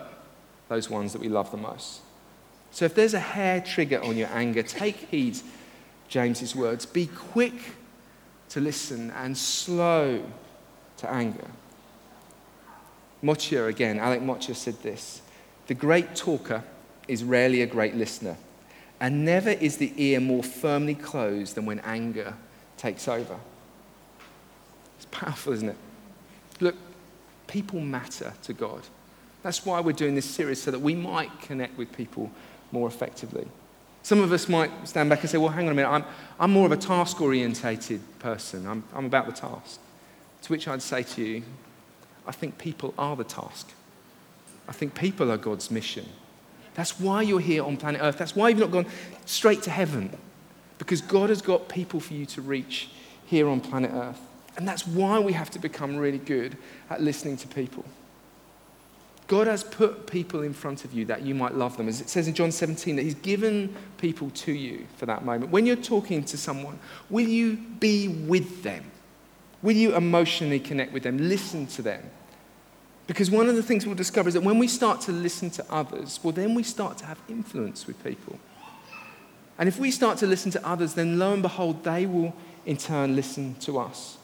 those 0.67 0.89
ones 0.89 1.13
that 1.13 1.21
we 1.21 1.29
love 1.29 1.51
the 1.51 1.57
most. 1.57 2.01
So 2.71 2.85
if 2.85 2.95
there's 2.95 3.13
a 3.13 3.19
hair 3.19 3.61
trigger 3.61 4.03
on 4.03 4.17
your 4.17 4.29
anger, 4.29 4.63
take 4.63 4.95
heed 4.95 5.37
James's 6.07 6.55
words 6.55 6.87
be 6.87 7.05
quick 7.05 7.53
to 8.49 8.59
listen 8.59 9.11
and 9.11 9.37
slow 9.37 10.25
to 10.97 11.07
anger. 11.07 11.51
Motyer 13.21 13.67
again, 13.67 13.99
Alec 13.99 14.23
Motyer 14.23 14.55
said 14.55 14.81
this 14.81 15.21
The 15.67 15.73
great 15.73 16.15
talker 16.15 16.63
is 17.07 17.23
rarely 17.23 17.61
a 17.61 17.65
great 17.65 17.95
listener, 17.95 18.37
and 18.99 19.25
never 19.25 19.49
is 19.49 19.77
the 19.77 19.93
ear 19.97 20.19
more 20.19 20.43
firmly 20.43 20.95
closed 20.95 21.55
than 21.55 21.65
when 21.65 21.79
anger 21.79 22.35
takes 22.77 23.07
over. 23.07 23.37
It's 24.97 25.05
powerful, 25.11 25.53
isn't 25.53 25.69
it? 25.69 25.77
Look, 26.59 26.75
people 27.47 27.79
matter 27.79 28.33
to 28.43 28.53
God. 28.53 28.81
That's 29.43 29.65
why 29.65 29.79
we're 29.79 29.91
doing 29.91 30.15
this 30.15 30.29
series, 30.29 30.61
so 30.61 30.71
that 30.71 30.79
we 30.79 30.95
might 30.95 31.41
connect 31.41 31.77
with 31.77 31.91
people 31.91 32.31
more 32.71 32.87
effectively. 32.87 33.47
Some 34.03 34.21
of 34.21 34.31
us 34.31 34.47
might 34.47 34.87
stand 34.87 35.09
back 35.09 35.21
and 35.21 35.29
say, 35.29 35.39
well, 35.39 35.49
hang 35.49 35.65
on 35.65 35.71
a 35.71 35.75
minute, 35.75 35.89
I'm, 35.89 36.05
I'm 36.39 36.51
more 36.51 36.67
of 36.67 36.71
a 36.71 36.77
task 36.77 37.21
orientated 37.21 38.01
person. 38.19 38.67
I'm, 38.67 38.83
I'm 38.93 39.05
about 39.05 39.25
the 39.25 39.31
task. 39.31 39.79
To 40.43 40.51
which 40.51 40.67
I'd 40.67 40.83
say 40.83 41.01
to 41.01 41.23
you, 41.23 41.43
I 42.27 42.31
think 42.31 42.59
people 42.59 42.93
are 42.99 43.15
the 43.15 43.23
task. 43.23 43.71
I 44.67 44.71
think 44.71 44.95
people 44.95 45.31
are 45.31 45.37
God's 45.37 45.69
mission. 45.69 46.05
That's 46.73 46.99
why 46.99 47.21
you're 47.21 47.39
here 47.39 47.63
on 47.63 47.77
planet 47.77 48.01
Earth. 48.03 48.17
That's 48.17 48.35
why 48.35 48.49
you've 48.49 48.59
not 48.59 48.71
gone 48.71 48.85
straight 49.25 49.63
to 49.63 49.69
heaven. 49.69 50.15
Because 50.77 51.01
God 51.01 51.29
has 51.29 51.41
got 51.41 51.69
people 51.69 51.99
for 51.99 52.13
you 52.13 52.25
to 52.27 52.41
reach 52.41 52.89
here 53.25 53.47
on 53.47 53.61
planet 53.61 53.91
Earth. 53.93 54.19
And 54.57 54.67
that's 54.67 54.85
why 54.85 55.19
we 55.19 55.33
have 55.33 55.49
to 55.51 55.59
become 55.59 55.97
really 55.97 56.17
good 56.17 56.57
at 56.89 57.01
listening 57.01 57.37
to 57.37 57.47
people. 57.47 57.85
God 59.27 59.47
has 59.47 59.63
put 59.63 60.05
people 60.05 60.43
in 60.43 60.53
front 60.53 60.85
of 60.85 60.93
you 60.93 61.05
that 61.05 61.23
you 61.23 61.33
might 61.33 61.55
love 61.55 61.77
them. 61.77 61.87
As 61.87 61.99
it 61.99 62.09
says 62.09 62.27
in 62.27 62.35
John 62.35 62.51
17, 62.51 62.95
that 62.95 63.01
He's 63.01 63.15
given 63.15 63.75
people 63.97 64.29
to 64.31 64.51
you 64.51 64.85
for 64.97 65.07
that 65.07 65.25
moment. 65.25 65.51
When 65.51 65.65
you're 65.65 65.75
talking 65.75 66.23
to 66.25 66.37
someone, 66.37 66.77
will 67.09 67.27
you 67.27 67.55
be 67.55 68.07
with 68.07 68.61
them? 68.63 68.83
Will 69.63 69.75
you 69.75 69.95
emotionally 69.95 70.59
connect 70.59 70.93
with 70.93 71.03
them? 71.03 71.17
Listen 71.17 71.65
to 71.67 71.81
them? 71.81 72.03
Because 73.07 73.29
one 73.29 73.47
of 73.47 73.55
the 73.55 73.63
things 73.63 73.85
we'll 73.85 73.95
discover 73.95 74.29
is 74.29 74.33
that 74.33 74.41
when 74.41 74.57
we 74.57 74.67
start 74.67 75.01
to 75.01 75.11
listen 75.11 75.49
to 75.51 75.65
others, 75.71 76.19
well, 76.23 76.31
then 76.33 76.55
we 76.55 76.63
start 76.63 76.97
to 76.99 77.05
have 77.05 77.19
influence 77.29 77.85
with 77.85 78.03
people. 78.03 78.39
And 79.57 79.69
if 79.69 79.79
we 79.79 79.91
start 79.91 80.17
to 80.19 80.27
listen 80.27 80.51
to 80.51 80.67
others, 80.67 80.95
then 80.95 81.19
lo 81.19 81.33
and 81.33 81.41
behold, 81.41 81.83
they 81.83 82.05
will 82.05 82.33
in 82.65 82.77
turn 82.77 83.15
listen 83.15 83.55
to 83.61 83.77
us. 83.77 84.17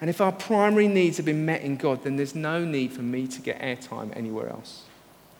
And 0.00 0.08
if 0.08 0.20
our 0.20 0.32
primary 0.32 0.88
needs 0.88 1.18
have 1.18 1.26
been 1.26 1.44
met 1.44 1.60
in 1.60 1.76
God, 1.76 2.04
then 2.04 2.16
there's 2.16 2.34
no 2.34 2.64
need 2.64 2.92
for 2.92 3.02
me 3.02 3.26
to 3.26 3.40
get 3.42 3.60
airtime 3.60 4.16
anywhere 4.16 4.48
else. 4.48 4.84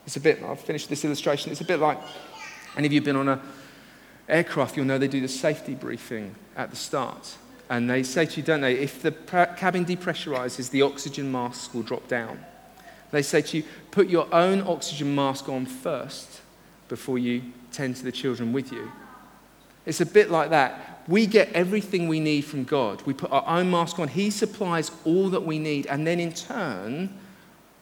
It's 0.05 0.17
a 0.17 0.21
bit, 0.21 0.43
I've 0.43 0.61
finished 0.61 0.89
this 0.89 1.05
illustration, 1.05 1.51
it's 1.53 1.61
a 1.61 1.65
bit 1.65 1.79
like 1.79 1.99
any 2.77 2.87
of 2.87 2.93
you 2.93 3.01
have 3.01 3.05
been 3.05 3.17
on 3.17 3.29
an 3.29 3.41
aircraft, 4.29 4.77
you'll 4.77 4.87
know 4.87 4.99
they 4.99 5.09
do 5.09 5.21
the 5.21 5.29
safety 5.29 5.75
briefing 5.75 6.35
at 6.57 6.71
the 6.71 6.77
start. 6.77 7.37
And 7.71 7.89
they 7.89 8.03
say 8.03 8.27
to 8.27 8.37
you, 8.39 8.43
don't 8.43 8.63
they, 8.63 8.75
if 8.75 9.01
the 9.01 9.13
cabin 9.13 9.87
depressurizes, 9.87 10.71
the 10.71 10.83
oxygen 10.83 11.31
mask 11.31 11.73
will 11.73 11.85
drop 11.85 12.09
down. 12.09 12.45
They 13.13 13.23
say 13.23 13.43
to 13.43 13.59
you, 13.59 13.65
put 13.93 14.09
your 14.09 14.27
own 14.35 14.63
oxygen 14.63 15.15
mask 15.15 15.49
on 15.49 15.67
first 15.67 16.41
before 16.89 17.17
you 17.17 17.43
tend 17.71 17.95
to 17.97 18.03
the 18.03 18.11
children 18.11 18.53
with 18.53 18.73
you. 18.73 18.91
It's 19.87 20.01
a 20.01 20.07
bit 20.07 20.33
like 20.33 20.51
that. 20.51 21.05
We 21.07 21.27
get 21.27 21.53
everything 21.53 22.09
we 22.09 22.19
need 22.19 22.43
from 22.43 22.65
God. 22.65 23.03
We 23.03 23.15
put 23.15 23.31
our 23.31 23.47
own 23.47 23.71
mask 23.71 24.01
on. 24.01 24.09
He 24.09 24.31
supplies 24.31 24.91
all 25.05 25.31
that 25.31 25.45
we 25.45 25.61
need. 25.61 25.87
And 25.87 26.05
then 26.05 26.19
in 26.19 26.33
turn, 26.33 27.17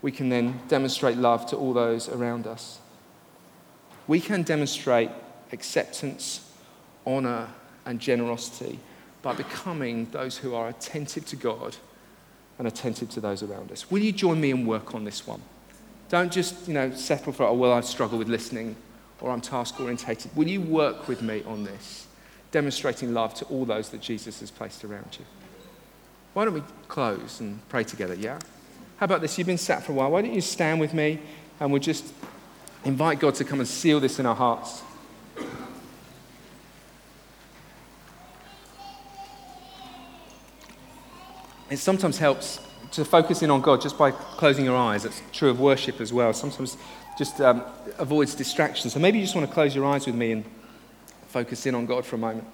we 0.02 0.12
can 0.12 0.28
then 0.28 0.60
demonstrate 0.68 1.16
love 1.16 1.46
to 1.46 1.56
all 1.56 1.72
those 1.72 2.10
around 2.10 2.46
us. 2.46 2.78
We 4.06 4.20
can 4.20 4.42
demonstrate 4.42 5.10
acceptance, 5.50 6.52
honor, 7.06 7.48
and 7.86 7.98
generosity 7.98 8.80
by 9.22 9.34
becoming 9.34 10.08
those 10.10 10.38
who 10.38 10.54
are 10.54 10.68
attentive 10.68 11.26
to 11.26 11.36
God 11.36 11.76
and 12.58 12.66
attentive 12.66 13.10
to 13.10 13.20
those 13.20 13.42
around 13.42 13.70
us. 13.72 13.90
Will 13.90 14.02
you 14.02 14.12
join 14.12 14.40
me 14.40 14.50
and 14.50 14.66
work 14.66 14.94
on 14.94 15.04
this 15.04 15.26
one? 15.26 15.42
Don't 16.08 16.32
just, 16.32 16.66
you 16.66 16.74
know, 16.74 16.90
settle 16.92 17.32
for, 17.32 17.44
oh, 17.44 17.54
well, 17.54 17.72
I 17.72 17.80
struggle 17.80 18.18
with 18.18 18.28
listening 18.28 18.76
or 19.20 19.30
I'm 19.30 19.40
task 19.40 19.80
orientated. 19.80 20.34
Will 20.36 20.48
you 20.48 20.60
work 20.60 21.08
with 21.08 21.22
me 21.22 21.42
on 21.46 21.64
this, 21.64 22.06
demonstrating 22.50 23.12
love 23.12 23.34
to 23.34 23.44
all 23.46 23.64
those 23.64 23.90
that 23.90 24.00
Jesus 24.00 24.40
has 24.40 24.50
placed 24.50 24.84
around 24.84 25.16
you? 25.18 25.24
Why 26.34 26.44
don't 26.44 26.54
we 26.54 26.62
close 26.86 27.40
and 27.40 27.66
pray 27.68 27.84
together, 27.84 28.14
yeah? 28.14 28.38
How 28.98 29.04
about 29.04 29.20
this? 29.20 29.36
You've 29.38 29.46
been 29.46 29.58
sat 29.58 29.82
for 29.82 29.92
a 29.92 29.94
while. 29.94 30.10
Why 30.10 30.22
don't 30.22 30.34
you 30.34 30.40
stand 30.40 30.80
with 30.80 30.94
me 30.94 31.20
and 31.60 31.70
we'll 31.70 31.82
just 31.82 32.12
invite 32.84 33.20
God 33.20 33.34
to 33.36 33.44
come 33.44 33.60
and 33.60 33.68
seal 33.68 34.00
this 34.00 34.18
in 34.18 34.26
our 34.26 34.34
hearts? 34.34 34.82
It 41.70 41.78
sometimes 41.78 42.18
helps 42.18 42.60
to 42.92 43.04
focus 43.04 43.42
in 43.42 43.50
on 43.50 43.60
God 43.60 43.80
just 43.80 43.98
by 43.98 44.10
closing 44.10 44.64
your 44.64 44.76
eyes. 44.76 45.04
It's 45.04 45.20
true 45.32 45.50
of 45.50 45.60
worship 45.60 46.00
as 46.00 46.12
well. 46.12 46.32
Sometimes 46.32 46.76
just 47.18 47.40
um, 47.40 47.62
avoids 47.98 48.34
distractions. 48.34 48.94
So 48.94 49.00
maybe 49.00 49.18
you 49.18 49.24
just 49.24 49.34
want 49.34 49.46
to 49.46 49.52
close 49.52 49.74
your 49.74 49.84
eyes 49.84 50.06
with 50.06 50.14
me 50.14 50.32
and 50.32 50.44
focus 51.28 51.66
in 51.66 51.74
on 51.74 51.84
God 51.84 52.06
for 52.06 52.16
a 52.16 52.18
moment. 52.18 52.46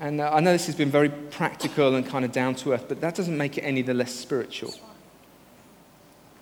And 0.00 0.20
uh, 0.20 0.30
I 0.32 0.40
know 0.40 0.52
this 0.52 0.66
has 0.66 0.74
been 0.74 0.90
very 0.90 1.08
practical 1.08 1.94
and 1.94 2.06
kind 2.06 2.24
of 2.24 2.32
down 2.32 2.54
to 2.56 2.72
earth, 2.72 2.86
but 2.88 3.00
that 3.00 3.14
doesn't 3.14 3.36
make 3.36 3.58
it 3.58 3.62
any 3.62 3.82
the 3.82 3.94
less 3.94 4.14
spiritual. 4.14 4.74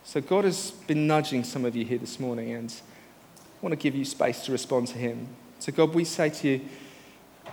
So 0.04 0.20
God 0.20 0.44
has 0.44 0.70
been 0.70 1.06
nudging 1.06 1.44
some 1.44 1.64
of 1.64 1.76
you 1.76 1.84
here 1.84 1.98
this 1.98 2.18
morning, 2.18 2.52
and 2.52 2.72
I 3.34 3.58
want 3.60 3.72
to 3.72 3.76
give 3.76 3.94
you 3.94 4.04
space 4.04 4.44
to 4.46 4.52
respond 4.52 4.88
to 4.88 4.98
Him. 4.98 5.28
So, 5.58 5.70
God, 5.70 5.94
we 5.94 6.04
say 6.04 6.30
to 6.30 6.48
you, 6.48 6.60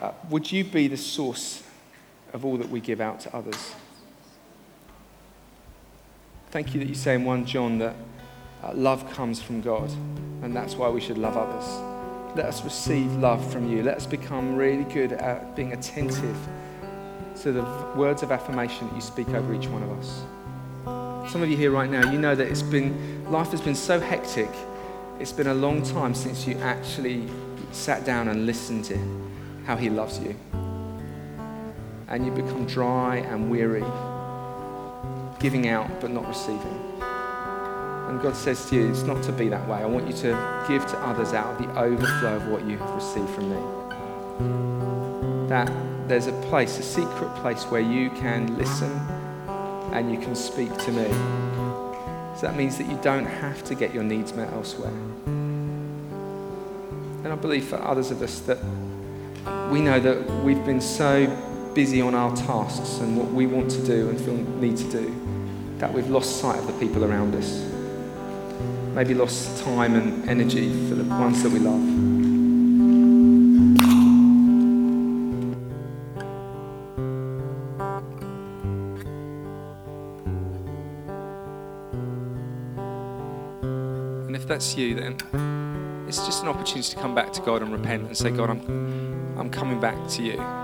uh, 0.01 0.12
would 0.30 0.51
you 0.51 0.64
be 0.64 0.88
the 0.88 0.97
source 0.97 1.64
of 2.34 2.43
all 2.43 2.58
that 2.58 2.70
we 2.70 2.80
give 2.80 3.01
out 3.01 3.20
to 3.22 3.36
others? 3.36 3.74
Thank 6.52 6.74
you 6.74 6.80
that 6.80 6.89
you 6.89 6.95
say 6.95 7.14
in 7.14 7.26
1 7.26 7.45
John 7.45 7.78
that 7.78 7.95
uh, 8.64 8.74
love 8.74 9.08
comes 9.14 9.39
from 9.39 9.62
God, 9.62 9.88
and 10.41 10.56
that's 10.56 10.74
why 10.74 10.89
we 10.89 11.00
should 11.00 11.20
love 11.20 11.38
others. 11.38 11.66
let 12.36 12.45
us 12.45 12.64
receive 12.64 13.12
love 13.18 13.54
from 13.54 13.72
you. 13.72 13.84
Let 13.84 13.97
us 13.97 14.08
become 14.08 14.56
really 14.56 14.84
good 14.86 15.14
at 15.14 15.56
being 15.56 15.74
attentive 15.74 16.36
to 17.41 17.52
the 17.52 17.62
words 17.95 18.24
of 18.24 18.32
affirmation 18.32 18.88
that 18.88 18.95
you 18.95 19.02
speak 19.02 19.30
over 19.30 19.54
each 19.54 19.68
one 19.68 19.84
of 19.84 19.91
us. 19.91 21.32
Some 21.32 21.43
of 21.43 21.50
you 21.50 21.56
here 21.56 21.70
right 21.70 21.89
now, 21.89 22.12
you 22.12 22.18
know 22.18 22.34
that 22.34 22.47
it's 22.47 22.64
been, 22.64 23.32
life 23.32 23.52
has 23.52 23.62
been 23.62 23.76
so 23.76 24.00
hectic. 24.00 24.50
It's 25.20 25.32
been 25.32 25.47
a 25.47 25.54
long 25.54 25.84
time 25.84 26.16
since 26.16 26.47
you 26.47 26.58
actually 26.62 27.28
sat 27.72 28.06
down 28.06 28.28
and 28.28 28.47
listened 28.47 28.86
to 28.86 28.97
how 29.66 29.76
He 29.76 29.91
loves 29.91 30.18
you. 30.18 30.36
And 32.08 32.26
you 32.26 32.32
become 32.32 32.66
dry 32.66 33.18
and 33.18 33.52
weary, 33.52 33.86
giving 35.40 35.68
out 35.68 35.90
but 36.02 36.12
not 36.12 36.28
receiving. 36.28 36.80
And 38.10 38.22
God 38.22 38.36
says 38.36 38.70
to 38.70 38.76
you, 38.76 38.90
it's 38.90 39.04
not 39.04 39.24
to 39.24 39.32
be 39.32 39.50
that 39.50 39.68
way. 39.68 39.78
I 39.78 39.86
want 39.86 40.08
you 40.08 40.14
to 40.14 40.66
give 40.68 40.86
to 40.88 40.98
others 41.00 41.34
out 41.34 41.46
of 41.46 41.60
the 41.66 41.80
overflow 41.80 42.36
of 42.38 42.48
what 42.48 42.66
you 42.66 42.78
have 42.78 42.90
received 42.96 43.30
from 43.30 43.50
me. 43.52 43.58
That 45.48 45.72
there's 46.08 46.28
a 46.28 46.34
place, 46.50 46.80
a 46.80 46.84
secret 46.84 47.34
place 47.36 47.64
where 47.66 47.82
you 47.82 48.10
can 48.10 48.58
listen 48.58 48.92
and 49.94 50.12
you 50.12 50.18
can 50.20 50.36
speak 50.36 50.76
to 50.78 50.92
me. 50.92 51.08
So 52.36 52.48
that 52.48 52.56
means 52.56 52.78
that 52.80 52.88
you 52.90 52.98
don't 53.02 53.26
have 53.26 53.64
to 53.66 53.76
get 53.76 53.94
your 53.94 54.04
needs 54.04 54.34
met 54.34 54.52
elsewhere. 54.54 54.94
And 57.24 57.28
I 57.28 57.36
believe 57.36 57.66
for 57.66 57.80
others 57.82 58.12
of 58.12 58.22
us 58.22 58.40
that 58.42 58.58
we 59.72 59.82
know 59.82 60.00
that 60.00 60.44
we've 60.44 60.66
been 60.66 60.82
so 60.82 61.28
busy 61.76 62.02
on 62.02 62.16
our 62.16 62.36
tasks 62.36 62.98
and 63.00 63.16
what 63.16 63.32
we 63.32 63.46
want 63.46 63.70
to 63.70 63.86
do 63.86 64.10
and 64.10 64.20
feel 64.20 64.34
need 64.34 64.78
to 64.78 64.92
do 64.92 65.28
that 65.80 65.91
we've 65.91 66.09
lost 66.09 66.39
sight 66.39 66.59
of 66.59 66.67
the 66.67 66.73
people 66.73 67.03
around 67.03 67.34
us 67.36 67.69
maybe 68.93 69.13
lost 69.13 69.63
time 69.63 69.95
and 69.95 70.30
energy 70.30 70.69
for 70.89 70.95
the 70.95 71.03
ones 71.03 71.41
that 71.41 71.51
we 71.51 71.59
love. 71.59 71.82
And 84.27 84.36
if 84.36 84.45
that's 84.47 84.75
you, 84.75 84.95
then 84.95 85.15
it's 86.09 86.25
just 86.25 86.43
an 86.43 86.49
opportunity 86.49 86.89
to 86.89 86.95
come 86.97 87.15
back 87.15 87.32
to 87.34 87.41
God 87.41 87.61
and 87.61 87.71
repent 87.71 88.07
and 88.07 88.17
say, 88.17 88.32
God, 88.32 88.49
I'm, 88.49 89.39
I'm 89.39 89.49
coming 89.49 89.80
back 89.80 90.09
to 90.09 90.23
you. 90.23 90.59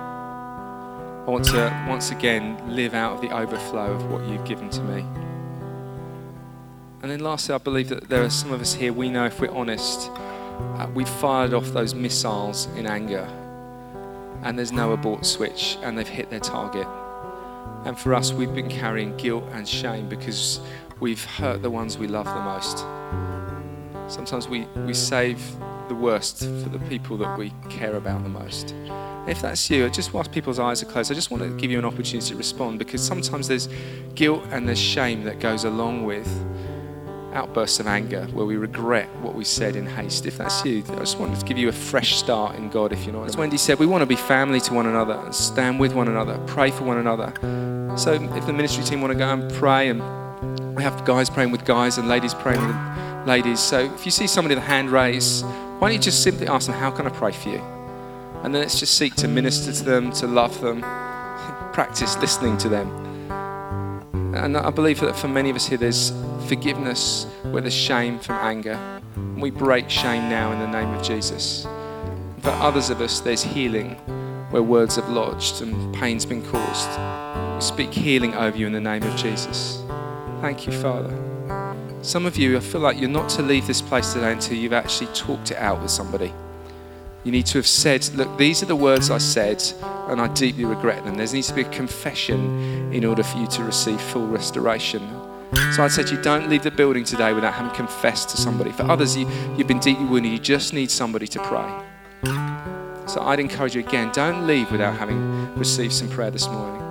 I 1.26 1.32
want 1.32 1.46
to 1.46 1.86
once 1.88 2.12
again 2.12 2.56
live 2.68 2.94
out 2.94 3.14
of 3.14 3.22
the 3.22 3.36
overflow 3.36 3.94
of 3.94 4.12
what 4.12 4.24
you've 4.28 4.46
given 4.46 4.70
to 4.70 4.82
me. 4.84 5.02
And 7.02 7.10
then 7.10 7.20
lastly, 7.20 7.56
I 7.56 7.58
believe 7.58 7.90
that 7.90 8.10
there 8.10 8.24
are 8.24 8.30
some 8.30 8.52
of 8.52 8.62
us 8.62 8.76
here, 8.76 8.94
we 8.94 9.10
know 9.10 9.26
if 9.26 9.40
we're 9.40 9.50
honest, 9.50 10.12
uh, 10.12 10.88
we 10.94 11.04
fired 11.04 11.56
off 11.56 11.66
those 11.70 11.96
missiles 11.96 12.68
in 12.76 12.86
anger 12.86 13.28
and 14.44 14.56
there's 14.56 14.72
no 14.72 14.92
abort 14.92 15.26
switch 15.26 15.80
and 15.82 15.98
they've 15.98 16.08
hit 16.08 16.30
their 16.30 16.40
target. 16.40 16.88
And 17.86 17.98
for 17.98 18.14
us, 18.14 18.32
we've 18.32 18.54
been 18.54 18.70
carrying 18.70 19.18
guilt 19.18 19.46
and 19.52 19.68
shame 19.68 20.08
because 20.08 20.60
we've 21.00 21.26
hurt 21.26 21.64
the 21.64 21.72
ones 21.72 21.98
we 21.98 22.06
love 22.06 22.26
the 22.26 22.42
most. 22.42 22.78
Sometimes 24.14 24.48
we, 24.48 24.66
we 24.86 24.94
save 24.94 25.42
the 25.88 25.96
worst 25.96 26.42
for 26.42 26.70
the 26.70 26.80
people 26.88 27.18
that 27.18 27.36
we 27.36 27.52
care 27.68 27.96
about 27.96 28.22
the 28.22 28.30
most. 28.30 28.76
If 29.28 29.42
that's 29.42 29.70
you, 29.70 29.90
just 29.90 30.14
whilst 30.14 30.32
people's 30.32 30.60
eyes 30.60 30.84
are 30.84 30.86
closed, 30.86 31.12
I 31.12 31.16
just 31.16 31.32
want 31.32 31.44
to 31.44 31.50
give 31.58 31.72
you 31.72 31.80
an 31.80 31.86
opportunity 31.86 32.30
to 32.30 32.36
respond 32.36 32.78
because 32.78 33.02
sometimes 33.02 33.48
there's 33.48 33.68
guilt 34.14 34.44
and 34.52 34.68
there's 34.68 34.80
shame 34.80 35.24
that 35.24 35.40
goes 35.40 35.64
along 35.64 36.06
with 36.06 36.28
outbursts 37.34 37.80
of 37.80 37.88
anger 37.88 38.26
where 38.28 38.46
we 38.46 38.56
regret 38.56 39.14
what 39.18 39.36
we 39.36 39.44
said 39.44 39.76
in 39.76 39.86
haste. 39.86 40.26
If 40.26 40.38
that's 40.38 40.64
you, 40.64 40.84
I 40.90 41.00
just 41.00 41.20
wanted 41.20 41.40
to 41.40 41.46
give 41.46 41.58
you 41.58 41.70
a 41.70 41.74
fresh 41.74 42.16
start 42.16 42.56
in 42.56 42.70
God, 42.70 42.92
if 42.92 43.04
you're 43.04 43.14
not. 43.14 43.28
As 43.28 43.36
Wendy 43.36 43.58
said, 43.58 43.80
we 43.80 43.86
want 43.86 44.02
to 44.04 44.06
be 44.06 44.16
family 44.16 44.60
to 44.62 44.74
one 44.74 44.86
another, 44.86 45.22
stand 45.32 45.80
with 45.80 45.94
one 45.94 46.08
another, 46.08 46.40
pray 46.48 46.72
for 46.72 46.84
one 46.84 46.98
another. 46.98 47.34
So 47.98 48.14
if 48.14 48.46
the 48.46 48.54
ministry 48.54 48.84
team 48.84 49.02
want 49.02 49.12
to 49.12 49.18
go 49.18 49.32
and 49.32 49.52
pray, 49.54 49.90
and 49.90 50.02
we 50.76 50.84
have 50.84 51.04
guys 51.06 51.30
praying 51.30 51.52
with 51.52 51.66
guys 51.66 51.98
and 51.98 52.08
ladies 52.08 52.34
praying 52.34 52.66
with 52.66 53.28
ladies. 53.28 53.60
So 53.60 53.80
if 53.80 54.06
you 54.06 54.12
see 54.12 54.28
somebody 54.28 54.56
with 54.56 54.64
a 54.64 54.68
hand 54.68 54.92
raised, 54.92 55.46
why 55.46 55.90
don't 55.90 55.94
you 55.94 56.00
just 56.00 56.24
simply 56.24 56.48
ask 56.48 56.68
them, 56.68 56.76
How 56.76 56.92
can 56.92 57.08
I 57.08 57.10
pray 57.10 57.32
for 57.32 57.50
you? 57.50 57.75
And 58.46 58.54
then 58.54 58.62
let's 58.62 58.80
just 58.80 58.96
seek 58.96 59.16
to 59.16 59.28
minister 59.28 59.74
to 59.74 59.84
them, 59.84 60.12
to 60.12 60.28
love 60.28 60.62
them, 60.62 60.82
practice 61.74 62.16
listening 62.20 62.60
to 62.60 62.70
them. 62.70 62.92
And 64.36 64.56
I 64.56 64.70
believe 64.70 65.00
that 65.00 65.16
for 65.16 65.28
many 65.28 65.50
of 65.50 65.56
us 65.56 65.66
here, 65.66 65.80
there's 65.80 66.14
forgiveness 66.48 67.26
where 67.50 67.64
there's 67.64 67.74
shame 67.74 68.20
from 68.20 68.36
anger. 68.36 69.02
We 69.36 69.50
break 69.50 69.90
shame 69.90 70.30
now 70.30 70.52
in 70.52 70.60
the 70.60 70.68
name 70.68 70.94
of 70.94 71.02
Jesus. 71.02 71.64
For 72.44 72.52
others 72.52 72.92
of 72.92 73.02
us, 73.02 73.20
there's 73.20 73.42
healing 73.42 73.96
where 74.52 74.62
words 74.62 74.98
have 74.98 75.10
lodged 75.10 75.64
and 75.64 75.96
pain's 75.96 76.24
been 76.24 76.46
caused. 76.46 77.56
We 77.56 77.62
speak 77.62 77.92
healing 77.92 78.36
over 78.36 78.56
you 78.56 78.68
in 78.68 78.74
the 78.74 78.80
name 78.80 79.02
of 79.02 79.16
Jesus. 79.16 79.82
Thank 80.42 80.68
you, 80.68 80.72
Father. 80.72 81.10
Some 82.04 82.28
of 82.28 82.38
you, 82.38 82.58
I 82.58 82.60
feel 82.60 82.82
like 82.82 83.00
you're 83.00 83.10
not 83.10 83.28
to 83.30 83.42
leave 83.42 83.66
this 83.66 83.82
place 83.82 84.14
today 84.14 84.34
until 84.34 84.56
you've 84.56 84.72
actually 84.72 85.12
talked 85.16 85.50
it 85.50 85.58
out 85.58 85.82
with 85.82 85.90
somebody. 85.90 86.32
You 87.26 87.32
need 87.32 87.48
to 87.48 87.58
have 87.58 87.68
said, 87.68 88.08
Look, 88.14 88.38
these 88.38 88.62
are 88.62 88.68
the 88.68 88.76
words 88.76 89.10
I 89.10 89.18
said, 89.18 89.64
and 90.08 90.22
I 90.22 90.28
deeply 90.30 90.64
regret 90.64 91.04
them. 91.04 91.16
There 91.16 91.28
needs 91.28 91.48
to 91.48 91.54
be 91.54 91.64
a 91.64 91.70
confession 91.70 92.94
in 92.94 93.04
order 93.04 93.24
for 93.24 93.40
you 93.40 93.48
to 93.48 93.64
receive 93.64 94.00
full 94.00 94.28
restoration. 94.28 95.02
So 95.74 95.84
I'd 95.84 95.92
say 95.92 96.04
to 96.04 96.16
you, 96.16 96.22
don't 96.22 96.50
leave 96.50 96.64
the 96.64 96.72
building 96.72 97.04
today 97.04 97.34
without 97.34 97.54
having 97.54 97.72
confessed 97.72 98.30
to 98.30 98.38
somebody. 98.38 98.72
For 98.72 98.84
others, 98.84 99.18
you, 99.18 99.28
you've 99.58 99.68
been 99.68 99.80
deeply 99.80 100.06
wounded, 100.06 100.32
you 100.32 100.40
just 100.40 100.74
need 100.74 100.92
somebody 100.92 101.28
to 101.28 101.40
pray. 101.40 101.82
So 103.08 103.22
I'd 103.22 103.40
encourage 103.40 103.76
you 103.76 103.82
again, 103.82 104.12
don't 104.12 104.46
leave 104.46 104.72
without 104.72 104.98
having 104.98 105.54
received 105.56 105.94
some 105.94 106.10
prayer 106.10 106.32
this 106.32 106.48
morning. 106.48 106.82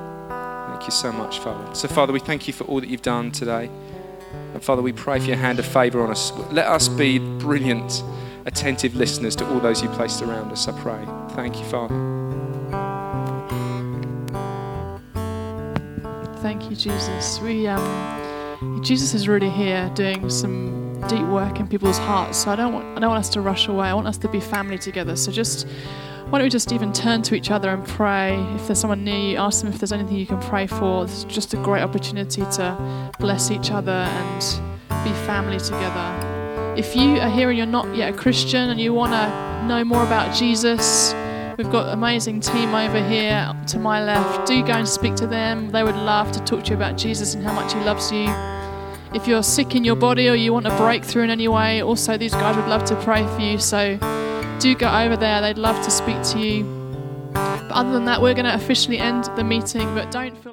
Thank 0.70 0.84
you 0.86 0.92
so 0.92 1.12
much, 1.12 1.38
Father. 1.38 1.74
So, 1.74 1.88
Father, 1.88 2.12
we 2.12 2.20
thank 2.20 2.46
you 2.46 2.52
for 2.52 2.64
all 2.64 2.80
that 2.80 2.88
you've 2.88 3.02
done 3.02 3.30
today. 3.30 3.70
And 4.52 4.62
Father, 4.62 4.82
we 4.82 4.92
pray 4.92 5.18
for 5.18 5.26
your 5.26 5.36
hand 5.36 5.58
of 5.58 5.66
favor 5.66 6.02
on 6.02 6.10
us. 6.10 6.32
Let 6.50 6.66
us 6.66 6.88
be 6.88 7.18
brilliant, 7.18 8.02
attentive 8.46 8.94
listeners 8.94 9.34
to 9.36 9.48
all 9.50 9.60
those 9.60 9.82
you 9.82 9.88
placed 9.90 10.22
around 10.22 10.50
us, 10.52 10.68
I 10.68 10.80
pray. 10.80 11.04
Thank 11.34 11.58
you, 11.58 11.64
Father. 11.66 11.94
Thank 16.40 16.68
you, 16.68 16.76
Jesus. 16.76 17.40
We 17.40 17.66
um 17.66 18.82
Jesus 18.82 19.14
is 19.14 19.28
really 19.28 19.48
here 19.50 19.90
doing 19.94 20.28
some 20.28 21.00
deep 21.08 21.26
work 21.26 21.58
in 21.58 21.66
people's 21.66 21.98
hearts. 21.98 22.38
So 22.38 22.50
I 22.50 22.56
don't 22.56 22.72
want 22.72 22.96
I 22.96 23.00
don't 23.00 23.10
want 23.10 23.20
us 23.20 23.30
to 23.30 23.40
rush 23.40 23.68
away. 23.68 23.88
I 23.88 23.94
want 23.94 24.06
us 24.06 24.18
to 24.18 24.28
be 24.28 24.40
family 24.40 24.78
together. 24.78 25.16
So 25.16 25.32
just 25.32 25.66
why 26.28 26.38
don't 26.38 26.46
we 26.46 26.50
just 26.50 26.72
even 26.72 26.92
turn 26.92 27.22
to 27.22 27.34
each 27.34 27.50
other 27.50 27.70
and 27.70 27.86
pray? 27.86 28.34
If 28.56 28.66
there's 28.66 28.80
someone 28.80 29.04
near 29.04 29.18
you, 29.18 29.36
ask 29.36 29.62
them 29.62 29.72
if 29.72 29.78
there's 29.78 29.92
anything 29.92 30.16
you 30.16 30.26
can 30.26 30.40
pray 30.40 30.66
for. 30.66 31.04
It's 31.04 31.24
just 31.24 31.54
a 31.54 31.56
great 31.58 31.82
opportunity 31.82 32.42
to 32.42 33.12
bless 33.18 33.50
each 33.50 33.70
other 33.70 33.92
and 33.92 34.40
be 35.04 35.12
family 35.26 35.58
together. 35.58 36.33
If 36.76 36.96
you 36.96 37.18
are 37.20 37.30
here 37.30 37.50
and 37.50 37.56
you're 37.56 37.66
not 37.66 37.94
yet 37.96 38.14
a 38.14 38.16
Christian 38.16 38.70
and 38.70 38.80
you 38.80 38.92
want 38.92 39.12
to 39.12 39.66
know 39.66 39.84
more 39.84 40.02
about 40.04 40.34
Jesus, 40.34 41.14
We've 41.56 41.70
got 41.70 41.86
an 41.86 41.92
amazing 41.92 42.40
team 42.40 42.74
over 42.74 43.00
here 43.08 43.54
to 43.68 43.78
my 43.78 44.02
left. 44.02 44.48
Do 44.48 44.60
go 44.64 44.72
and 44.72 44.88
speak 44.88 45.14
to 45.16 45.26
them. 45.28 45.70
They 45.70 45.84
would 45.84 45.94
love 45.94 46.32
to 46.32 46.40
talk 46.40 46.64
to 46.64 46.70
you 46.70 46.76
about 46.76 46.96
Jesus 46.96 47.34
and 47.34 47.44
how 47.44 47.52
much 47.52 47.72
He 47.72 47.78
loves 47.78 48.10
you. 48.10 48.26
If 49.14 49.28
you're 49.28 49.44
sick 49.44 49.76
in 49.76 49.84
your 49.84 49.94
body 49.94 50.28
or 50.28 50.34
you 50.34 50.52
want 50.52 50.66
a 50.66 50.76
breakthrough 50.76 51.22
in 51.22 51.30
any 51.30 51.46
way, 51.46 51.80
also 51.80 52.18
these 52.18 52.32
guys 52.32 52.56
would 52.56 52.66
love 52.66 52.84
to 52.86 52.96
pray 53.02 53.24
for 53.24 53.40
you. 53.40 53.58
So 53.58 53.96
do 54.58 54.74
go 54.74 54.88
over 54.88 55.16
there. 55.16 55.40
They'd 55.40 55.58
love 55.58 55.76
to 55.84 55.92
speak 55.92 56.20
to 56.32 56.40
you. 56.40 56.64
But 57.34 57.70
other 57.70 57.92
than 57.92 58.04
that, 58.06 58.20
we're 58.20 58.34
going 58.34 58.46
to 58.46 58.54
officially 58.54 58.98
end 58.98 59.30
the 59.36 59.44
meeting, 59.44 59.94
but 59.94 60.10
don't 60.10 60.36
feel 60.36 60.46
like 60.46 60.52